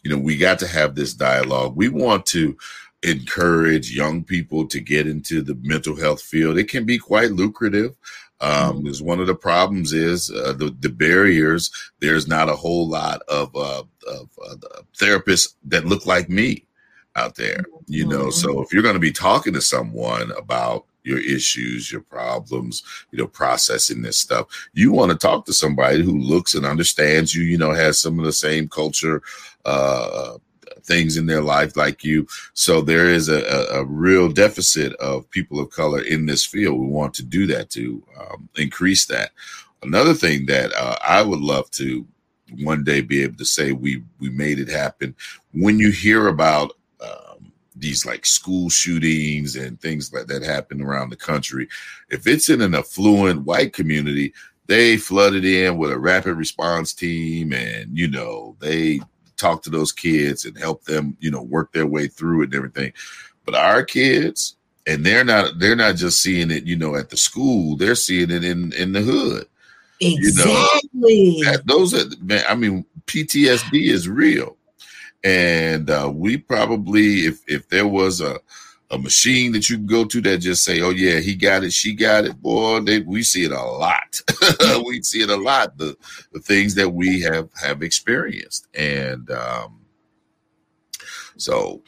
you 0.04 0.12
know, 0.12 0.17
we 0.17 0.38
got 0.38 0.60
to 0.60 0.67
have 0.67 0.95
this 0.95 1.13
dialogue. 1.13 1.76
We 1.76 1.89
want 1.89 2.26
to 2.28 2.58
encourage 3.04 3.91
young 3.91 4.23
people 4.23 4.65
to 4.67 4.80
get 4.80 5.08
into 5.08 5.41
the 5.41 5.58
mental 5.62 5.95
health 5.95 6.21
field. 6.21 6.58
It 6.58 6.69
can 6.69 6.86
be 6.86 6.97
quite 6.97 7.32
lucrative. 7.32 7.95
Um, 8.39 8.84
because 8.84 9.00
mm-hmm. 9.00 9.08
one 9.08 9.19
of 9.19 9.28
the 9.28 9.36
problems 9.36 9.93
is 9.93 10.30
uh, 10.30 10.54
the 10.54 10.76
the 10.80 10.89
barriers. 10.89 11.71
There's 12.00 12.28
not 12.28 12.50
a 12.50 12.56
whole 12.56 12.88
lot 12.88 13.21
of 13.28 13.56
uh, 13.56 13.84
of 14.08 14.30
uh, 14.45 14.56
therapists 14.95 15.56
that 15.65 15.86
look 15.86 16.06
like 16.06 16.30
me 16.30 16.65
out 17.15 17.36
there. 17.36 17.65
You 17.88 18.06
know, 18.06 18.26
mm-hmm. 18.26 18.30
so 18.32 18.62
if 18.62 18.71
you're 18.71 18.84
going 18.84 18.93
to 18.93 19.00
be 19.00 19.12
talking 19.12 19.54
to 19.54 19.62
someone 19.62 20.32
about 20.38 20.86
your 21.08 21.19
issues, 21.19 21.91
your 21.91 22.02
problems, 22.02 22.84
you 23.12 23.17
know, 23.17 23.28
processing 23.28 24.02
this 24.02 24.19
stuff. 24.19 24.47
You 24.73 24.91
want 24.91 25.12
to 25.12 25.17
talk 25.17 25.45
to 25.45 25.54
somebody 25.54 26.04
who 26.04 26.19
looks 26.19 26.54
and 26.54 26.65
understands 26.65 27.34
you, 27.34 27.43
you 27.43 27.58
know, 27.58 27.71
has 27.71 27.97
some 27.97 28.19
of 28.19 28.26
the 28.26 28.34
same 28.34 28.67
culture, 28.67 29.23
uh, 29.65 30.38
things 30.84 31.18
in 31.18 31.26
their 31.26 31.42
life 31.42 31.76
like 31.76 32.04
you. 32.04 32.28
So 32.54 32.82
there 32.82 33.10
is 33.10 33.30
a, 33.30 33.44
a, 33.44 33.82
a, 33.82 33.86
real 33.86 34.30
deficit 34.30 34.94
of 34.96 35.30
people 35.30 35.60
of 35.60 35.70
color 35.70 36.02
in 36.02 36.26
this 36.26 36.46
field. 36.46 36.80
We 36.80 36.88
want 36.88 37.13
to 37.16 37.24
do 37.24 37.48
that 37.48 37.70
to 37.72 38.04
um, 38.20 38.50
increase 38.56 39.06
that. 39.08 39.32
Another 39.84 40.13
thing 40.13 40.46
that 40.48 40.74
uh, 40.74 40.96
I 41.08 41.22
would 41.22 41.40
love 41.40 41.70
to 41.72 42.06
one 42.60 42.84
day 42.84 43.02
be 43.02 43.24
able 43.24 43.38
to 43.38 43.46
say 43.46 43.72
we 43.72 44.04
we 44.20 44.30
made 44.30 44.60
it 44.60 44.70
happen. 44.70 45.16
When 45.54 45.80
you 45.80 45.92
hear 45.92 46.28
about 46.28 46.72
um, 47.02 47.52
these 47.76 48.06
like 48.06 48.26
school 48.26 48.70
shootings 48.70 49.56
and 49.56 49.80
things 49.80 50.12
like 50.13 50.28
that 50.28 50.44
happen 50.44 50.82
around 50.82 51.10
the 51.10 51.16
country, 51.16 51.68
if 52.10 52.26
it's 52.26 52.50
in 52.50 52.62
an 52.62 52.76
affluent 52.76 53.46
white 53.46 53.74
community, 53.74 54.34
they 54.68 54.98
flooded 54.98 55.46
in 55.46 55.78
with 55.78 55.92
a 55.92 56.00
rapid 56.00 56.36
response 56.36 56.94
team, 56.94 57.54
and 57.54 57.98
you 57.98 58.08
know 58.08 58.56
they 58.60 58.99
talk 59.38 59.64
to 59.64 59.70
those 59.70 59.92
kids 59.92 60.46
and 60.46 60.58
help 60.58 60.84
them, 60.84 61.16
you 61.20 61.32
know, 61.32 61.42
work 61.42 61.72
their 61.72 61.88
way 61.88 62.08
through 62.08 62.42
it 62.42 62.46
and 62.46 62.56
everything. 62.56 62.94
But 63.46 63.56
our 63.56 63.84
kids, 63.84 64.56
and 64.86 65.06
they're 65.06 65.24
not 65.24 65.60
they're 65.60 65.76
not 65.76 65.96
just 65.96 66.22
seeing 66.22 66.52
it, 66.52 66.66
you 66.66 66.76
know, 66.76 66.96
at 66.96 67.10
the 67.10 67.18
school, 67.18 67.78
they're 67.78 67.96
seeing 67.96 68.32
it 68.32 68.44
in 68.44 68.74
in 68.74 68.94
the 68.94 69.02
hood. 69.02 69.46
Exactly. 70.00 71.38
You 71.38 71.46
know, 71.46 71.58
those 71.66 71.94
are 71.94 72.06
man, 72.22 72.44
I 72.48 72.56
mean, 72.56 72.86
PTSD 73.06 73.90
is 73.90 74.08
real. 74.08 74.56
And 75.24 75.90
uh, 75.90 76.12
we 76.14 76.38
probably 76.38 77.26
if 77.26 77.42
if 77.48 77.68
there 77.70 77.88
was 77.88 78.22
a 78.22 78.40
a 78.90 78.98
machine 78.98 79.52
that 79.52 79.70
you 79.70 79.78
can 79.78 79.86
go 79.86 80.06
to 80.06 80.22
that 80.22 80.38
just 80.38 80.64
say, 80.64 80.82
"Oh 80.82 80.92
yeah, 80.92 81.20
he 81.20 81.36
got 81.36 81.64
it, 81.64 81.74
she 81.74 81.94
got 81.94 82.26
it." 82.26 82.42
Boy, 82.42 82.80
they, 82.80 83.00
we 83.00 83.24
see 83.24 83.44
it 83.44 83.52
a 83.52 83.62
lot. 83.62 84.22
we 84.86 85.02
see 85.04 85.22
it 85.22 85.30
a 85.30 85.36
lot. 85.36 85.78
The 85.78 85.98
the 86.32 86.40
things 86.40 86.76
that 86.76 86.90
we 86.90 87.22
have 87.22 87.50
have 87.62 87.84
experienced, 87.84 88.68
and 88.74 89.30
um, 89.32 89.82
so 91.36 91.82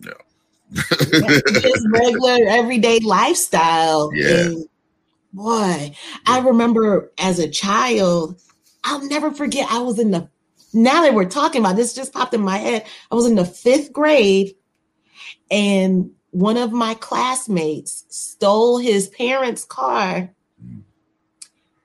you 0.00 0.10
know, 0.10 0.74
just 0.74 1.86
regular 1.90 2.38
everyday 2.46 2.98
lifestyle. 3.00 4.10
Yeah. 4.14 4.46
And 4.46 4.66
boy, 5.32 5.94
I 6.26 6.40
remember 6.40 7.12
as 7.18 7.38
a 7.38 7.48
child, 7.48 8.40
I'll 8.84 9.06
never 9.08 9.30
forget. 9.30 9.70
I 9.70 9.78
was 9.78 9.98
in 9.98 10.10
the 10.10 10.28
now 10.74 11.02
that 11.02 11.14
we're 11.14 11.24
talking 11.24 11.62
about 11.62 11.76
this, 11.76 11.94
just 11.94 12.12
popped 12.12 12.34
in 12.34 12.42
my 12.42 12.58
head. 12.58 12.84
I 13.10 13.14
was 13.14 13.26
in 13.26 13.36
the 13.36 13.44
fifth 13.46 13.90
grade, 13.90 14.54
and 15.50 16.10
one 16.32 16.56
of 16.56 16.72
my 16.72 16.94
classmates 16.94 18.04
stole 18.08 18.78
his 18.78 19.08
parents' 19.08 19.64
car 19.64 20.28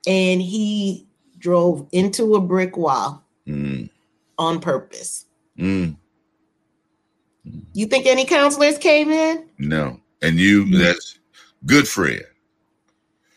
and 0.06 0.42
he 0.42 1.06
drove 1.38 1.86
into 1.92 2.34
a 2.34 2.40
brick 2.40 2.76
wall 2.76 3.22
Mm, 3.46 3.88
on 4.38 4.60
purpose. 4.60 5.24
mm, 5.58 5.96
You 7.74 7.86
think 7.86 8.06
any 8.06 8.24
counselors 8.26 8.76
came 8.78 9.10
in? 9.10 9.48
no, 9.58 10.00
and 10.22 10.36
you 10.38 10.64
Mm. 10.64 10.78
that's 10.78 11.18
good 11.66 11.86
friend. 11.88 12.22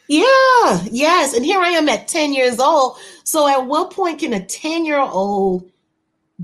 Yeah, 0.07 0.83
yes. 0.91 1.33
And 1.33 1.45
here 1.45 1.61
I 1.61 1.69
am 1.69 1.87
at 1.87 2.09
10 2.09 2.33
years 2.33 2.59
old. 2.59 2.97
So 3.23 3.47
at 3.47 3.65
what 3.65 3.91
point 3.91 4.19
can 4.19 4.33
a 4.33 4.43
10 4.45 4.85
year 4.85 4.99
old 4.99 5.71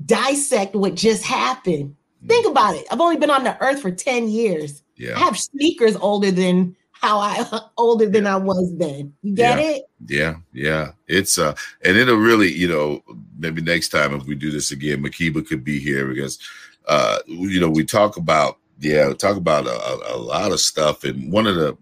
dissect 0.05 0.73
what 0.73 0.95
just 0.95 1.23
happened? 1.23 1.96
Think 2.25 2.47
about 2.47 2.75
it. 2.75 2.85
I've 2.91 3.01
only 3.01 3.17
been 3.17 3.29
on 3.29 3.43
the 3.43 3.61
earth 3.61 3.81
for 3.81 3.91
10 3.91 4.29
years. 4.29 4.83
Yeah. 4.95 5.15
I 5.15 5.19
have 5.19 5.37
sneakers 5.37 5.95
older 5.97 6.31
than 6.31 6.75
how 6.91 7.19
I 7.19 7.61
older 7.77 8.07
than 8.07 8.25
I 8.25 8.37
was 8.37 8.75
then. 8.77 9.13
You 9.21 9.35
get 9.35 9.59
it? 9.59 9.83
yeah, 10.07 10.35
yeah. 10.53 10.91
It's 11.07 11.37
uh, 11.37 11.55
and 11.83 11.97
it'll 11.97 12.17
really, 12.17 12.51
you 12.51 12.67
know, 12.67 13.03
maybe 13.37 13.61
next 13.61 13.89
time 13.89 14.13
if 14.13 14.25
we 14.25 14.35
do 14.35 14.51
this 14.51 14.71
again, 14.71 15.03
Makeba 15.03 15.47
could 15.47 15.63
be 15.63 15.79
here 15.79 16.07
because, 16.07 16.39
uh, 16.87 17.19
you 17.27 17.59
know, 17.59 17.69
we 17.69 17.85
talk 17.85 18.17
about 18.17 18.57
yeah, 18.79 19.07
we 19.07 19.15
talk 19.15 19.37
about 19.37 19.65
a, 19.65 19.71
a, 19.71 20.15
a 20.15 20.17
lot 20.17 20.51
of 20.51 20.59
stuff, 20.59 21.03
and 21.03 21.31
one 21.31 21.47
of 21.47 21.55
the 21.55 21.77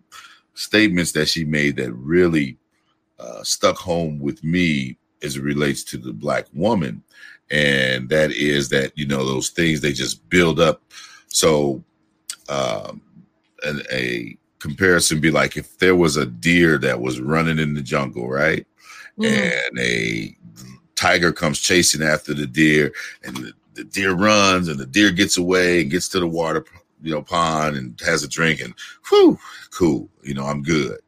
statements 0.53 1.11
that 1.13 1.27
she 1.27 1.43
made 1.43 1.75
that 1.75 1.91
really 1.93 2.57
uh, 3.19 3.43
stuck 3.43 3.75
home 3.77 4.19
with 4.19 4.43
me 4.43 4.97
as 5.21 5.36
it 5.36 5.43
relates 5.43 5.83
to 5.83 5.97
the 5.97 6.13
black 6.13 6.45
woman, 6.53 7.03
and 7.51 8.09
that 8.09 8.31
is 8.31 8.69
that 8.69 8.91
you 8.95 9.05
know 9.07 9.25
those 9.25 9.49
things 9.49 9.81
they 9.81 9.93
just 9.93 10.27
build 10.29 10.59
up. 10.59 10.81
So, 11.27 11.83
um, 12.49 13.01
an, 13.63 13.81
a 13.91 14.37
comparison 14.59 15.19
be 15.19 15.31
like 15.31 15.57
if 15.57 15.77
there 15.77 15.95
was 15.95 16.17
a 16.17 16.25
deer 16.25 16.77
that 16.79 16.99
was 16.99 17.19
running 17.19 17.59
in 17.59 17.73
the 17.73 17.81
jungle, 17.81 18.27
right, 18.29 18.65
Mhm. 19.19 19.51
and 19.67 19.79
a 19.79 20.35
tiger 20.95 21.31
comes 21.31 21.59
chasing 21.59 22.01
after 22.01 22.33
the 22.33 22.47
deer, 22.47 22.93
and 23.23 23.35
the, 23.37 23.53
the 23.73 23.83
deer 23.83 24.13
runs, 24.13 24.67
and 24.67 24.79
the 24.79 24.85
deer 24.85 25.11
gets 25.11 25.37
away 25.37 25.81
and 25.81 25.91
gets 25.91 26.07
to 26.09 26.19
the 26.19 26.27
water, 26.27 26.65
you 27.01 27.11
know, 27.11 27.21
pond 27.21 27.75
and 27.75 27.99
has 28.05 28.23
a 28.23 28.27
drink, 28.27 28.61
and 28.61 28.73
whew, 29.09 29.37
cool, 29.71 30.09
you 30.23 30.33
know, 30.33 30.45
I'm 30.45 30.63
good. 30.63 30.99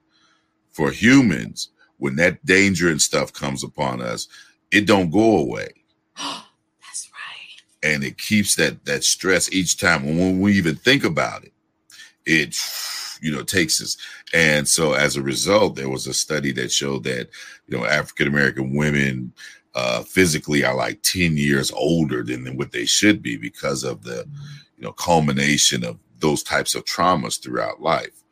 For 0.71 0.91
humans, 0.91 1.69
when 1.97 2.15
that 2.17 2.45
danger 2.45 2.89
and 2.89 3.01
stuff 3.01 3.33
comes 3.33 3.63
upon 3.63 4.01
us, 4.01 4.27
it 4.71 4.85
don't 4.85 5.09
go 5.09 5.37
away 5.37 5.69
That's 6.81 7.09
right. 7.11 7.91
and 7.93 8.03
it 8.03 8.17
keeps 8.17 8.55
that 8.55 8.85
that 8.85 9.03
stress 9.03 9.51
each 9.51 9.77
time. 9.77 10.05
When 10.17 10.39
we 10.39 10.53
even 10.53 10.75
think 10.75 11.03
about 11.03 11.43
it 11.43 11.53
it 12.27 12.55
you 13.21 13.31
know 13.31 13.41
takes 13.41 13.81
us. 13.81 13.97
And 14.33 14.67
so 14.67 14.93
as 14.93 15.15
a 15.15 15.21
result 15.23 15.75
there 15.75 15.89
was 15.89 16.05
a 16.07 16.13
study 16.13 16.51
that 16.53 16.71
showed 16.71 17.03
that 17.05 17.29
you 17.67 17.77
know 17.77 17.85
african 17.85 18.27
american 18.27 18.75
women 18.75 19.31
uh 19.75 20.03
physically 20.03 20.63
are 20.63 20.75
like 20.75 21.01
10 21.03 21.37
years 21.37 21.71
older 21.71 22.23
than, 22.23 22.43
than 22.43 22.57
what 22.57 22.71
they 22.71 22.85
should 22.85 23.21
be 23.21 23.37
because 23.37 23.83
of 23.83 24.03
the 24.03 24.27
you 24.77 24.83
know 24.83 24.91
culmination 24.91 25.83
of 25.83 25.97
those 26.19 26.43
types 26.43 26.75
of 26.75 26.83
traumas 26.83 27.41
throughout 27.41 27.81
life. 27.81 28.23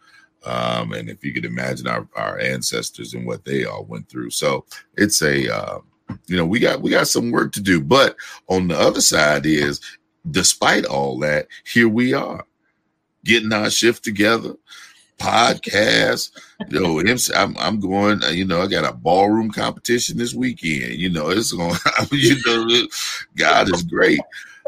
Um 0.44 0.92
and 0.94 1.10
if 1.10 1.24
you 1.24 1.34
could 1.34 1.46
imagine 1.46 1.88
our, 1.88 2.08
our 2.16 2.40
ancestors 2.40 3.14
and 3.14 3.26
what 3.26 3.46
they 3.46 3.64
all 3.66 3.86
went 3.86 4.10
through. 4.10 4.32
So 4.32 4.66
it's 4.98 5.22
a 5.22 5.50
uh 5.54 5.80
you 6.28 6.38
know 6.38 6.46
we 6.46 6.60
got 6.60 6.82
we 6.82 6.90
got 6.90 7.08
some 7.08 7.32
work 7.32 7.52
to 7.54 7.62
do. 7.62 7.82
But 7.82 8.16
on 8.48 8.68
the 8.68 8.78
other 8.78 9.02
side 9.02 9.46
is 9.46 9.82
despite 10.30 10.86
all 10.86 11.20
that 11.20 11.48
here 11.66 11.88
we 11.88 12.14
are 12.14 12.46
getting 13.24 13.54
our 13.54 13.70
shift 13.70 14.04
together 14.04 14.56
podcast 15.20 16.32
you 16.70 16.80
know 16.80 17.02
I'm, 17.36 17.56
I'm 17.58 17.80
going 17.80 18.22
uh, 18.24 18.30
you 18.30 18.44
know 18.44 18.62
i 18.62 18.68
got 18.68 18.84
a 18.84 18.94
ballroom 18.94 19.50
competition 19.50 20.18
this 20.18 20.34
weekend 20.34 20.96
you 20.96 21.10
know 21.10 21.30
it's 21.30 21.54
going 21.54 21.76
you 22.12 22.36
know 22.46 22.88
god 23.38 23.74
is 23.74 23.84
great. 23.84 24.20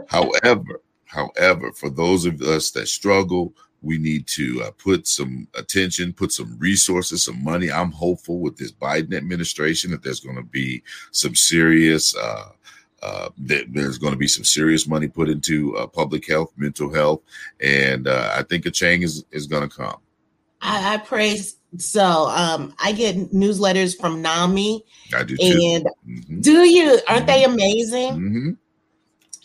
However 0.08 0.82
however 1.06 1.72
for 1.74 1.90
those 1.90 2.26
of 2.26 2.42
us 2.42 2.72
that 2.72 2.88
struggle 2.88 3.54
we 3.88 3.98
need 3.98 4.28
to 4.28 4.62
uh, 4.64 4.72
put 4.78 5.08
some 5.08 5.48
attention 5.56 6.12
put 6.14 6.32
some 6.32 6.52
resources 6.60 7.24
some 7.24 7.42
money 7.44 7.72
i'm 7.72 7.92
hopeful 7.92 8.40
with 8.40 8.56
this 8.58 8.72
biden 8.72 9.16
administration 9.16 9.90
that 9.92 10.04
there's 10.04 10.20
going 10.20 10.36
to 10.36 10.44
be 10.44 10.84
some 11.12 11.34
serious 11.36 12.16
uh, 12.18 12.50
uh, 13.04 13.30
that 13.38 13.66
there's 13.74 13.98
going 13.98 14.12
to 14.14 14.18
be 14.18 14.28
some 14.28 14.44
serious 14.44 14.88
money 14.88 15.08
put 15.08 15.30
into 15.30 15.78
uh, 15.78 15.86
public 15.86 16.28
health, 16.28 16.52
mental 16.58 16.92
health, 16.92 17.22
and 17.62 18.08
uh, 18.08 18.34
I 18.36 18.42
think 18.42 18.66
a 18.66 18.72
change 18.72 19.04
is, 19.04 19.24
is 19.32 19.46
going 19.46 19.70
to 19.70 19.74
come. 19.76 19.98
I, 20.62 20.96
I 20.96 20.98
pray 20.98 21.38
so. 21.78 22.04
Um, 22.28 22.74
I 22.84 22.94
get 22.94 23.16
newsletters 23.32 23.96
from 23.96 24.24
NAMI, 24.24 24.84
I 25.16 25.24
do 25.24 25.38
too. 25.38 25.44
and 25.44 25.88
Mhm. 26.10 26.42
do 26.42 26.68
you? 26.68 27.00
Aren't 27.08 27.28
they 27.28 27.44
amazing? 27.44 28.14
Mhm. 28.14 28.58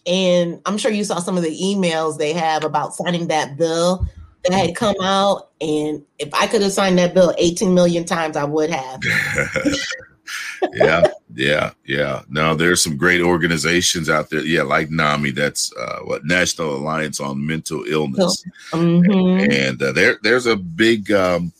And 0.06 0.60
I'm 0.64 0.78
sure 0.78 0.90
you 0.90 1.04
saw 1.04 1.18
some 1.20 1.36
of 1.36 1.42
the 1.44 1.54
emails 1.60 2.16
they 2.16 2.32
have 2.32 2.64
about 2.64 2.94
signing 2.94 3.28
that 3.28 3.58
bill 3.58 4.06
that 4.44 4.52
had 4.52 4.74
come 4.76 4.96
out. 5.02 5.50
And 5.60 6.04
if 6.18 6.32
I 6.34 6.46
could 6.46 6.62
have 6.62 6.72
signed 6.72 6.98
that 6.98 7.14
bill 7.14 7.34
18 7.38 7.72
million 7.74 8.04
times, 8.04 8.36
I 8.36 8.44
would 8.44 8.70
have. 8.70 9.00
yeah, 10.74 11.06
yeah, 11.34 11.70
yeah. 11.86 12.22
Now 12.28 12.54
there's 12.54 12.82
some 12.82 12.96
great 12.96 13.20
organizations 13.20 14.08
out 14.08 14.30
there. 14.30 14.40
Yeah, 14.44 14.62
like 14.62 14.90
NAMI. 14.90 15.30
That's 15.32 15.72
uh, 15.76 16.00
what 16.04 16.24
National 16.24 16.76
Alliance 16.76 17.20
on 17.20 17.44
Mental 17.46 17.84
Illness. 17.84 18.44
Mhm. 18.72 19.52
and 19.52 19.82
uh, 19.82 19.92
there 19.92 20.18
there's 20.22 20.46
a 20.46 20.56
big 20.56 21.10
um, 21.12 21.52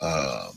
um, 0.00 0.50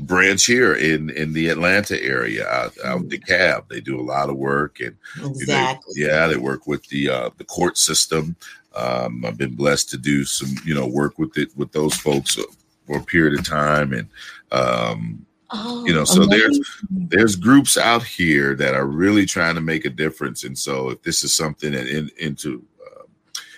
branch 0.00 0.44
here 0.46 0.74
in 0.74 1.10
in 1.10 1.32
the 1.32 1.48
Atlanta 1.48 2.00
area 2.02 2.46
out 2.48 2.74
out 2.84 3.00
in 3.00 3.08
DeKalb. 3.08 3.68
They 3.68 3.80
do 3.80 4.00
a 4.00 4.02
lot 4.02 4.30
of 4.30 4.36
work 4.36 4.80
and 4.80 4.96
you 5.16 5.22
know, 5.22 5.28
Exactly. 5.30 5.94
yeah, 5.96 6.26
they 6.26 6.36
work 6.36 6.66
with 6.66 6.86
the 6.88 7.08
uh, 7.08 7.30
the 7.38 7.44
court 7.44 7.78
system. 7.78 8.36
Um, 8.74 9.24
I've 9.24 9.38
been 9.38 9.54
blessed 9.54 9.90
to 9.90 9.98
do 9.98 10.24
some 10.24 10.54
you 10.64 10.74
know 10.74 10.86
work 10.86 11.18
with 11.18 11.36
it 11.36 11.56
with 11.56 11.72
those 11.72 11.94
folks 11.94 12.38
for 12.86 12.98
a 12.98 13.04
period 13.04 13.38
of 13.38 13.46
time 13.46 13.92
and. 13.92 14.08
Um, 14.52 15.24
Oh, 15.50 15.86
you 15.86 15.94
know, 15.94 16.04
so 16.04 16.26
there's 16.26 16.60
there's 16.90 17.34
groups 17.34 17.78
out 17.78 18.02
here 18.02 18.54
that 18.56 18.74
are 18.74 18.84
really 18.84 19.24
trying 19.24 19.54
to 19.54 19.62
make 19.62 19.86
a 19.86 19.88
difference 19.88 20.44
and 20.44 20.58
so 20.58 20.90
if 20.90 21.02
this 21.02 21.24
is 21.24 21.34
something 21.34 21.72
that 21.72 21.86
in, 21.86 22.10
into 22.18 22.62
uh, 22.86 23.04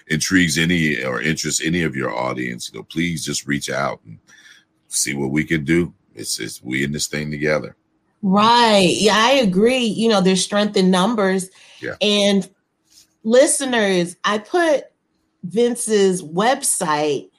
intrigues 0.06 0.56
any 0.56 1.02
or 1.02 1.20
interests 1.20 1.60
any 1.64 1.82
of 1.82 1.96
your 1.96 2.16
audience 2.16 2.70
you 2.72 2.78
know 2.78 2.84
please 2.84 3.24
just 3.24 3.44
reach 3.44 3.68
out 3.68 3.98
and 4.06 4.20
see 4.86 5.14
what 5.14 5.32
we 5.32 5.42
can 5.42 5.64
do 5.64 5.92
it's, 6.14 6.38
it's 6.38 6.62
we 6.62 6.84
in 6.84 6.92
this 6.92 7.08
thing 7.08 7.28
together 7.28 7.74
Right. 8.22 8.94
Yeah, 8.98 9.16
I 9.16 9.32
agree. 9.32 9.84
You 9.84 10.08
know, 10.08 10.20
there's 10.20 10.44
strength 10.44 10.76
in 10.76 10.90
numbers. 10.90 11.50
Yeah. 11.80 11.94
And 12.00 12.48
listeners, 13.24 14.16
I 14.24 14.38
put 14.38 14.84
Vince's 15.44 16.22
website 16.22 17.30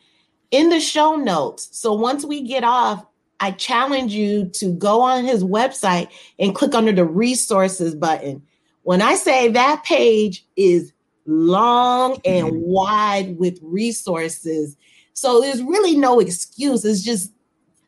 in 0.52 0.70
the 0.70 0.80
show 0.80 1.16
notes. 1.16 1.70
So 1.72 1.94
once 1.94 2.26
we 2.26 2.42
get 2.42 2.64
off, 2.64 3.06
I 3.40 3.52
challenge 3.52 4.14
you 4.14 4.46
to 4.54 4.74
go 4.74 5.02
on 5.02 5.26
his 5.26 5.44
website 5.44 6.10
and 6.38 6.54
click 6.54 6.76
under 6.76 6.92
the 6.92 7.06
resources 7.06 7.96
button. 7.96 8.42
When 8.84 9.02
I 9.02 9.16
say 9.16 9.50
that 9.50 9.84
page 9.84 10.46
is 10.56 10.94
long 11.26 12.20
and 12.26 12.48
Mhm. 12.48 12.60
wide 12.60 13.40
with 13.40 13.60
resources, 13.62 14.76
so 15.14 15.42
there's 15.42 15.62
really 15.62 15.96
no 15.96 16.20
excuse. 16.20 16.86
It's 16.86 17.02
just 17.02 17.32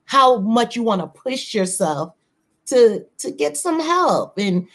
how 0.05 0.39
much 0.39 0.75
you 0.75 0.83
want 0.83 1.01
to 1.01 1.07
push 1.07 1.53
yourself 1.53 2.13
to 2.67 3.03
to 3.17 3.31
get 3.31 3.57
some 3.57 3.79
help 3.79 4.37
and 4.37 4.67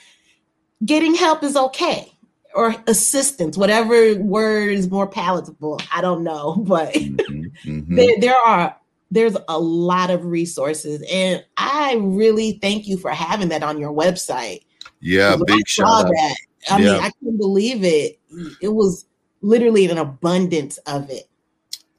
getting 0.84 1.14
help 1.14 1.42
is 1.42 1.56
okay 1.56 2.12
or 2.54 2.74
assistance, 2.86 3.56
whatever 3.56 4.16
word 4.16 4.70
is 4.70 4.90
more 4.90 5.06
palatable. 5.06 5.80
I 5.92 6.00
don't 6.00 6.24
know, 6.24 6.56
but 6.66 6.92
mm-hmm, 6.94 7.70
mm-hmm. 7.70 7.94
There, 7.94 8.20
there 8.20 8.36
are 8.36 8.76
there's 9.10 9.36
a 9.48 9.58
lot 9.58 10.10
of 10.10 10.24
resources, 10.24 11.02
and 11.10 11.44
I 11.56 11.96
really 12.00 12.58
thank 12.60 12.86
you 12.86 12.98
for 12.98 13.10
having 13.10 13.48
that 13.48 13.62
on 13.62 13.78
your 13.78 13.92
website. 13.92 14.62
Yeah, 15.00 15.36
big 15.46 15.56
I 15.56 15.62
saw 15.66 16.02
that. 16.02 16.36
I 16.70 16.78
yeah. 16.78 16.92
mean, 16.92 17.02
I 17.02 17.10
couldn't 17.10 17.38
believe 17.38 17.84
it. 17.84 18.18
It 18.60 18.68
was 18.68 19.06
literally 19.40 19.86
an 19.86 19.98
abundance 19.98 20.78
of 20.78 21.08
it. 21.10 21.28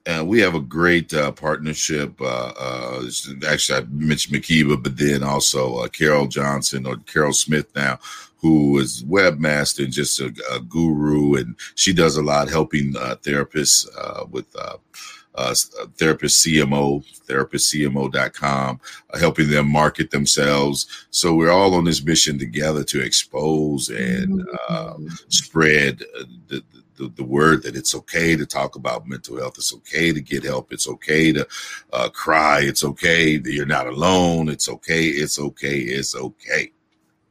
And 0.06 0.28
we 0.28 0.40
have 0.40 0.56
a 0.56 0.60
great 0.60 1.14
uh, 1.14 1.32
partnership. 1.32 2.20
Uh, 2.20 2.52
uh, 2.60 3.04
actually, 3.48 3.80
I 3.80 3.82
mentioned 3.90 4.36
Makeba, 4.36 4.82
but 4.82 4.98
then 4.98 5.24
also 5.24 5.78
uh, 5.78 5.88
Carol 5.88 6.28
Johnson 6.28 6.86
or 6.86 6.98
Carol 6.98 7.34
Smith 7.34 7.68
now, 7.76 8.00
who 8.42 8.80
is 8.80 9.04
webmaster 9.04 9.84
and 9.84 9.94
just 9.94 10.20
a, 10.20 10.34
a 10.54 10.60
guru, 10.62 11.36
and 11.36 11.56
she 11.76 11.94
does 11.94 12.18
a 12.18 12.24
lot 12.24 12.50
helping 12.50 12.96
uh, 12.98 13.16
therapists 13.22 13.88
uh, 13.98 14.26
with 14.26 14.46
uh, 14.58 14.78
uh, 15.36 15.56
therapist 15.98 16.46
CMO, 16.46 17.04
therapistcmo.com, 17.28 18.80
uh, 19.14 19.20
helping 19.20 19.50
them 19.50 19.68
market 19.68 20.12
themselves. 20.12 21.08
So 21.12 21.34
we're 21.34 21.52
all 21.52 21.76
on 21.76 21.86
this 21.86 22.04
mission 22.04 22.38
together 22.38 22.84
to 22.86 23.02
expose 23.02 23.90
and 23.90 24.42
uh, 24.68 24.94
mm-hmm. 24.94 25.08
spread 25.30 26.04
uh, 26.20 26.24
the, 26.48 26.64
the, 26.98 27.10
the, 27.16 27.24
word 27.24 27.64
that 27.64 27.78
it's 27.78 27.96
okay 27.96 28.36
to 28.36 28.46
talk 28.46 28.76
about 28.76 29.08
mental 29.08 29.38
health. 29.38 29.54
It's 29.58 29.74
okay 29.74 30.12
to 30.12 30.20
get 30.20 30.44
help. 30.44 30.74
It's 30.74 30.90
okay 30.90 31.32
to 31.32 31.48
uh, 31.94 32.10
cry. 32.10 32.62
It's 32.62 32.84
okay 32.84 33.38
that 33.38 33.54
you're 33.54 33.66
not 33.66 33.88
alone. 33.88 34.50
It's 34.50 34.68
okay. 34.68 35.06
It's 35.06 35.40
okay. 35.40 35.78
It's 35.78 36.16
okay. 36.16 36.72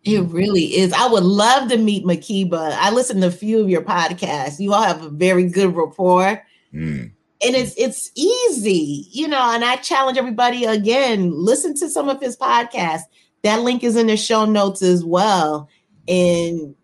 It 0.05 0.21
really 0.21 0.77
is. 0.77 0.93
I 0.93 1.09
would 1.09 1.25
love 1.25 1.69
to 1.71 1.77
meet 1.77 2.05
Makeba. 2.05 2.73
I 2.79 2.91
listen 2.91 3.21
to 3.21 3.27
a 3.27 3.33
few 3.33 3.61
of 3.61 3.69
your 3.69 3.83
podcasts. 3.83 4.61
You 4.61 4.73
all 4.73 4.83
have 4.83 5.03
a 5.03 5.11
very 5.11 5.49
good 5.49 5.75
rapport. 5.75 6.43
Mm. 6.73 7.11
And 7.41 7.55
it's 7.55 7.75
it's 7.77 8.11
easy, 8.15 9.07
you 9.11 9.29
know, 9.29 9.53
and 9.53 9.65
I 9.65 9.77
challenge 9.77 10.19
everybody 10.19 10.65
again, 10.65 11.31
listen 11.33 11.75
to 11.77 11.89
some 11.89 12.09
of 12.09 12.21
his 12.21 12.37
podcasts. 12.37 13.03
That 13.43 13.61
link 13.61 13.85
is 13.85 13.97
in 13.97 14.09
the 14.09 14.17
show 14.17 14.45
notes 14.45 14.83
as 14.83 15.05
well. 15.05 15.69
And 16.09 16.75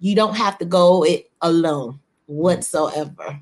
you 0.00 0.14
don't 0.14 0.36
have 0.36 0.58
to 0.58 0.64
go 0.64 1.04
it 1.04 1.30
alone 1.40 2.00
whatsoever. 2.26 3.40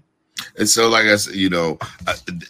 And 0.57 0.68
so, 0.68 0.89
like 0.89 1.07
I 1.07 1.16
said, 1.16 1.37
you 1.37 1.49
know, 1.49 1.78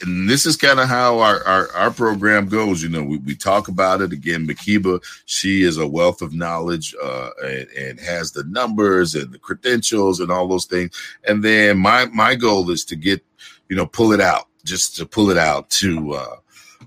and 0.03 0.29
this 0.29 0.47
is 0.47 0.57
kind 0.57 0.81
of 0.81 0.89
how 0.89 1.19
our, 1.19 1.43
our, 1.45 1.71
our 1.73 1.91
program 1.91 2.49
goes. 2.49 2.83
You 2.83 2.89
know, 2.89 3.03
we, 3.03 3.19
we 3.19 3.35
talk 3.35 3.69
about 3.69 4.01
it 4.01 4.13
again. 4.13 4.47
Makeba, 4.47 5.03
she 5.27 5.63
is 5.63 5.77
a 5.77 5.87
wealth 5.87 6.23
of 6.23 6.33
knowledge 6.35 6.95
uh, 7.03 7.31
and, 7.45 7.69
and 7.71 8.01
has 8.01 8.33
the 8.33 8.45
numbers 8.45 9.15
and 9.15 9.33
the 9.33 9.39
credentials 9.39 10.21
and 10.21 10.31
all 10.31 10.49
those 10.49 10.65
things. 10.67 10.97
And 11.27 11.43
then 11.43 11.79
my 11.79 12.07
my 12.07 12.35
goal 12.35 12.71
is 12.71 12.85
to 12.87 12.97
get, 12.97 13.25
you 13.69 13.77
know, 13.77 13.87
pull 13.87 14.13
it 14.13 14.21
out, 14.21 14.49
just 14.65 14.97
to 14.97 15.07
pull 15.07 15.31
it 15.31 15.39
out 15.39 15.69
to 15.71 16.15
uh, 16.15 16.37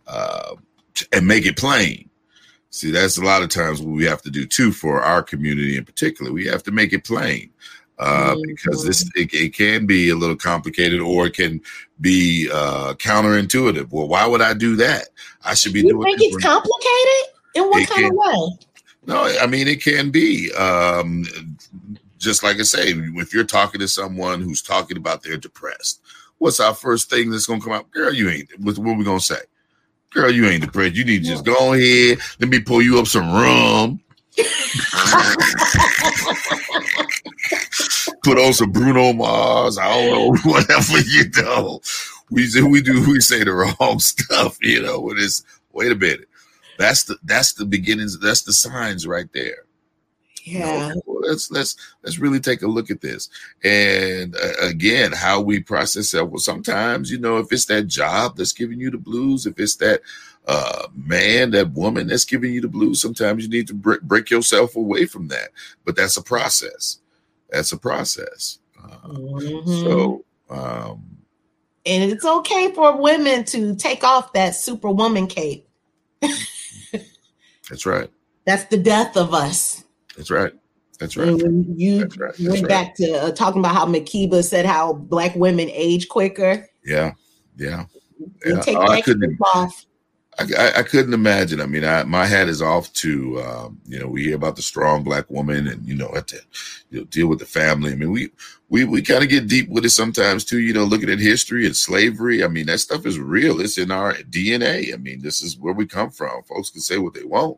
uh, 0.08 0.56
and 1.12 1.28
make 1.28 1.46
it 1.46 1.58
plain. 1.58 2.10
See, 2.70 2.92
that's 2.92 3.18
a 3.18 3.24
lot 3.24 3.44
of 3.44 3.50
times 3.50 3.82
what 3.82 3.96
we 3.96 4.06
have 4.06 4.22
to 4.24 4.30
do 4.30 4.46
too 4.46 4.72
for 4.72 5.02
our 5.02 5.24
community 5.24 5.78
in 5.78 5.86
particular. 5.86 6.32
We 6.32 6.46
have 6.48 6.64
to 6.64 6.72
make 6.72 6.94
it 6.94 7.06
plain 7.06 7.52
uh, 8.00 8.34
mm-hmm. 8.34 8.42
because 8.48 8.86
this 8.86 9.10
it, 9.16 9.34
it, 9.34 9.54
can 9.54 9.86
be 9.86 10.10
a 10.10 10.16
little 10.16 10.36
complicated 10.36 11.00
or 11.00 11.28
it 11.28 11.34
can 11.34 11.62
be 12.00 12.50
uh, 12.54 12.94
counterintuitive. 12.96 13.92
Well, 13.92 14.08
why 14.08 14.28
would 14.28 14.42
I 14.42 14.54
do 14.54 14.76
that? 14.76 15.10
I 15.44 15.56
should 15.56 15.74
be 15.74 15.82
you 15.82 15.90
doing. 15.90 16.04
Think 16.04 16.22
it's 16.22 16.44
complicated? 16.44 17.34
In 17.56 17.64
what 17.70 17.82
it 17.82 17.90
kind 17.90 18.04
can, 18.04 18.12
of 18.12 18.18
way? 18.18 18.50
No, 19.08 19.38
I 19.42 19.48
mean 19.48 19.68
it 19.68 19.82
can 19.82 20.12
be. 20.12 20.54
Um, 20.54 21.26
just 22.20 22.44
like 22.44 22.60
I 22.60 22.64
say, 22.64 22.94
if 22.94 23.34
you're 23.34 23.44
talking 23.44 23.80
to 23.80 23.88
someone 23.88 24.42
who's 24.42 24.62
talking 24.62 24.98
about 24.98 25.24
they're 25.24 25.38
depressed, 25.38 26.02
what's 26.38 26.60
our 26.60 26.76
first 26.76 27.10
thing 27.10 27.32
that's 27.32 27.48
gonna 27.48 27.62
come 27.62 27.74
out? 27.74 27.90
Girl, 27.92 28.14
you 28.14 28.30
ain't. 28.30 28.50
What, 28.60 28.78
what 28.78 28.98
we 28.98 29.04
gonna 29.04 29.20
say? 29.20 29.40
Girl, 30.12 30.30
you 30.30 30.48
ain't 30.48 30.64
depressed. 30.64 30.96
You 30.96 31.06
need 31.06 31.24
to 31.24 31.30
just 31.30 31.46
go 31.46 31.74
ahead. 31.74 32.20
Let 32.40 32.50
me 32.50 32.60
pull 32.60 32.82
you 32.82 33.00
up 33.00 33.08
some 33.08 33.32
rum. 33.32 34.02
Put 38.24 38.38
on 38.38 38.54
some 38.54 38.72
Bruno 38.72 39.14
Mars. 39.14 39.78
I 39.78 39.88
don't 39.88 40.12
know, 40.12 40.38
whatever 40.52 41.00
you 41.00 41.30
know. 41.38 41.82
We 42.30 42.50
do 42.50 42.68
we 42.68 42.82
do 42.82 43.06
we 43.10 43.20
say 43.20 43.44
the 43.44 43.54
wrong 43.54 44.00
stuff, 44.00 44.58
you 44.62 44.82
know. 44.82 45.00
When 45.00 45.18
it's 45.18 45.44
wait 45.72 45.92
a 45.92 45.96
minute. 45.96 46.28
That's 46.78 47.06
the 47.06 47.18
that's 47.24 47.54
the 47.54 47.66
beginnings, 47.66 48.20
that's 48.20 48.44
the 48.44 48.54
signs 48.54 49.08
right 49.08 49.32
there. 49.34 49.66
Yeah. 50.44 50.90
You 50.90 50.96
know, 50.96 51.02
let's 51.28 51.52
let's 51.52 51.76
let's 52.04 52.20
really 52.20 52.40
take 52.40 52.62
a 52.62 52.68
look 52.68 52.90
at 52.90 53.02
this. 53.02 53.30
And 53.64 54.36
uh, 54.36 54.68
again, 54.68 55.12
how 55.12 55.42
we 55.42 55.60
process 55.60 56.14
it. 56.14 56.30
Well, 56.30 56.40
sometimes 56.40 57.12
you 57.12 57.20
know, 57.20 57.38
if 57.38 57.52
it's 57.52 57.66
that 57.66 57.88
job 57.88 58.38
that's 58.38 58.54
giving 58.54 58.80
you 58.80 58.92
the 58.92 58.98
blues, 58.98 59.46
if 59.46 59.60
it's 59.60 59.76
that 59.78 60.02
uh, 60.48 60.88
man, 60.96 61.52
that 61.52 61.72
woman 61.72 62.08
that's 62.08 62.24
giving 62.26 62.54
you 62.54 62.62
the 62.62 62.70
blues, 62.70 63.02
sometimes 63.02 63.44
you 63.44 63.50
need 63.50 63.68
to 63.68 63.74
break, 63.74 64.02
break 64.02 64.30
yourself 64.30 64.76
away 64.76 65.06
from 65.06 65.28
that. 65.28 65.50
But 65.84 65.98
that's 65.98 66.16
a 66.16 66.24
process. 66.24 67.00
That's 67.50 67.72
a 67.72 67.78
process. 67.78 68.60
Uh, 68.82 69.08
mm-hmm. 69.08 69.70
So. 69.84 70.26
Um, 70.50 71.18
and 71.86 72.12
it's 72.12 72.26
okay 72.26 72.74
for 72.74 72.98
women 72.98 73.46
to 73.46 73.76
take 73.76 74.04
off 74.04 74.34
that 74.34 74.56
superwoman 74.56 75.28
cape. 75.28 75.68
that's 76.22 77.86
right. 77.86 78.10
That's 78.46 78.66
the 78.66 78.78
death 78.78 79.16
of 79.16 79.34
us. 79.34 79.84
That's 80.16 80.30
right. 80.30 80.54
That's 81.00 81.16
right. 81.16 81.28
And 81.28 81.80
you 81.80 82.00
That's 82.00 82.18
right. 82.18 82.34
That's 82.38 82.50
went 82.50 82.62
right. 82.64 82.70
back 82.70 82.96
to 82.96 83.24
uh, 83.24 83.32
talking 83.32 83.60
about 83.60 83.76
how 83.76 83.86
Makeba 83.86 84.44
said 84.44 84.66
how 84.66 84.94
black 84.94 85.36
women 85.36 85.70
age 85.72 86.10
quicker. 86.10 86.68
Yeah. 86.84 87.14
Yeah. 87.56 87.86
yeah. 88.46 88.60
take 88.62 88.78
oh, 88.78 88.88
I 88.88 89.02
couldn't, 89.02 89.38
off. 89.54 89.86
I, 90.40 90.74
I, 90.78 90.84
couldn't 90.84 91.16
imagine. 91.16 91.60
I 91.60 91.66
mean, 91.66 91.84
I, 91.84 92.04
my 92.04 92.26
hat 92.26 92.48
is 92.48 92.62
off 92.62 92.94
to, 92.94 93.42
um, 93.42 93.82
you 93.88 94.00
know, 94.00 94.08
we 94.08 94.24
hear 94.24 94.36
about 94.36 94.56
the 94.56 94.62
strong 94.62 95.04
black 95.04 95.28
woman 95.32 95.68
and, 95.68 95.84
you 95.88 95.96
know, 95.96 96.12
have 96.14 96.28
to 96.28 96.40
you 96.92 97.00
know, 97.00 97.06
deal 97.06 97.28
with 97.28 97.40
the 97.40 97.46
family. 97.46 97.92
I 97.92 97.96
mean, 97.96 98.12
we, 98.12 98.30
we, 98.70 98.84
we 98.84 99.02
kind 99.02 99.24
of 99.24 99.30
get 99.30 99.48
deep 99.48 99.68
with 99.70 99.84
it 99.84 99.90
sometimes 99.90 100.46
too, 100.46 100.60
you 100.60 100.74
know, 100.74 100.84
looking 100.84 101.10
at 101.10 101.20
history 101.20 101.66
and 101.66 101.76
slavery. 101.76 102.44
I 102.44 102.50
mean, 102.50 102.68
that 102.68 102.80
stuff 102.80 103.08
is 103.08 103.20
real. 103.20 103.60
It's 103.60 103.80
in 103.80 103.90
our 103.90 104.14
DNA. 104.14 104.94
I 104.94 104.98
mean, 104.98 105.22
this 105.22 105.42
is 105.42 105.58
where 105.58 105.74
we 105.74 105.88
come 105.88 106.12
from. 106.12 106.44
Folks 106.44 106.70
can 106.70 106.82
say 106.82 107.00
what 107.00 107.16
they 107.16 107.24
want, 107.24 107.58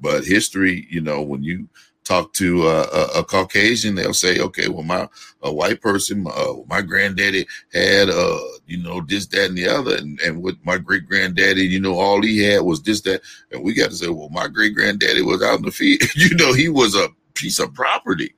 but 0.00 0.24
history, 0.24 0.86
you 0.88 1.00
know, 1.00 1.22
when 1.22 1.42
you, 1.42 1.68
talk 2.10 2.32
to 2.32 2.66
a, 2.66 2.82
a, 3.20 3.24
Caucasian, 3.24 3.94
they'll 3.94 4.12
say, 4.12 4.40
okay, 4.40 4.68
well, 4.68 4.82
my 4.82 5.08
a 5.42 5.52
white 5.52 5.80
person, 5.80 6.26
uh, 6.26 6.54
my 6.66 6.82
granddaddy 6.82 7.46
had, 7.72 8.10
uh, 8.10 8.38
you 8.66 8.82
know, 8.82 9.00
this, 9.06 9.26
that, 9.26 9.46
and 9.46 9.56
the 9.56 9.68
other, 9.68 9.96
and, 9.96 10.18
and 10.20 10.42
with 10.42 10.56
my 10.64 10.76
great 10.76 11.06
granddaddy, 11.06 11.64
you 11.64 11.78
know, 11.78 11.98
all 11.98 12.20
he 12.20 12.40
had 12.40 12.62
was 12.62 12.82
this, 12.82 13.00
that, 13.02 13.22
and 13.52 13.62
we 13.62 13.72
got 13.72 13.90
to 13.90 13.96
say, 13.96 14.08
well, 14.08 14.28
my 14.30 14.48
great 14.48 14.74
granddaddy 14.74 15.22
was 15.22 15.40
out 15.40 15.58
in 15.58 15.64
the 15.64 15.70
field, 15.70 16.00
you 16.16 16.34
know, 16.34 16.52
he 16.52 16.68
was 16.68 16.96
a 16.96 17.08
piece 17.34 17.60
of 17.60 17.72
property. 17.74 18.34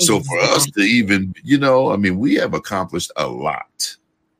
So 0.00 0.20
for 0.20 0.38
us 0.38 0.70
to 0.70 0.80
even, 0.80 1.34
you 1.42 1.58
know, 1.58 1.90
I 1.90 1.96
mean, 1.96 2.20
we 2.20 2.36
have 2.36 2.54
accomplished 2.54 3.10
a 3.16 3.26
lot. 3.26 3.96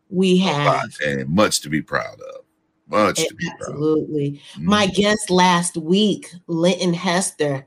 We 0.08 0.38
have, 0.38 0.88
and 1.04 1.28
much 1.28 1.62
to 1.62 1.68
be 1.68 1.82
proud 1.82 2.14
of. 2.14 2.44
Much 2.86 3.20
Absolutely. 3.20 4.40
My 4.56 4.86
mm-hmm. 4.86 4.94
guest 4.94 5.30
last 5.30 5.76
week, 5.76 6.32
Linton 6.46 6.94
Hester, 6.94 7.66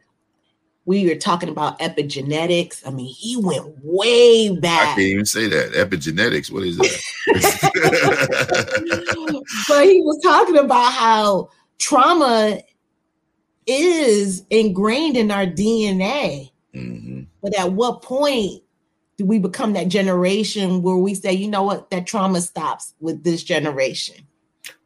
we 0.86 1.08
were 1.08 1.16
talking 1.16 1.50
about 1.50 1.80
epigenetics. 1.80 2.86
I 2.86 2.92
mean, 2.92 3.14
he 3.14 3.38
went 3.38 3.66
way 3.84 4.56
back. 4.58 4.82
I 4.82 4.96
can't 4.96 5.00
even 5.00 5.26
say 5.26 5.48
that. 5.48 5.74
Epigenetics, 5.74 6.52
what 6.52 6.64
is 6.64 6.78
that? 6.78 7.02
but 9.68 9.86
he 9.86 10.02
was 10.02 10.20
talking 10.24 10.58
about 10.58 10.92
how 10.92 11.50
trauma 11.78 12.62
is 13.68 14.44
ingrained 14.50 15.18
in 15.18 15.30
our 15.30 15.46
DNA. 15.46 16.52
Mm-hmm. 16.74 17.22
But 17.42 17.58
at 17.58 17.74
what 17.74 18.02
point 18.02 18.64
do 19.18 19.26
we 19.26 19.38
become 19.38 19.74
that 19.74 19.88
generation 19.88 20.82
where 20.82 20.96
we 20.96 21.14
say, 21.14 21.32
you 21.32 21.48
know 21.48 21.64
what, 21.64 21.92
that 21.92 22.08
trauma 22.08 22.42
stops 22.42 22.96
with 23.00 23.24
this 23.24 23.44
generation? 23.44 24.28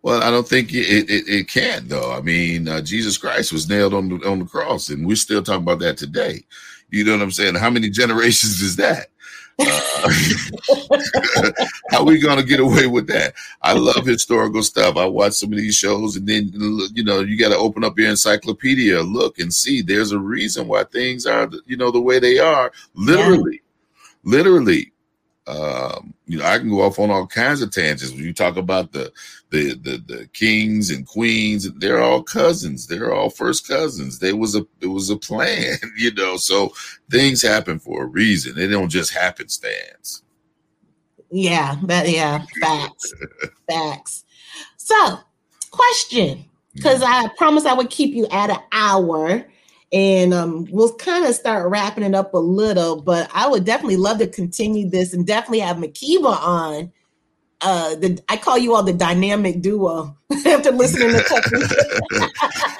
Well, 0.06 0.22
I 0.22 0.30
don't 0.30 0.48
think 0.48 0.72
it, 0.72 1.10
it, 1.10 1.28
it 1.28 1.48
can 1.48 1.88
though. 1.88 2.12
I 2.12 2.22
mean, 2.22 2.68
uh, 2.68 2.80
Jesus 2.80 3.18
Christ 3.18 3.52
was 3.52 3.68
nailed 3.68 3.96
on 3.96 4.08
the 4.08 4.30
on 4.30 4.38
the 4.38 4.46
cross, 4.46 4.90
and 4.90 5.04
we're 5.04 5.16
still 5.16 5.42
talking 5.42 5.64
about 5.64 5.80
that 5.80 5.98
today. 5.98 6.46
You 6.92 7.06
know 7.06 7.14
what 7.14 7.24
I'm 7.24 7.32
saying? 7.32 7.56
How 7.56 7.72
many 7.72 7.90
generations 7.90 8.62
is 8.62 8.76
that? 8.76 9.08
Uh, 9.58 11.66
how 11.90 12.02
are 12.02 12.06
we 12.06 12.20
going 12.20 12.38
to 12.38 12.46
get 12.46 12.60
away 12.60 12.86
with 12.86 13.08
that? 13.08 13.34
I 13.64 13.74
love 13.74 14.06
historical 14.06 14.62
stuff. 14.62 14.96
I 14.96 15.06
watch 15.06 15.34
some 15.34 15.52
of 15.52 15.58
these 15.58 15.76
shows, 15.76 16.18
and 16.18 16.28
then 16.28 16.52
you 16.94 17.04
know 17.04 17.22
you 17.22 17.36
got 17.36 17.50
to 17.50 17.58
open 17.58 17.84
up 17.84 17.98
your 17.98 18.12
encyclopedia, 18.12 19.02
look 19.02 19.40
and 19.40 19.52
see. 19.52 19.82
There's 19.82 20.12
a 20.12 20.20
reason 20.20 20.68
why 20.68 20.84
things 20.84 21.26
are, 21.26 21.50
you 21.66 21.78
know, 21.78 21.90
the 21.90 22.00
way 22.00 22.20
they 22.20 22.38
are. 22.38 22.72
Literally, 22.94 23.64
yeah. 24.24 24.38
literally, 24.38 24.92
um, 25.48 26.14
you 26.26 26.40
know, 26.40 26.46
I 26.46 26.58
can 26.58 26.70
go 26.70 26.82
off 26.82 26.98
on 26.98 27.12
all 27.12 27.28
kinds 27.28 27.62
of 27.62 27.72
tangents. 27.72 28.12
When 28.14 28.24
you 28.24 28.34
talk 28.34 28.58
about 28.58 28.92
the 28.92 29.12
the 29.52 29.76
the, 29.76 29.98
the 29.98 30.30
kings 30.34 30.90
and 30.90 31.06
queens, 31.06 31.72
they're 31.74 32.02
all 32.02 32.24
cousins. 32.24 32.88
They're 32.88 33.14
all 33.14 33.30
first 33.30 33.68
cousins. 33.68 34.20
There 34.20 34.36
was 34.36 34.56
a 34.56 34.66
it 34.82 34.88
was 34.88 35.10
a 35.10 35.18
plan, 35.18 35.78
you 35.98 36.14
know. 36.14 36.38
So 36.38 36.74
things 37.12 37.42
happen 37.42 37.80
for 37.80 38.04
a 38.04 38.08
reason. 38.08 38.56
They 38.56 38.68
don't 38.68 38.90
just 38.90 39.14
happenstance. 39.14 40.24
Yeah, 41.30 41.76
but 41.84 42.10
yeah, 42.10 42.44
facts, 42.62 43.14
facts. 43.70 44.26
So, 44.78 45.20
question, 45.72 46.46
because 46.74 47.02
I 47.04 47.28
promised 47.38 47.66
I 47.66 47.74
would 47.74 47.90
keep 47.90 48.14
you 48.14 48.28
at 48.28 48.50
an 48.50 48.60
hour 48.72 49.46
and 49.96 50.34
um, 50.34 50.68
we'll 50.72 50.94
kind 50.96 51.26
of 51.26 51.34
start 51.34 51.70
wrapping 51.70 52.04
it 52.04 52.14
up 52.14 52.34
a 52.34 52.38
little. 52.38 53.02
But 53.02 53.32
I 53.34 53.48
would 53.48 53.64
definitely 53.64 53.96
love 53.96 54.18
to 54.18 54.28
continue 54.28 54.90
this 54.90 55.14
and 55.14 55.26
definitely 55.26 55.60
have 55.60 55.78
Makeba 55.78 56.38
on. 56.38 56.92
Uh, 57.62 57.96
the 57.96 58.22
I 58.28 58.36
call 58.36 58.58
you 58.58 58.76
all 58.76 58.84
the 58.84 58.92
dynamic 58.92 59.62
duo 59.62 60.16
after 60.46 60.72
listening 60.72 61.12
to 61.12 62.30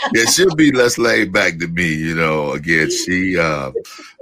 yeah, 0.14 0.26
she'll 0.26 0.54
be 0.56 0.74
less 0.74 0.98
laid 0.98 1.32
back 1.32 1.58
than 1.58 1.74
me. 1.74 1.88
You 1.88 2.16
know, 2.16 2.52
again, 2.52 2.92
she. 2.92 3.40
Uh, 3.40 3.72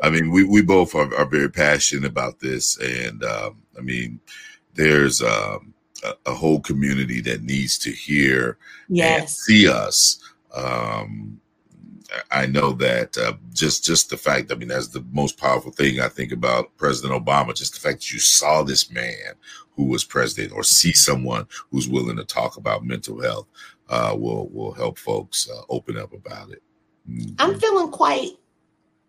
I 0.04 0.12
mean, 0.12 0.30
we 0.30 0.44
we 0.44 0.62
both 0.62 0.94
are, 0.94 1.14
are 1.16 1.26
very 1.26 1.50
passionate 1.50 2.06
about 2.06 2.40
this, 2.40 2.78
and 2.78 3.24
um, 3.24 3.64
I 3.78 3.82
mean, 3.82 4.20
there's. 4.76 5.22
Um, 5.22 5.74
a, 6.04 6.32
a 6.32 6.34
whole 6.34 6.60
community 6.60 7.22
that 7.22 7.44
needs 7.44 7.78
to 7.78 7.90
hear 7.90 8.58
yes. 8.90 9.22
and 9.22 9.30
see 9.30 9.70
us 9.70 10.20
um, 10.54 11.40
I 12.32 12.46
know 12.46 12.72
that 12.74 13.18
uh, 13.18 13.34
just 13.54 13.86
just 13.86 14.10
the 14.10 14.18
fact. 14.18 14.52
I 14.52 14.56
mean, 14.56 14.68
that's 14.68 14.90
the 14.90 15.06
most 15.12 15.38
powerful 15.38 15.72
thing 15.72 16.00
I 16.00 16.10
think 16.10 16.32
about 16.32 16.76
President 16.78 17.14
Obama. 17.14 17.56
Just 17.56 17.74
the 17.74 17.80
fact 17.80 18.00
that 18.00 18.12
you 18.12 18.20
saw 18.20 18.64
this 18.64 18.92
man 18.92 19.36
who 19.76 19.86
was 19.86 20.04
president, 20.04 20.54
or 20.54 20.64
see 20.64 20.94
someone 20.94 21.48
who's 21.72 21.90
willing 21.90 22.18
to 22.18 22.24
talk 22.24 22.58
about 22.58 22.86
mental 22.86 23.22
health, 23.22 23.48
uh, 23.90 24.16
will 24.18 24.50
will 24.50 24.74
help 24.74 24.98
folks 24.98 25.50
uh, 25.50 25.62
open 25.70 25.98
up 25.98 26.14
about 26.14 26.52
it. 26.52 26.62
Mm-hmm. 27.10 27.36
I'm 27.40 27.60
feeling 27.60 27.92
quite 27.92 28.32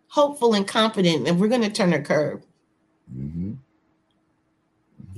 hopeful 0.07 0.53
and 0.53 0.67
confident, 0.67 1.27
and 1.27 1.39
we're 1.39 1.47
going 1.47 1.61
to 1.61 1.69
turn 1.69 1.93
a 1.93 2.01
curve. 2.01 2.45
Mm-hmm. 3.13 3.53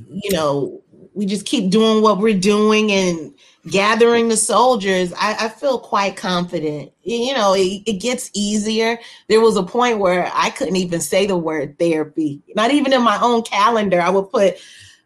You 0.10 0.32
know, 0.32 0.82
we 1.14 1.26
just 1.26 1.46
keep 1.46 1.70
doing 1.72 2.02
what 2.02 2.20
we're 2.20 2.38
doing 2.38 2.92
and 2.92 3.34
gathering 3.70 4.30
the 4.30 4.38
soldiers, 4.38 5.14
I, 5.14 5.46
I, 5.46 5.50
feel 5.50 5.80
quite 5.80 6.16
confident. 6.16 6.92
You 7.04 7.34
know, 7.34 7.54
it, 7.54 7.84
it, 7.86 8.02
gets 8.02 8.30
easier. 8.34 9.00
There 9.28 9.42
was 9.42 9.58
a 9.58 9.64
point 9.64 10.00
where 10.00 10.32
I 10.34 10.50
couldn't 10.52 10.76
even 10.76 11.02
say 11.02 11.26
the 11.26 11.38
word 11.38 11.78
therapy, 11.80 12.42
not 12.56 12.72
even 12.72 12.94
in 12.94 13.02
my 13.02 13.20
own 13.22 13.44
calendar. 13.44 14.02
I 14.02 14.10
would 14.10 14.30
put 14.30 14.56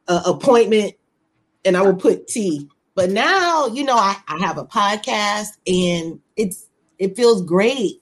uh, 0.08 0.24
appointment 0.26 0.94
and 1.66 1.78
I 1.78 1.82
would 1.82 2.00
put 2.00 2.28
T. 2.28 2.70
But 2.96 3.10
now, 3.10 3.68
you 3.68 3.84
know, 3.84 3.96
I, 3.96 4.16
I 4.28 4.38
have 4.40 4.58
a 4.58 4.66
podcast 4.66 5.58
and 5.66 6.20
it's 6.36 6.68
it 7.00 7.16
feels 7.16 7.42
great 7.42 8.02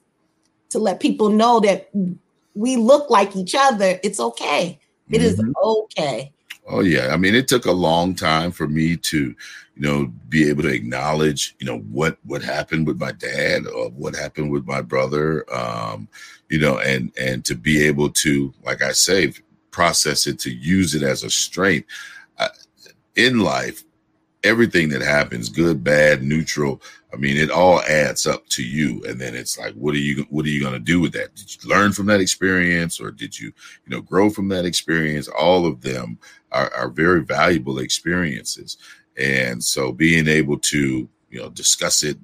to 0.70 0.78
let 0.78 1.00
people 1.00 1.30
know 1.30 1.60
that 1.60 1.90
we 2.54 2.76
look 2.76 3.08
like 3.10 3.36
each 3.36 3.54
other. 3.56 3.98
It's 4.02 4.20
okay. 4.20 4.78
It 5.10 5.18
mm-hmm. 5.18 5.24
is 5.24 5.42
okay. 5.62 6.32
Oh 6.66 6.80
yeah, 6.80 7.08
I 7.12 7.16
mean, 7.16 7.34
it 7.34 7.48
took 7.48 7.66
a 7.66 7.72
long 7.72 8.14
time 8.14 8.52
for 8.52 8.68
me 8.68 8.96
to 8.96 9.34
you 9.80 9.86
know, 9.86 10.12
be 10.28 10.46
able 10.46 10.62
to 10.62 10.68
acknowledge, 10.68 11.56
you 11.58 11.64
know, 11.64 11.78
what 11.78 12.18
what 12.24 12.42
happened 12.42 12.86
with 12.86 13.00
my 13.00 13.12
dad 13.12 13.66
or 13.66 13.88
what 13.88 14.14
happened 14.14 14.50
with 14.50 14.66
my 14.66 14.82
brother, 14.82 15.46
um, 15.54 16.06
you 16.50 16.58
know, 16.58 16.78
and 16.80 17.10
and 17.18 17.46
to 17.46 17.54
be 17.54 17.82
able 17.86 18.10
to, 18.10 18.52
like 18.62 18.82
I 18.82 18.92
say, 18.92 19.32
process 19.70 20.26
it 20.26 20.38
to 20.40 20.50
use 20.50 20.94
it 20.94 21.02
as 21.02 21.24
a 21.24 21.30
strength 21.30 21.88
in 23.16 23.40
life. 23.40 23.82
Everything 24.44 24.90
that 24.90 25.02
happens, 25.02 25.48
good, 25.48 25.82
bad, 25.82 26.22
neutral, 26.22 26.82
I 27.12 27.16
mean, 27.16 27.36
it 27.36 27.50
all 27.50 27.80
adds 27.82 28.26
up 28.26 28.46
to 28.50 28.62
you, 28.62 29.02
and 29.06 29.20
then 29.20 29.34
it's 29.34 29.58
like, 29.58 29.74
what 29.74 29.94
are 29.94 29.98
you 29.98 30.26
what 30.28 30.44
are 30.44 30.50
you 30.50 30.60
going 30.60 30.74
to 30.74 30.78
do 30.78 31.00
with 31.00 31.12
that? 31.12 31.34
Did 31.34 31.56
you 31.56 31.70
learn 31.70 31.92
from 31.92 32.06
that 32.06 32.20
experience, 32.20 33.00
or 33.00 33.10
did 33.10 33.38
you 33.38 33.46
you 33.46 33.96
know 33.96 34.02
grow 34.02 34.28
from 34.28 34.48
that 34.48 34.66
experience? 34.66 35.26
All 35.28 35.64
of 35.66 35.80
them 35.80 36.18
are, 36.52 36.72
are 36.74 36.88
very 36.88 37.22
valuable 37.22 37.78
experiences, 37.78 38.76
and 39.20 39.62
so 39.62 39.92
being 39.92 40.26
able 40.26 40.58
to, 40.58 41.08
you 41.30 41.38
know, 41.40 41.50
discuss 41.50 42.02
it 42.02 42.16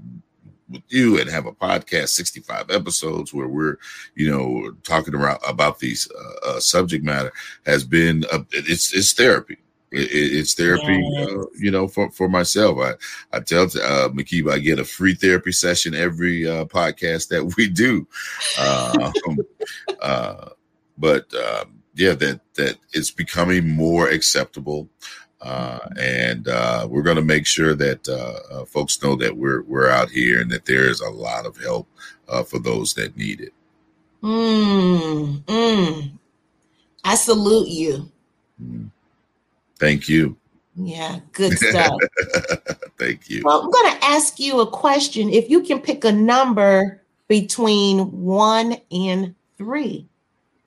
with 0.69 0.83
you 0.89 1.21
and 1.21 1.31
have 1.31 1.47
a 1.47 1.53
podcast 1.53 2.09
65 2.09 2.71
episodes 2.71 3.33
where 3.33 3.49
we're 3.49 3.77
you 4.15 4.31
know 4.31 4.73
talking 4.83 5.15
around 5.15 5.39
about 5.47 5.79
these 5.79 6.11
uh, 6.11 6.49
uh, 6.49 6.61
subject 6.61 7.05
matter 7.05 7.33
has 7.65 7.85
been 7.85 8.25
a, 8.33 8.45
it's 8.51 8.93
it's 8.95 9.13
therapy. 9.13 9.59
It, 9.93 10.09
it's 10.11 10.55
therapy 10.55 11.01
yes. 11.13 11.29
uh, 11.29 11.45
you 11.57 11.71
know 11.71 11.87
for, 11.87 12.11
for 12.11 12.29
myself. 12.29 12.79
I 12.81 13.37
i 13.37 13.41
tell 13.41 13.65
uh 13.65 14.09
Makeba 14.09 14.55
i 14.55 14.59
get 14.59 14.81
a 14.81 14.85
free 14.85 15.15
therapy 15.15 15.53
session 15.53 15.95
every 15.95 16.49
uh, 16.49 16.65
podcast 16.65 17.29
that 17.29 17.55
we 17.57 17.69
do. 17.69 18.07
Uh, 18.59 19.13
uh, 20.03 20.49
but 20.99 21.33
um, 21.35 21.77
yeah 21.95 22.15
that 22.15 22.41
that 22.55 22.77
it's 22.93 23.11
becoming 23.11 23.69
more 23.69 24.09
acceptable 24.09 24.89
uh, 25.43 25.79
and 25.99 26.49
uh, 26.49 26.87
we're 26.91 27.03
going 27.03 27.17
to 27.17 27.23
make 27.23 27.47
sure 27.47 27.75
that 27.75 28.09
uh, 28.09 28.55
uh, 28.55 28.65
folks 28.65 29.03
know 29.03 29.17
that 29.17 29.37
we're 29.37 29.63
we're 29.63 29.89
out 29.89 30.11
here 30.11 30.41
and 30.41 30.51
that 30.51 30.65
there 30.65 30.89
is 30.89 31.01
a 31.01 31.11
lot 31.11 31.47
of 31.47 31.57
help 31.59 31.87
uh, 32.29 32.43
for 32.43 32.59
those 32.59 32.95
that 32.95 33.17
need 33.17 33.41
it. 33.41 33.53
Mm, 34.23 35.43
mm. 35.45 36.13
I 37.05 37.15
salute 37.15 37.69
you. 37.69 38.11
Mm. 38.63 38.91
Thank 39.79 40.09
you. 40.09 40.37
Yeah, 40.75 41.21
good 41.33 41.59
stuff. 41.59 41.99
Thank 42.99 43.31
you. 43.31 43.43
Well, 43.45 43.63
I'm 43.63 43.71
going 43.71 43.93
to 43.93 44.05
ask 44.05 44.39
you 44.39 44.61
a 44.61 44.67
question. 44.67 45.31
If 45.31 45.49
you 45.49 45.63
can 45.63 45.81
pick 45.81 46.05
a 46.05 46.13
number 46.13 47.03
between 47.29 48.11
one 48.11 48.77
and 48.91 49.35
three, 49.57 50.07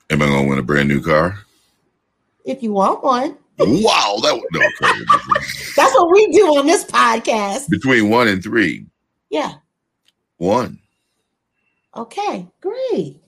am 0.10 0.22
I 0.22 0.28
going 0.28 0.44
to 0.44 0.50
win 0.50 0.60
a 0.60 0.64
brand 0.64 0.90
new 0.90 1.02
car? 1.02 1.40
If 2.46 2.64
you 2.64 2.72
want 2.72 3.04
one. 3.04 3.38
Wow, 3.60 4.20
that 4.24 4.36
was 4.36 4.46
no. 4.54 4.62
That's 5.76 5.94
what 5.94 6.10
we 6.12 6.28
do 6.32 6.48
on 6.58 6.66
this 6.66 6.86
podcast. 6.86 7.70
Between 7.70 8.10
one 8.10 8.30
and 8.30 8.42
three. 8.42 8.86
Yeah. 9.30 9.56
One. 10.38 10.80
Okay, 11.96 12.48
great. 12.62 13.20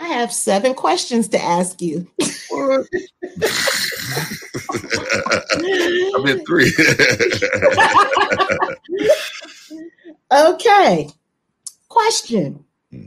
I 0.00 0.08
have 0.08 0.32
seven 0.32 0.74
questions 0.74 1.28
to 1.28 1.40
ask 1.40 1.80
you. 1.82 2.10
I'm 2.52 2.84
in 6.26 6.44
three. 6.44 6.72
okay. 10.32 11.08
Question. 11.88 12.64
Hmm. 12.90 13.06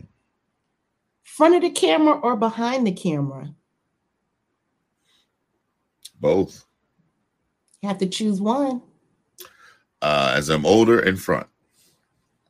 Front 1.24 1.56
of 1.56 1.62
the 1.62 1.70
camera 1.72 2.20
or 2.20 2.36
behind 2.36 2.86
the 2.88 2.92
camera? 2.92 3.54
Both. 6.20 6.66
You 7.82 7.90
have 7.90 7.98
to 8.00 8.08
choose 8.08 8.42
one. 8.42 8.82
Uh, 10.02 10.34
as 10.36 10.50
I'm 10.50 10.66
older 10.66 11.00
in 11.00 11.16
front. 11.16 11.48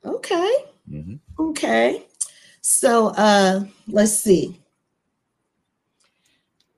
Okay. 0.05 0.55
Mm-hmm. 0.89 1.15
Okay. 1.39 2.05
So 2.61 3.07
uh 3.09 3.63
let's 3.87 4.13
see. 4.13 4.61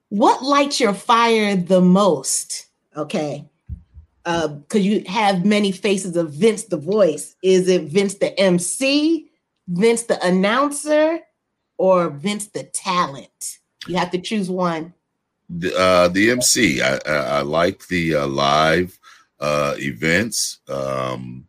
What 0.10 0.44
lights 0.44 0.80
your 0.80 0.94
fire 0.94 1.56
the 1.56 1.82
most? 1.82 2.68
Okay. 2.96 3.46
Uh, 4.26 4.48
because 4.48 4.86
you 4.86 5.04
have 5.08 5.46
many 5.46 5.72
faces 5.72 6.16
of 6.16 6.32
Vince 6.32 6.66
the 6.66 6.78
voice. 6.78 7.36
Is 7.42 7.68
it 7.68 7.84
Vince 7.84 8.16
the 8.16 8.38
MC, 8.40 9.30
Vince 9.68 10.04
the 10.04 10.24
announcer, 10.26 11.20
or 11.78 12.10
Vince 12.10 12.48
the 12.48 12.64
talent? 12.64 13.60
You 13.88 13.96
have 13.96 14.12
to 14.12 14.20
choose 14.20 14.50
one 14.50 14.94
the, 15.50 15.76
uh, 15.78 16.08
the 16.10 16.32
MC. 16.32 16.82
I, 16.82 17.00
I, 17.06 17.12
I 17.12 17.42
like 17.42 17.88
the 17.88 18.16
uh, 18.16 18.28
live 18.28 18.98
uh, 19.40 19.76
events. 19.78 20.60
Um, 20.68 21.46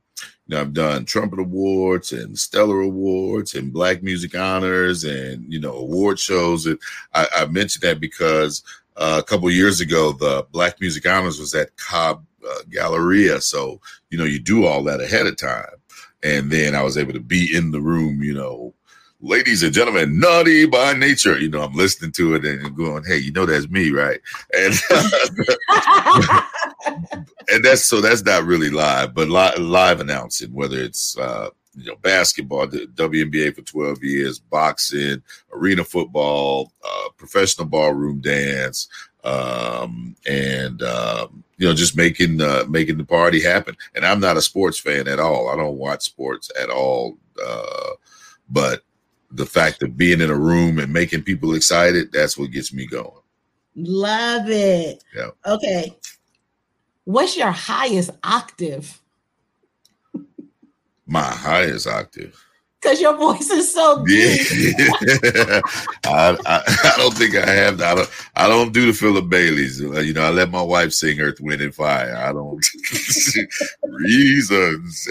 you 0.47 0.57
know, 0.57 0.63
I've 0.63 0.73
done 0.73 1.05
trumpet 1.05 1.39
awards 1.39 2.13
and 2.13 2.37
stellar 2.37 2.81
awards 2.81 3.55
and 3.55 3.73
black 3.73 4.03
music 4.03 4.35
honors 4.35 5.05
and 5.05 5.45
you 5.53 5.61
know 5.61 5.75
award 5.75 6.19
shows. 6.19 6.67
And 6.67 6.79
I, 7.15 7.27
I 7.37 7.47
mentioned 7.47 7.83
that 7.83 8.01
because 8.01 8.65
uh, 8.97 9.17
a 9.19 9.23
couple 9.23 9.51
years 9.51 9.81
ago, 9.81 10.13
the 10.13 10.47
Black 10.51 10.81
Music 10.81 11.07
Honors 11.07 11.39
was 11.39 11.55
at 11.55 11.77
Cobb 11.77 12.25
uh, 12.49 12.63
Galleria, 12.69 13.41
so 13.41 13.81
you 14.11 14.19
know 14.19 14.25
you 14.25 14.41
do 14.41 14.67
all 14.67 14.83
that 14.85 15.01
ahead 15.01 15.27
of 15.27 15.37
time, 15.37 15.77
and 16.23 16.51
then 16.51 16.75
I 16.75 16.83
was 16.83 16.99
able 16.99 17.13
to 17.13 17.21
be 17.21 17.55
in 17.55 17.71
the 17.71 17.81
room, 17.81 18.23
you 18.23 18.35
know, 18.35 18.75
ladies 19.21 19.63
and 19.63 19.73
gentlemen, 19.73 20.19
naughty 20.19 20.67
by 20.67 20.93
nature. 20.95 21.39
You 21.39 21.51
know, 21.51 21.63
I'm 21.63 21.75
listening 21.75 22.13
to 22.13 22.35
it 22.35 22.45
and 22.45 22.77
going, 22.77 23.05
hey, 23.05 23.19
you 23.19 23.33
know, 23.33 23.47
that's 23.47 23.69
me, 23.69 23.91
right? 23.91 24.21
And 24.57 24.75
and 27.49 27.65
that's 27.65 27.85
so 27.85 28.01
that's 28.01 28.23
not 28.23 28.45
really 28.45 28.71
live, 28.71 29.15
but 29.15 29.29
li- 29.29 29.63
live 29.63 30.01
announcing, 30.01 30.53
whether 30.53 30.79
it's 30.79 31.17
uh, 31.19 31.51
you 31.77 31.87
know 31.87 31.97
basketball, 31.97 32.67
the 32.67 32.87
WNBA 32.95 33.55
for 33.55 33.63
12 33.63 34.03
years, 34.03 34.39
boxing, 34.39 35.23
arena 35.53 35.85
football, 35.85 36.73
uh, 36.85 37.09
professional 37.17 37.67
ballroom 37.67 38.21
dance, 38.21 38.89
um, 39.25 40.17
and 40.27 40.83
um, 40.83 41.45
you 41.59 41.67
know, 41.67 41.75
just 41.75 41.97
making 41.97 42.41
uh, 42.41 42.65
making 42.69 42.97
the 42.97 43.05
party 43.05 43.43
happen. 43.43 43.77
And 43.95 44.05
I'm 44.05 44.21
not 44.21 44.37
a 44.37 44.43
sports 44.43 44.79
fan 44.79 45.07
at 45.09 45.21
all. 45.21 45.49
I 45.49 45.57
don't 45.57 45.77
watch 45.77 46.03
sports 46.03 46.51
at 46.61 46.71
all. 46.71 47.19
Uh, 47.43 47.91
but 48.49 48.83
the 49.31 49.47
fact 49.47 49.83
of 49.83 49.97
being 49.97 50.21
in 50.21 50.31
a 50.31 50.37
room 50.37 50.79
and 50.79 50.93
making 50.93 51.23
people 51.23 51.55
excited, 51.55 52.13
that's 52.13 52.37
what 52.37 52.51
gets 52.51 52.73
me 52.73 52.87
going. 52.87 53.23
Love 53.77 54.49
it. 54.51 55.05
Yeah. 55.15 55.31
Okay. 55.47 55.97
What's 57.05 57.37
your 57.37 57.51
highest 57.51 58.11
octave? 58.23 59.01
My 61.07 61.23
highest 61.23 61.87
octave 61.87 62.45
because 62.81 63.01
your 63.01 63.17
voice 63.17 63.51
is 63.51 63.73
so 63.73 64.05
deep. 64.07 64.47
Yeah. 64.53 65.61
I, 66.05 66.37
I, 66.47 66.63
I, 66.67 66.95
don't 66.97 67.15
think 67.15 67.37
I 67.37 67.47
have. 67.47 67.81
I 67.81 67.95
don't. 67.95 68.11
I 68.37 68.49
don't 68.49 68.73
do 68.73 68.87
the 68.87 68.93
Philip 68.93 69.29
Baileys. 69.29 69.83
Uh, 69.83 70.01
you 70.01 70.13
know, 70.13 70.23
I 70.23 70.31
let 70.31 70.51
my 70.51 70.63
wife 70.63 70.93
sing 70.93 71.21
Earth, 71.21 71.41
Wind, 71.41 71.61
and 71.61 71.75
Fire. 71.75 72.17
I 72.17 72.33
don't 72.33 72.65
reasons. 73.83 75.09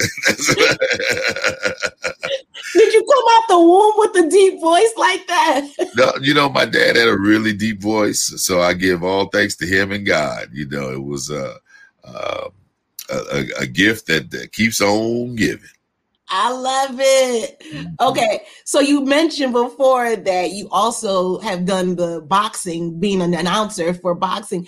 Did 2.74 2.94
you 2.94 3.04
come 3.04 3.24
out 3.32 3.44
the 3.48 3.60
womb 3.60 3.94
with 3.98 4.26
a 4.26 4.30
deep 4.30 4.60
voice 4.60 4.94
like 4.98 5.28
that? 5.28 5.68
no, 5.96 6.12
you 6.22 6.34
know, 6.34 6.50
my 6.50 6.66
dad 6.66 6.96
had 6.96 7.08
a 7.08 7.18
really 7.18 7.54
deep 7.54 7.82
voice, 7.82 8.34
so 8.38 8.62
I 8.62 8.74
give 8.74 9.04
all 9.04 9.26
thanks 9.28 9.56
to 9.58 9.68
him 9.68 9.92
and 9.92 10.06
God. 10.06 10.50
You 10.52 10.68
know, 10.68 10.92
it 10.92 11.04
was 11.04 11.32
uh, 11.32 11.58
uh, 12.04 12.50
a, 13.10 13.16
a, 13.16 13.46
a 13.62 13.68
gift 13.68 14.08
that, 14.08 14.32
that 14.32 14.52
keeps 14.52 14.82
on 14.82 15.36
giving. 15.36 15.70
I 16.30 16.52
love 16.52 16.96
it. 17.00 17.60
Mm-hmm. 17.60 18.08
Okay. 18.08 18.42
So 18.64 18.80
you 18.80 19.04
mentioned 19.04 19.54
before 19.54 20.16
that 20.16 20.52
you 20.52 20.68
also 20.72 21.40
have 21.40 21.66
done 21.66 21.96
the 21.96 22.22
boxing, 22.22 23.00
being 23.00 23.22
an 23.22 23.34
announcer 23.34 23.94
for 23.94 24.14
boxing. 24.14 24.68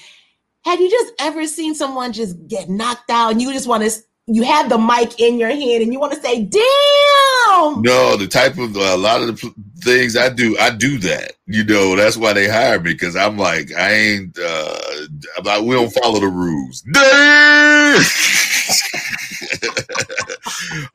Have 0.65 0.79
you 0.79 0.89
just 0.89 1.13
ever 1.19 1.45
seen 1.47 1.75
someone 1.75 2.13
just 2.13 2.47
get 2.47 2.69
knocked 2.69 3.09
out 3.09 3.31
and 3.31 3.41
you 3.41 3.51
just 3.53 3.67
want 3.67 3.83
to, 3.83 3.91
you 4.27 4.43
have 4.43 4.69
the 4.69 4.77
mic 4.77 5.19
in 5.19 5.39
your 5.39 5.49
hand 5.49 5.83
and 5.83 5.91
you 5.91 5.99
want 5.99 6.13
to 6.13 6.21
say, 6.21 6.43
damn? 6.43 7.81
No, 7.81 8.15
the 8.15 8.27
type 8.29 8.57
of, 8.57 8.75
a 8.75 8.95
lot 8.95 9.21
of 9.21 9.39
the 9.39 9.53
things 9.79 10.15
I 10.15 10.29
do, 10.29 10.57
I 10.59 10.69
do 10.69 10.97
that. 10.99 11.33
You 11.47 11.63
know, 11.63 11.95
that's 11.95 12.17
why 12.17 12.33
they 12.33 12.47
hire 12.47 12.79
me 12.79 12.93
because 12.93 13.15
I'm 13.15 13.37
like, 13.37 13.73
I 13.73 13.91
ain't, 13.91 14.37
uh, 14.39 14.79
I'm 15.37 15.43
like, 15.43 15.63
we 15.63 15.75
don't 15.75 15.93
follow 15.93 16.19
the 16.19 16.27
rules. 16.27 16.81
Damn! 16.91 18.03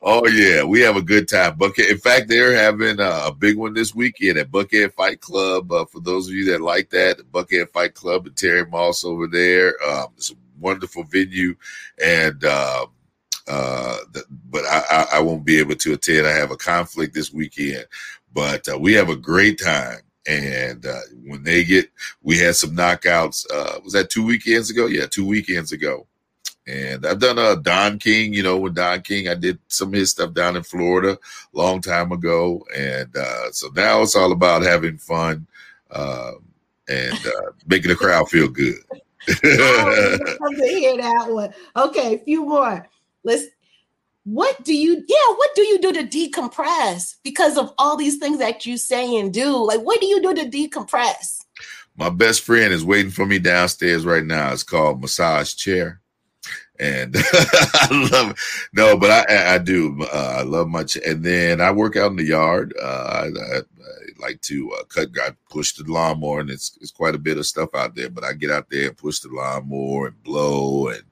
Oh 0.07 0.25
yeah, 0.27 0.63
we 0.63 0.79
have 0.81 0.95
a 0.95 1.01
good 1.01 1.27
time. 1.27 1.57
Buckhead. 1.57 1.91
In 1.91 1.97
fact, 1.97 2.29
they're 2.29 2.55
having 2.55 2.97
a 2.99 3.31
big 3.37 3.57
one 3.57 3.73
this 3.73 3.93
weekend 3.93 4.37
at 4.37 4.49
Buckhead 4.49 4.93
Fight 4.93 5.19
Club. 5.19 5.71
Uh, 5.71 5.85
for 5.85 5.99
those 5.99 6.27
of 6.27 6.33
you 6.33 6.45
that 6.45 6.61
like 6.61 6.89
that, 6.91 7.19
Buckhead 7.31 7.71
Fight 7.71 7.93
Club 7.93 8.25
and 8.25 8.35
Terry 8.35 8.65
Moss 8.65 9.03
over 9.03 9.27
there. 9.27 9.75
Um, 9.87 10.07
it's 10.15 10.31
a 10.31 10.35
wonderful 10.59 11.03
venue, 11.03 11.55
and 12.03 12.43
uh, 12.43 12.85
uh, 13.49 13.97
but 14.49 14.65
I, 14.65 14.83
I, 14.89 15.05
I, 15.15 15.19
won't 15.19 15.45
be 15.45 15.59
able 15.59 15.75
to 15.75 15.93
attend. 15.93 16.25
I 16.25 16.31
have 16.31 16.51
a 16.51 16.57
conflict 16.57 17.13
this 17.13 17.33
weekend, 17.33 17.85
but 18.33 18.67
uh, 18.69 18.79
we 18.79 18.93
have 18.93 19.09
a 19.09 19.15
great 19.15 19.59
time. 19.59 19.99
And 20.25 20.85
uh, 20.85 20.99
when 21.23 21.43
they 21.43 21.63
get, 21.63 21.89
we 22.21 22.37
had 22.37 22.57
some 22.57 22.75
knockouts. 22.75 23.45
Uh, 23.53 23.79
was 23.81 23.93
that 23.93 24.09
two 24.09 24.25
weekends 24.25 24.69
ago? 24.69 24.85
Yeah, 24.85 25.05
two 25.05 25.25
weekends 25.25 25.71
ago 25.71 26.07
and 26.67 27.05
I've 27.05 27.19
done 27.19 27.37
a 27.37 27.41
uh, 27.41 27.55
Don 27.55 27.97
King, 27.97 28.33
you 28.33 28.43
know, 28.43 28.57
with 28.57 28.75
Don 28.75 29.01
King, 29.01 29.29
I 29.29 29.35
did 29.35 29.57
some 29.69 29.87
of 29.89 29.93
his 29.93 30.11
stuff 30.11 30.33
down 30.33 30.57
in 30.57 30.63
Florida 30.63 31.13
a 31.13 31.57
long 31.57 31.79
time 31.79 32.11
ago. 32.11 32.65
And 32.75 33.15
uh, 33.15 33.51
so 33.51 33.69
now 33.73 34.01
it's 34.01 34.17
all 34.17 34.33
about 34.33 34.63
having 34.63 34.97
fun 34.97 35.47
uh, 35.91 36.31
and 36.89 37.13
uh, 37.13 37.51
making 37.67 37.89
the 37.89 37.95
crowd 37.95 38.29
feel 38.29 38.49
good. 38.49 38.75
oh, 39.45 40.17
love 40.41 40.55
to 40.57 40.67
hear 40.67 40.97
that 40.97 41.27
one. 41.29 41.53
Okay, 41.75 42.15
a 42.15 42.19
few 42.19 42.45
more. 42.45 42.85
Let's 43.23 43.45
what 44.25 44.61
do 44.65 44.75
you 44.75 45.05
yeah 45.07 45.33
what 45.35 45.55
do 45.55 45.61
you 45.61 45.79
do 45.79 45.93
to 45.93 46.03
decompress 46.03 47.15
because 47.23 47.57
of 47.57 47.73
all 47.77 47.95
these 47.95 48.17
things 48.17 48.39
that 48.39 48.65
you 48.65 48.75
say 48.75 49.15
and 49.15 49.33
do 49.33 49.55
like 49.55 49.79
what 49.79 50.01
do 50.01 50.05
you 50.05 50.21
do 50.21 50.33
to 50.33 50.49
decompress 50.49 51.45
my 51.95 52.09
best 52.09 52.41
friend 52.41 52.73
is 52.73 52.83
waiting 52.83 53.09
for 53.09 53.25
me 53.25 53.39
downstairs 53.39 54.03
right 54.03 54.25
now 54.25 54.51
it's 54.51 54.63
called 54.63 54.99
massage 54.99 55.53
chair 55.53 56.01
and 56.79 57.15
I 57.33 58.09
love 58.11 58.31
it. 58.31 58.37
No, 58.73 58.97
but 58.97 59.29
I 59.29 59.55
I 59.55 59.57
do. 59.57 59.97
Uh, 60.01 60.35
I 60.39 60.41
love 60.43 60.67
my 60.67 60.83
ch- 60.83 60.97
and 60.97 61.23
then 61.23 61.61
I 61.61 61.71
work 61.71 61.95
out 61.95 62.11
in 62.11 62.17
the 62.17 62.23
yard. 62.23 62.73
Uh, 62.81 62.85
I, 62.85 63.25
I, 63.25 63.57
I, 63.57 63.61
like 64.19 64.41
to 64.41 64.71
uh, 64.73 64.83
cut. 64.85 65.09
I 65.21 65.31
push 65.49 65.73
the 65.73 65.83
lawnmower, 65.91 66.39
and 66.39 66.49
it's 66.49 66.77
it's 66.81 66.91
quite 66.91 67.15
a 67.15 67.19
bit 67.19 67.37
of 67.37 67.45
stuff 67.45 67.69
out 67.75 67.95
there. 67.95 68.09
But 68.09 68.23
I 68.23 68.33
get 68.33 68.51
out 68.51 68.69
there 68.69 68.89
and 68.89 68.97
push 68.97 69.19
the 69.19 69.29
lawnmower 69.29 70.07
and 70.07 70.23
blow 70.23 70.89
and 70.89 71.03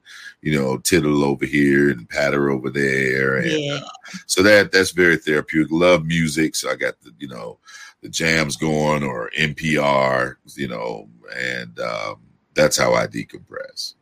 you 0.42 0.58
know 0.58 0.78
tittle 0.78 1.24
over 1.24 1.46
here 1.46 1.90
and 1.90 2.08
patter 2.08 2.50
over 2.50 2.70
there, 2.70 3.36
and 3.36 3.50
yeah. 3.50 3.80
Uh, 3.82 3.88
so 4.26 4.42
that 4.42 4.72
that's 4.72 4.90
very 4.90 5.16
therapeutic. 5.16 5.72
Love 5.72 6.04
music, 6.04 6.54
so 6.54 6.70
I 6.70 6.76
got 6.76 7.00
the 7.00 7.12
you 7.18 7.28
know 7.28 7.58
the 8.02 8.08
jams 8.08 8.56
going 8.56 9.02
or 9.02 9.30
NPR, 9.38 10.36
you 10.54 10.68
know, 10.68 11.08
and 11.34 11.78
um, 11.80 12.20
that's 12.54 12.76
how 12.76 12.94
I 12.94 13.06
decompress 13.06 13.94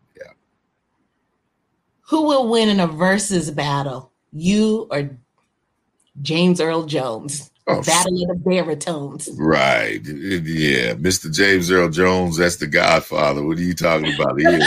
who 2.08 2.24
will 2.26 2.48
win 2.48 2.68
in 2.68 2.80
a 2.80 2.86
versus 2.86 3.50
battle? 3.50 4.12
You 4.32 4.88
or 4.90 5.10
James 6.22 6.60
Earl 6.60 6.84
Jones? 6.84 7.50
Oh, 7.66 7.82
Battle 7.82 8.22
of 8.22 8.28
the 8.28 8.42
baritones. 8.44 9.30
Right. 9.38 10.00
Yeah. 10.04 10.94
Mr. 10.94 11.32
James 11.32 11.70
Earl 11.70 11.88
Jones, 11.88 12.36
that's 12.36 12.56
the 12.56 12.66
godfather. 12.66 13.42
What 13.42 13.56
are 13.56 13.62
you 13.62 13.74
talking 13.74 14.14
about? 14.14 14.38
here? 14.38 14.60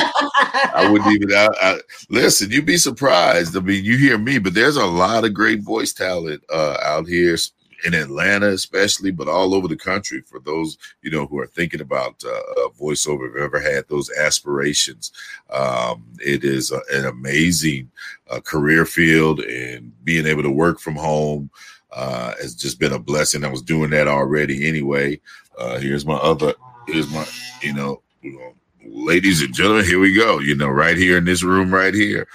I 0.74 0.90
wouldn't 0.92 1.14
even 1.14 1.32
I, 1.32 1.48
I, 1.62 1.80
listen, 2.10 2.50
you'd 2.50 2.66
be 2.66 2.78
surprised. 2.78 3.56
I 3.56 3.60
mean, 3.60 3.86
you 3.86 3.98
hear 3.98 4.18
me, 4.18 4.40
but 4.40 4.56
there's 4.56 4.78
a 4.78 4.86
lot 4.86 5.26
of 5.26 5.36
great 5.36 5.62
voice 5.62 5.94
talent 5.94 6.44
uh, 6.52 6.78
out 6.82 7.08
here, 7.08 7.38
in 7.86 7.94
Atlanta, 7.94 8.50
especially, 8.50 9.12
but 9.12 9.28
all 9.28 9.54
over 9.54 9.68
the 9.68 9.76
country. 9.76 10.22
For 10.22 10.40
those 10.40 10.78
you 11.02 11.12
know 11.12 11.26
who 11.28 11.40
are 11.40 11.48
thinking 11.48 11.82
about 11.82 12.24
uh, 12.24 12.70
voiceover, 12.80 13.28
have 13.28 13.44
ever 13.44 13.60
had 13.60 13.88
those 13.88 14.12
aspirations, 14.12 15.12
um, 15.50 16.06
it 16.20 16.44
is 16.44 16.72
a, 16.72 16.82
an 16.94 17.06
amazing 17.06 17.90
uh, 18.30 18.40
career 18.40 18.86
field, 18.86 19.42
and 19.42 19.92
being 20.04 20.26
able 20.26 20.44
to 20.44 20.52
work 20.52 20.80
from 20.80 20.96
home 20.96 21.50
uh, 21.92 22.34
has 22.42 22.56
just 22.56 22.80
been 22.80 22.94
a 22.94 23.00
blessing. 23.00 23.44
I 23.44 23.50
was 23.50 23.62
doing 23.62 23.90
that 23.92 24.08
already 24.08 24.68
anyway. 24.68 25.20
Uh, 25.58 25.80
here's 25.80 26.06
my 26.06 26.16
other. 26.16 26.54
Here's 26.88 27.12
my. 27.12 27.26
You 27.62 27.74
know. 27.74 28.02
You 28.22 28.38
know 28.38 28.54
ladies 28.90 29.42
and 29.42 29.54
gentlemen, 29.54 29.86
here 29.86 30.00
we 30.00 30.14
go. 30.14 30.40
You 30.40 30.56
know, 30.56 30.68
right 30.68 30.98
here 30.98 31.18
in 31.18 31.26
this 31.26 31.44
room, 31.44 31.74
right 31.74 31.94
here, 31.94 32.28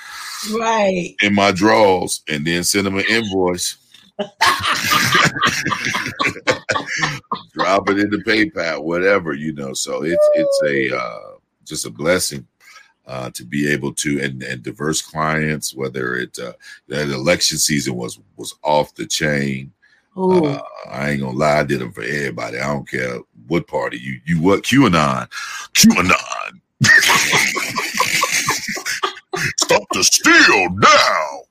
right 0.53 1.15
in 1.23 1.35
my 1.35 1.53
drawers, 1.53 2.23
and 2.29 2.47
then 2.47 2.65
send 2.65 2.87
them 2.87 2.99
an 2.99 3.05
invoice. 3.09 3.77
Drop 7.53 7.89
it 7.91 7.99
in 7.99 8.11
the 8.11 8.23
PayPal, 8.27 8.83
whatever 8.83 9.33
you 9.35 9.53
know. 9.53 9.73
So 9.73 10.03
it's 10.05 10.29
it's 10.35 10.63
a 10.67 10.97
uh, 10.97 11.37
just 11.65 11.87
a 11.87 11.91
blessing 11.91 12.47
uh, 13.07 13.31
to 13.31 13.45
be 13.45 13.71
able 13.71 13.93
to 13.95 14.21
and, 14.21 14.43
and 14.43 14.63
diverse 14.63 15.01
clients. 15.03 15.75
Whether 15.75 16.17
it 16.17 16.39
uh, 16.39 16.53
that 16.89 17.09
election 17.09 17.59
season 17.59 17.95
was 17.95 18.21
was 18.37 18.55
off 18.63 18.95
the 18.95 19.07
chain. 19.07 19.73
Uh, 20.15 20.61
I 20.91 21.11
ain't 21.11 21.23
gonna 21.23 21.37
lie, 21.37 21.61
I 21.61 21.63
did 21.63 21.81
them 21.81 21.91
for 21.93 22.03
everybody. 22.03 22.59
I 22.59 22.67
don't 22.67 22.87
care 22.89 23.19
what 23.47 23.67
party 23.67 23.99
you 23.99 24.21
you 24.27 24.43
what 24.43 24.63
QAnon, 24.63 25.27
QAnon. 25.73 26.61
Stop 29.57 29.83
the 29.93 30.05
steal 30.05 30.69
now. 30.71 31.43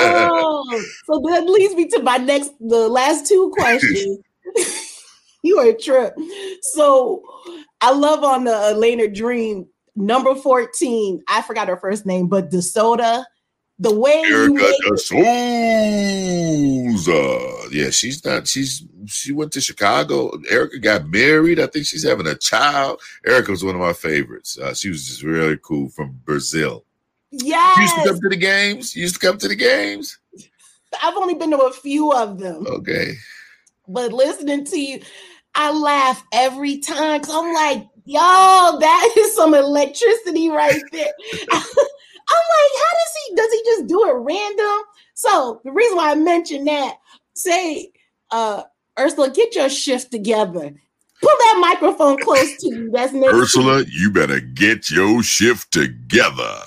Oh, 0.00 0.84
so 1.04 1.20
that 1.28 1.44
leads 1.46 1.74
me 1.74 1.88
to 1.88 2.02
my 2.02 2.16
next, 2.18 2.52
the 2.60 2.88
last 2.88 3.26
two 3.26 3.52
questions. 3.56 4.18
you 5.42 5.58
are 5.58 5.68
a 5.68 5.76
trip. 5.76 6.14
So 6.62 7.22
I 7.80 7.92
love 7.92 8.24
on 8.24 8.44
the 8.44 8.54
Atlanta 8.54 9.08
Dream 9.08 9.66
number 9.96 10.34
14. 10.34 11.22
I 11.28 11.42
forgot 11.42 11.68
her 11.68 11.76
first 11.76 12.06
name, 12.06 12.28
but 12.28 12.50
DeSoto. 12.50 13.24
The 13.80 13.94
way 13.94 14.24
Erica 14.26 14.72
DeSouza. 14.88 15.22
Yeah, 17.70 17.90
she's 17.90 18.24
not, 18.24 18.48
she's 18.48 18.84
she 19.06 19.32
went 19.32 19.52
to 19.52 19.60
Chicago. 19.60 20.32
Erika 20.50 20.80
got 20.80 21.06
married. 21.08 21.60
I 21.60 21.68
think 21.68 21.86
she's 21.86 22.02
having 22.02 22.26
a 22.26 22.34
child. 22.34 23.00
Erika 23.24 23.52
was 23.52 23.62
one 23.62 23.76
of 23.76 23.80
my 23.80 23.92
favorites. 23.92 24.58
Uh, 24.58 24.74
she 24.74 24.88
was 24.88 25.06
just 25.06 25.22
really 25.22 25.58
cool 25.62 25.90
from 25.90 26.20
Brazil. 26.24 26.84
Yes. 27.30 27.76
You 27.76 27.82
used 27.82 27.96
to 27.96 28.08
come 28.10 28.20
to 28.20 28.28
the 28.28 28.36
games. 28.36 28.96
You 28.96 29.02
used 29.02 29.14
to 29.14 29.20
come 29.20 29.38
to 29.38 29.48
the 29.48 29.56
games. 29.56 30.18
I've 31.02 31.16
only 31.16 31.34
been 31.34 31.50
to 31.50 31.58
a 31.58 31.72
few 31.72 32.12
of 32.12 32.38
them. 32.38 32.66
Okay. 32.66 33.14
But 33.86 34.12
listening 34.12 34.64
to 34.66 34.80
you, 34.80 35.00
I 35.54 35.72
laugh 35.72 36.24
every 36.32 36.78
time 36.78 37.20
because 37.20 37.34
I'm 37.34 37.52
like, 37.52 37.86
yo, 38.04 38.78
that 38.80 39.14
is 39.18 39.34
some 39.34 39.54
electricity 39.54 40.48
right 40.48 40.80
there. 40.92 41.12
I'm 42.30 42.44
like, 42.56 42.72
how 42.76 42.92
does 42.92 43.14
he 43.26 43.34
does 43.34 43.52
he 43.52 43.62
just 43.64 43.86
do 43.86 44.08
it 44.08 44.12
random? 44.12 44.84
So 45.14 45.60
the 45.64 45.72
reason 45.72 45.96
why 45.96 46.12
I 46.12 46.14
mentioned 46.14 46.66
that, 46.68 46.96
say 47.34 47.90
uh 48.30 48.62
Ursula, 48.98 49.30
get 49.30 49.54
your 49.54 49.68
shift 49.68 50.10
together. 50.10 50.74
Pull 51.20 51.30
that 51.38 51.58
microphone 51.60 52.18
close 52.18 52.56
to 52.58 52.68
you. 52.68 52.90
That's 52.92 53.12
next 53.12 53.34
Ursula, 53.34 53.84
you 53.88 54.10
better 54.10 54.40
get 54.40 54.90
your 54.90 55.22
shift 55.22 55.72
together. 55.72 56.60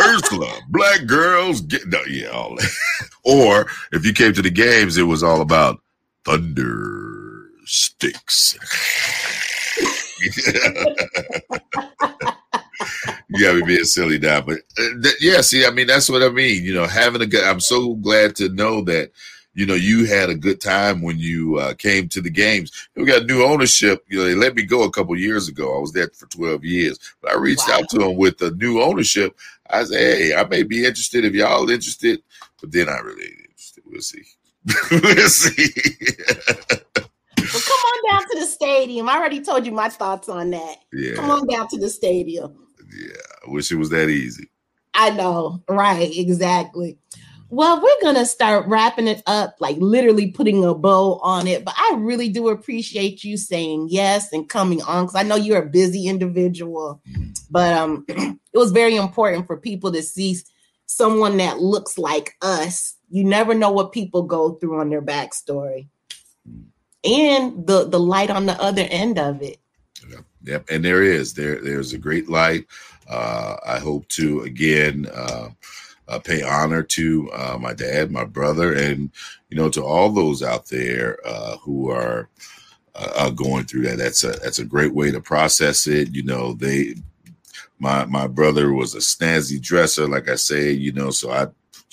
Ursula, 0.00 0.52
black 0.68 1.06
girls 1.06 1.60
get 1.60 1.86
no, 1.86 2.00
yeah, 2.08 2.28
all 2.28 2.56
that. 2.56 2.70
or 3.24 3.66
if 3.92 4.04
you 4.04 4.12
came 4.12 4.32
to 4.32 4.42
the 4.42 4.50
games, 4.50 4.96
it 4.96 5.04
was 5.04 5.22
all 5.22 5.40
about 5.40 5.80
thunder 6.24 7.48
sticks. 7.64 8.58
you 13.28 13.40
got 13.40 13.56
me 13.56 13.62
being 13.62 13.84
silly 13.84 14.18
now, 14.18 14.40
but 14.40 14.58
uh, 14.78 15.02
th- 15.02 15.16
yeah, 15.20 15.40
see, 15.40 15.66
I 15.66 15.70
mean, 15.70 15.86
that's 15.86 16.08
what 16.08 16.22
I 16.22 16.28
mean. 16.28 16.64
You 16.64 16.74
know, 16.74 16.86
having 16.86 17.22
a 17.22 17.26
good. 17.26 17.44
I'm 17.44 17.60
so 17.60 17.94
glad 17.94 18.36
to 18.36 18.48
know 18.50 18.82
that 18.82 19.10
you 19.54 19.66
know 19.66 19.74
you 19.74 20.06
had 20.06 20.30
a 20.30 20.34
good 20.34 20.60
time 20.60 21.02
when 21.02 21.18
you 21.18 21.58
uh, 21.58 21.74
came 21.74 22.08
to 22.10 22.20
the 22.20 22.30
games. 22.30 22.70
We 22.96 23.04
got 23.04 23.26
new 23.26 23.44
ownership. 23.44 24.04
You 24.08 24.18
know, 24.18 24.24
they 24.24 24.34
let 24.34 24.54
me 24.54 24.62
go 24.62 24.84
a 24.84 24.90
couple 24.90 25.16
years 25.16 25.48
ago. 25.48 25.76
I 25.76 25.80
was 25.80 25.92
there 25.92 26.10
for 26.14 26.26
12 26.26 26.64
years, 26.64 26.98
but 27.20 27.32
I 27.32 27.36
reached 27.36 27.68
wow. 27.68 27.78
out 27.78 27.88
to 27.90 27.98
them 27.98 28.16
with 28.16 28.38
the 28.38 28.52
new 28.52 28.82
ownership. 28.82 29.36
I 29.70 29.84
said, 29.84 29.98
hey, 29.98 30.34
I 30.34 30.44
may 30.44 30.62
be 30.62 30.84
interested 30.84 31.24
if 31.24 31.34
y'all 31.34 31.68
interested, 31.70 32.22
but 32.60 32.72
then 32.72 32.88
I 32.88 32.98
really 32.98 33.30
interested. 33.48 33.84
We'll 33.86 34.00
see. 34.00 34.22
we'll 34.90 35.28
see. 35.28 35.72
well, 36.96 37.06
come 37.36 37.80
on 37.80 38.10
down 38.10 38.22
to 38.30 38.40
the 38.40 38.46
stadium. 38.46 39.08
I 39.08 39.16
already 39.16 39.42
told 39.42 39.66
you 39.66 39.72
my 39.72 39.88
thoughts 39.88 40.28
on 40.28 40.50
that. 40.50 40.76
Yeah. 40.92 41.14
Come 41.14 41.30
on 41.30 41.46
down 41.46 41.68
to 41.68 41.78
the 41.78 41.88
stadium. 41.88 42.56
Yeah, 42.96 43.16
I 43.46 43.50
wish 43.50 43.72
it 43.72 43.76
was 43.76 43.90
that 43.90 44.08
easy. 44.08 44.48
I 44.94 45.10
know, 45.10 45.62
right? 45.68 46.10
Exactly. 46.16 46.98
Well, 47.54 47.80
we're 47.80 48.02
going 48.02 48.16
to 48.16 48.26
start 48.26 48.66
wrapping 48.66 49.06
it 49.06 49.22
up, 49.28 49.54
like 49.60 49.76
literally 49.76 50.32
putting 50.32 50.64
a 50.64 50.74
bow 50.74 51.20
on 51.22 51.46
it. 51.46 51.64
But 51.64 51.74
I 51.78 51.94
really 51.98 52.28
do 52.28 52.48
appreciate 52.48 53.22
you 53.22 53.36
saying 53.36 53.90
yes 53.90 54.32
and 54.32 54.48
coming 54.48 54.82
on 54.82 55.04
because 55.04 55.14
I 55.14 55.22
know 55.22 55.36
you're 55.36 55.62
a 55.62 55.66
busy 55.66 56.08
individual. 56.08 57.00
But 57.48 57.72
um, 57.72 58.06
it 58.08 58.58
was 58.58 58.72
very 58.72 58.96
important 58.96 59.46
for 59.46 59.56
people 59.56 59.92
to 59.92 60.02
see 60.02 60.36
someone 60.86 61.36
that 61.36 61.60
looks 61.60 61.96
like 61.96 62.34
us. 62.42 62.96
You 63.08 63.22
never 63.22 63.54
know 63.54 63.70
what 63.70 63.92
people 63.92 64.24
go 64.24 64.54
through 64.54 64.80
on 64.80 64.90
their 64.90 65.00
backstory 65.00 65.86
and 67.04 67.64
the, 67.68 67.88
the 67.88 68.00
light 68.00 68.30
on 68.30 68.46
the 68.46 68.60
other 68.60 68.82
end 68.90 69.16
of 69.16 69.42
it. 69.42 69.58
Yep. 70.10 70.24
yep. 70.42 70.64
And 70.68 70.84
there 70.84 71.04
is, 71.04 71.34
there, 71.34 71.62
there's 71.62 71.92
a 71.92 71.98
great 71.98 72.28
light. 72.28 72.66
Uh, 73.08 73.58
I 73.64 73.78
hope 73.78 74.08
to, 74.08 74.40
again, 74.40 75.06
uh, 75.14 75.50
uh, 76.08 76.18
pay 76.18 76.42
honor 76.42 76.82
to 76.82 77.30
uh, 77.32 77.58
my 77.60 77.72
dad, 77.72 78.10
my 78.10 78.24
brother, 78.24 78.74
and 78.74 79.10
you 79.50 79.56
know 79.56 79.68
to 79.70 79.84
all 79.84 80.10
those 80.10 80.42
out 80.42 80.66
there 80.66 81.18
uh, 81.26 81.56
who 81.58 81.90
are 81.90 82.28
uh, 82.94 83.30
going 83.30 83.64
through 83.64 83.82
that. 83.82 83.98
That's 83.98 84.24
a 84.24 84.32
that's 84.32 84.58
a 84.58 84.64
great 84.64 84.94
way 84.94 85.10
to 85.10 85.20
process 85.20 85.86
it. 85.86 86.14
You 86.14 86.22
know, 86.24 86.52
they 86.52 86.94
my 87.78 88.04
my 88.06 88.26
brother 88.26 88.72
was 88.72 88.94
a 88.94 88.98
snazzy 88.98 89.60
dresser, 89.60 90.06
like 90.06 90.28
I 90.28 90.36
say. 90.36 90.72
You 90.72 90.92
know, 90.92 91.10
so 91.10 91.30
I 91.30 91.46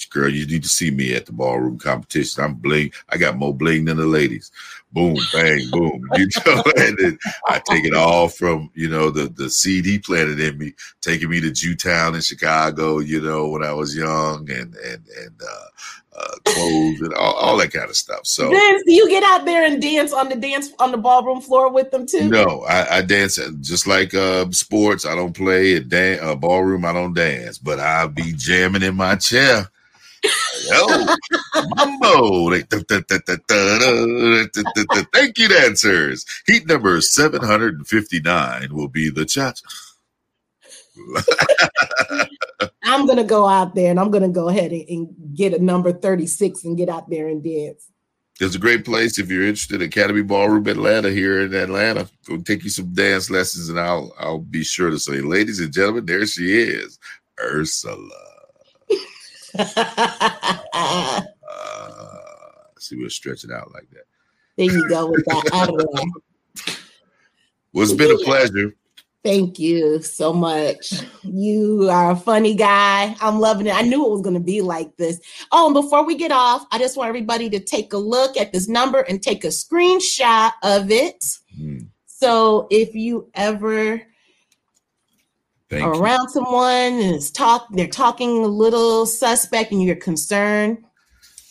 girl, 0.09 0.29
you 0.29 0.47
need 0.47 0.63
to 0.63 0.69
see 0.69 0.91
me 0.91 1.13
at 1.13 1.25
the 1.25 1.31
ballroom 1.31 1.77
competition. 1.77 2.43
I'm 2.43 2.55
bling. 2.55 2.91
I 3.09 3.17
got 3.17 3.37
more 3.37 3.53
bling 3.53 3.85
than 3.85 3.97
the 3.97 4.05
ladies. 4.05 4.51
Boom, 4.93 5.15
bang, 5.33 5.69
boom. 5.71 6.09
You 6.17 6.27
know, 6.45 6.63
and 6.77 6.97
then 6.97 7.17
I 7.47 7.59
take 7.59 7.85
it 7.85 7.93
all 7.93 8.27
from 8.27 8.69
you 8.73 8.89
know 8.89 9.09
the 9.09 9.29
the 9.29 9.49
seed 9.49 9.85
he 9.85 9.97
planted 9.99 10.39
in 10.39 10.57
me, 10.57 10.73
taking 11.01 11.29
me 11.29 11.39
to 11.41 11.51
Jewtown 11.51 12.15
in 12.15 12.21
Chicago. 12.21 12.99
You 12.99 13.21
know, 13.21 13.47
when 13.47 13.63
I 13.63 13.71
was 13.71 13.95
young, 13.95 14.49
and 14.49 14.75
and 14.75 15.07
and 15.07 15.41
uh, 15.41 16.17
uh, 16.17 16.35
clothes 16.43 17.01
and 17.01 17.13
all, 17.13 17.33
all, 17.35 17.57
that 17.57 17.71
kind 17.71 17.89
of 17.89 17.95
stuff. 17.95 18.25
So 18.25 18.49
then 18.49 18.79
you 18.85 19.07
get 19.09 19.23
out 19.23 19.45
there 19.45 19.65
and 19.65 19.81
dance 19.81 20.11
on 20.11 20.27
the 20.27 20.35
dance 20.35 20.69
on 20.79 20.91
the 20.91 20.97
ballroom 20.97 21.39
floor 21.39 21.71
with 21.71 21.91
them 21.91 22.05
too? 22.05 22.29
No, 22.29 22.63
I, 22.67 22.97
I 22.97 23.01
dance 23.01 23.39
just 23.61 23.87
like 23.87 24.13
uh, 24.13 24.51
sports. 24.51 25.05
I 25.05 25.15
don't 25.15 25.35
play 25.35 25.73
a 25.73 25.79
dan- 25.79 26.19
uh, 26.21 26.35
ballroom. 26.35 26.83
I 26.83 26.91
don't 26.91 27.13
dance, 27.13 27.57
but 27.57 27.79
I'll 27.79 28.09
be 28.09 28.33
jamming 28.33 28.83
in 28.83 28.95
my 28.95 29.15
chair 29.15 29.71
Yo, 30.69 31.05
Mambo. 31.55 32.51
Thank 35.13 35.37
you, 35.37 35.47
dancers. 35.47 36.25
Heat 36.45 36.67
number 36.67 37.01
759 37.01 38.73
will 38.73 38.87
be 38.87 39.09
the 39.09 39.25
chat. 39.25 39.61
I'm 42.83 43.05
gonna 43.07 43.23
go 43.23 43.47
out 43.47 43.75
there 43.75 43.91
and 43.91 43.99
I'm 43.99 44.11
gonna 44.11 44.29
go 44.29 44.49
ahead 44.49 44.71
and, 44.71 45.15
get 45.33 45.53
a 45.53 45.63
number 45.63 45.93
36 45.93 46.65
and 46.65 46.77
get 46.77 46.89
out 46.89 47.09
there 47.09 47.27
and 47.27 47.41
dance. 47.43 47.89
It's 48.39 48.55
a 48.55 48.59
great 48.59 48.83
place 48.83 49.17
if 49.17 49.29
you're 49.29 49.43
interested. 49.43 49.81
Academy 49.81 50.23
Ballroom 50.23 50.67
Atlanta 50.67 51.09
here 51.09 51.41
in 51.41 51.53
Atlanta. 51.53 52.09
We'll 52.27 52.43
take 52.43 52.63
you 52.63 52.69
some 52.69 52.93
dance 52.93 53.29
lessons, 53.29 53.69
and 53.69 53.79
I'll 53.79 54.13
I'll 54.19 54.39
be 54.39 54.63
sure 54.63 54.89
to 54.89 54.99
say, 54.99 55.21
ladies 55.21 55.59
and 55.59 55.71
gentlemen, 55.71 56.05
there 56.05 56.25
she 56.25 56.51
is, 56.51 56.99
Ursula 57.41 58.30
uh, 59.57 61.21
see, 62.79 62.95
we'll 62.95 63.09
stretch 63.09 63.43
it 63.43 63.51
out 63.51 63.71
like 63.73 63.89
that. 63.91 64.03
There 64.57 64.65
you 64.65 64.89
go 64.89 65.07
with 65.07 65.23
that. 65.25 65.49
well, 67.73 67.83
it's 67.83 67.93
been 67.93 68.11
a 68.11 68.17
pleasure. 68.23 68.75
Thank 69.23 69.59
you 69.59 70.01
so 70.01 70.33
much. 70.33 71.03
You 71.21 71.89
are 71.91 72.11
a 72.11 72.15
funny 72.15 72.55
guy. 72.55 73.15
I'm 73.21 73.39
loving 73.39 73.67
it. 73.67 73.75
I 73.75 73.83
knew 73.83 74.03
it 74.03 74.09
was 74.09 74.21
going 74.21 74.33
to 74.33 74.39
be 74.39 74.61
like 74.61 74.97
this. 74.97 75.19
Oh, 75.51 75.67
and 75.67 75.75
before 75.75 76.03
we 76.03 76.15
get 76.15 76.31
off, 76.31 76.65
I 76.71 76.79
just 76.79 76.97
want 76.97 77.09
everybody 77.09 77.47
to 77.51 77.59
take 77.59 77.93
a 77.93 77.97
look 77.97 78.35
at 78.35 78.51
this 78.51 78.67
number 78.67 79.01
and 79.01 79.21
take 79.21 79.43
a 79.43 79.49
screenshot 79.49 80.51
of 80.63 80.89
it. 80.89 81.23
Hmm. 81.55 81.77
So 82.05 82.67
if 82.71 82.95
you 82.95 83.29
ever 83.35 84.01
Thank 85.71 85.85
around 85.85 86.23
you. 86.23 86.29
someone 86.31 86.99
and 86.99 87.15
it's 87.15 87.31
talk 87.31 87.65
they're 87.71 87.87
talking 87.87 88.43
a 88.43 88.47
little 88.47 89.05
suspect 89.05 89.71
and 89.71 89.81
you're 89.81 89.95
concerned 89.95 90.83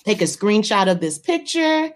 take 0.04 0.20
a 0.20 0.24
screenshot 0.24 0.90
of 0.90 1.00
this 1.00 1.18
picture 1.18 1.90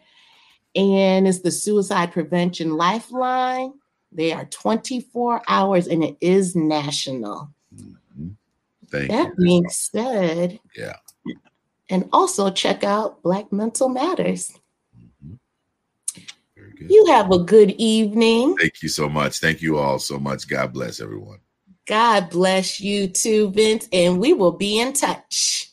and 0.75 1.29
it's 1.29 1.41
the 1.41 1.51
suicide 1.51 2.13
prevention 2.13 2.77
lifeline. 2.79 3.75
They 4.11 4.33
are 4.33 4.47
24 4.47 5.43
hours 5.49 5.87
and 5.87 6.03
it 6.03 6.17
is 6.23 6.57
national. 6.57 7.51
Mm-hmm. 7.77 8.29
Thank 8.91 9.11
that 9.11 9.27
you. 9.27 9.45
being 9.45 9.69
said 9.69 10.61
yeah. 10.75 10.97
and 11.91 12.09
also 12.11 12.51
check 12.51 12.85
out 12.85 13.23
black 13.23 13.53
mental 13.53 13.91
matters. 13.91 14.59
Mm-hmm. 14.99 16.87
you 16.89 17.07
have 17.09 17.31
a 17.31 17.39
good 17.39 17.73
evening. 17.73 18.57
Thank 18.57 18.83
you 18.83 18.89
so 18.89 19.11
much. 19.11 19.41
Thank 19.41 19.61
you 19.61 19.79
all 19.79 19.99
so 19.99 20.19
much. 20.19 20.49
God 20.49 20.73
bless 20.73 21.01
everyone 21.01 21.41
God 21.87 22.31
bless 22.31 22.81
you 22.81 23.09
too, 23.09 23.51
Vince, 23.51 23.89
and 23.93 24.19
we 24.19 24.33
will 24.33 24.53
be 24.53 24.81
in 24.81 24.95
touch. 24.95 25.71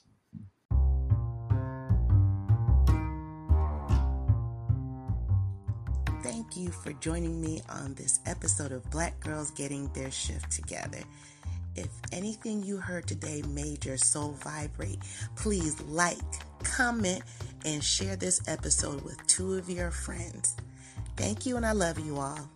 Thank 6.22 6.58
you 6.58 6.70
for 6.70 6.92
joining 6.94 7.40
me 7.40 7.62
on 7.70 7.94
this 7.94 8.20
episode 8.26 8.74
of 8.74 8.90
Black 8.92 9.18
Girls 9.22 9.52
Getting 9.52 9.88
Their 9.94 10.12
Shift 10.12 10.52
Together. 10.52 11.00
If 11.78 11.88
anything 12.12 12.62
you 12.64 12.76
heard 12.76 13.08
today 13.08 13.42
made 13.48 13.86
your 13.86 13.96
soul 13.98 14.32
vibrate, 14.44 15.00
please 15.38 15.80
like, 15.84 16.18
comment, 16.64 17.24
and 17.64 17.82
share 17.82 18.18
this 18.18 18.42
episode 18.50 19.02
with 19.06 19.26
two 19.28 19.54
of 19.54 19.70
your 19.70 19.92
friends. 19.92 20.58
Thank 21.16 21.46
you, 21.46 21.56
and 21.56 21.66
I 21.66 21.72
love 21.72 22.00
you 22.00 22.18
all. 22.18 22.50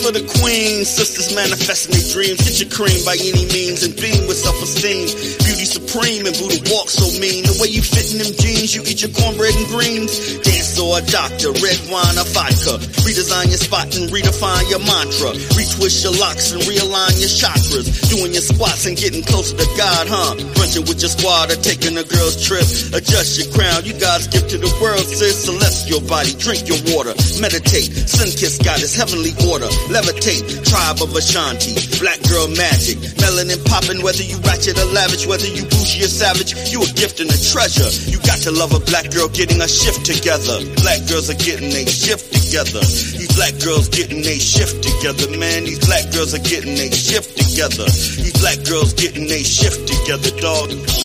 For 0.00 0.12
the 0.12 0.24
queen, 0.40 0.84
sisters 0.84 1.34
manifesting 1.36 1.92
their 1.92 2.08
dreams. 2.08 2.40
Get 2.40 2.56
your 2.56 2.72
cream 2.72 3.04
by 3.04 3.20
any 3.20 3.44
means 3.52 3.84
and 3.84 3.92
beam 3.92 4.24
with 4.24 4.40
self-esteem. 4.40 5.12
Beauty 5.44 5.68
supreme 5.68 6.24
and 6.24 6.32
Buddha 6.40 6.56
walk 6.72 6.88
so 6.88 7.04
mean. 7.20 7.44
The 7.44 7.56
way 7.60 7.68
you 7.68 7.84
fit 7.84 8.08
in 8.12 8.24
them 8.24 8.32
jeans, 8.32 8.72
you 8.72 8.80
eat 8.88 9.04
your 9.04 9.12
cornbread 9.12 9.52
and 9.52 9.68
greens. 9.68 10.40
Dance 10.70 10.78
or 10.78 10.98
a 10.98 11.02
doctor, 11.02 11.50
red 11.62 11.80
wine 11.90 12.18
or 12.18 12.28
vodka. 12.30 12.78
Redesign 13.02 13.50
your 13.50 13.58
spot 13.58 13.90
and 13.96 14.10
redefine 14.10 14.70
your 14.70 14.78
mantra. 14.78 15.34
Retwist 15.58 16.04
your 16.04 16.14
locks 16.18 16.52
and 16.52 16.62
realign 16.62 17.18
your 17.18 17.30
chakras. 17.30 17.86
Doing 18.10 18.32
your 18.32 18.42
squats 18.42 18.86
and 18.86 18.96
getting 18.96 19.22
closer 19.22 19.56
to 19.56 19.66
God, 19.76 20.06
huh? 20.06 20.34
Brunching 20.54 20.86
with 20.86 21.00
your 21.02 21.10
squad 21.10 21.50
or 21.50 21.56
taking 21.56 21.98
a 21.98 22.04
girl's 22.04 22.38
trip. 22.38 22.62
Adjust 22.94 23.38
your 23.38 23.50
crown, 23.50 23.84
you 23.84 23.98
God's 23.98 24.28
gift 24.28 24.50
to 24.50 24.58
the 24.58 24.70
world, 24.82 25.02
sis. 25.02 25.44
Celestial 25.44 26.00
body, 26.06 26.34
drink 26.38 26.68
your 26.70 26.78
water. 26.94 27.14
Meditate, 27.40 27.90
sun 28.06 28.30
kiss 28.30 28.58
God 28.58 28.78
goddess, 28.78 28.94
heavenly 28.94 29.34
order. 29.50 29.66
Levitate, 29.90 30.46
tribe 30.62 31.02
of 31.02 31.10
Ashanti. 31.16 31.74
Black 31.98 32.22
girl 32.30 32.46
magic. 32.54 33.02
Melanin 33.18 33.58
popping, 33.66 34.02
whether 34.06 34.22
you 34.22 34.38
ratchet 34.46 34.78
or 34.78 34.86
lavish, 34.94 35.26
whether 35.26 35.50
you 35.50 35.66
bougie 35.66 36.06
or 36.06 36.12
savage, 36.12 36.54
you 36.70 36.78
a 36.78 36.90
gift 36.94 37.18
and 37.18 37.30
a 37.30 37.38
treasure. 37.50 37.90
You 38.06 38.22
got 38.22 38.38
to 38.46 38.52
love 38.52 38.70
a 38.70 38.80
black 38.86 39.10
girl 39.10 39.26
getting 39.28 39.60
a 39.60 39.66
shift 39.66 40.06
together. 40.06 40.59
Black 40.82 41.06
girls 41.08 41.30
are 41.30 41.38
getting 41.38 41.72
a 41.72 41.86
shift 41.86 42.32
together. 42.32 42.80
These 42.80 43.34
black 43.36 43.58
girls 43.60 43.88
getting 43.88 44.20
a 44.20 44.38
shift 44.38 44.82
together, 44.82 45.30
man. 45.38 45.64
These 45.64 45.84
black 45.86 46.10
girls 46.12 46.34
are 46.34 46.42
getting 46.42 46.74
a 46.74 46.90
shift 46.90 47.36
together. 47.38 47.84
These 47.86 48.36
black 48.40 48.58
girls 48.64 48.92
getting 48.92 49.30
a 49.30 49.42
shift 49.42 49.86
together, 49.88 50.30
dog. 50.40 50.68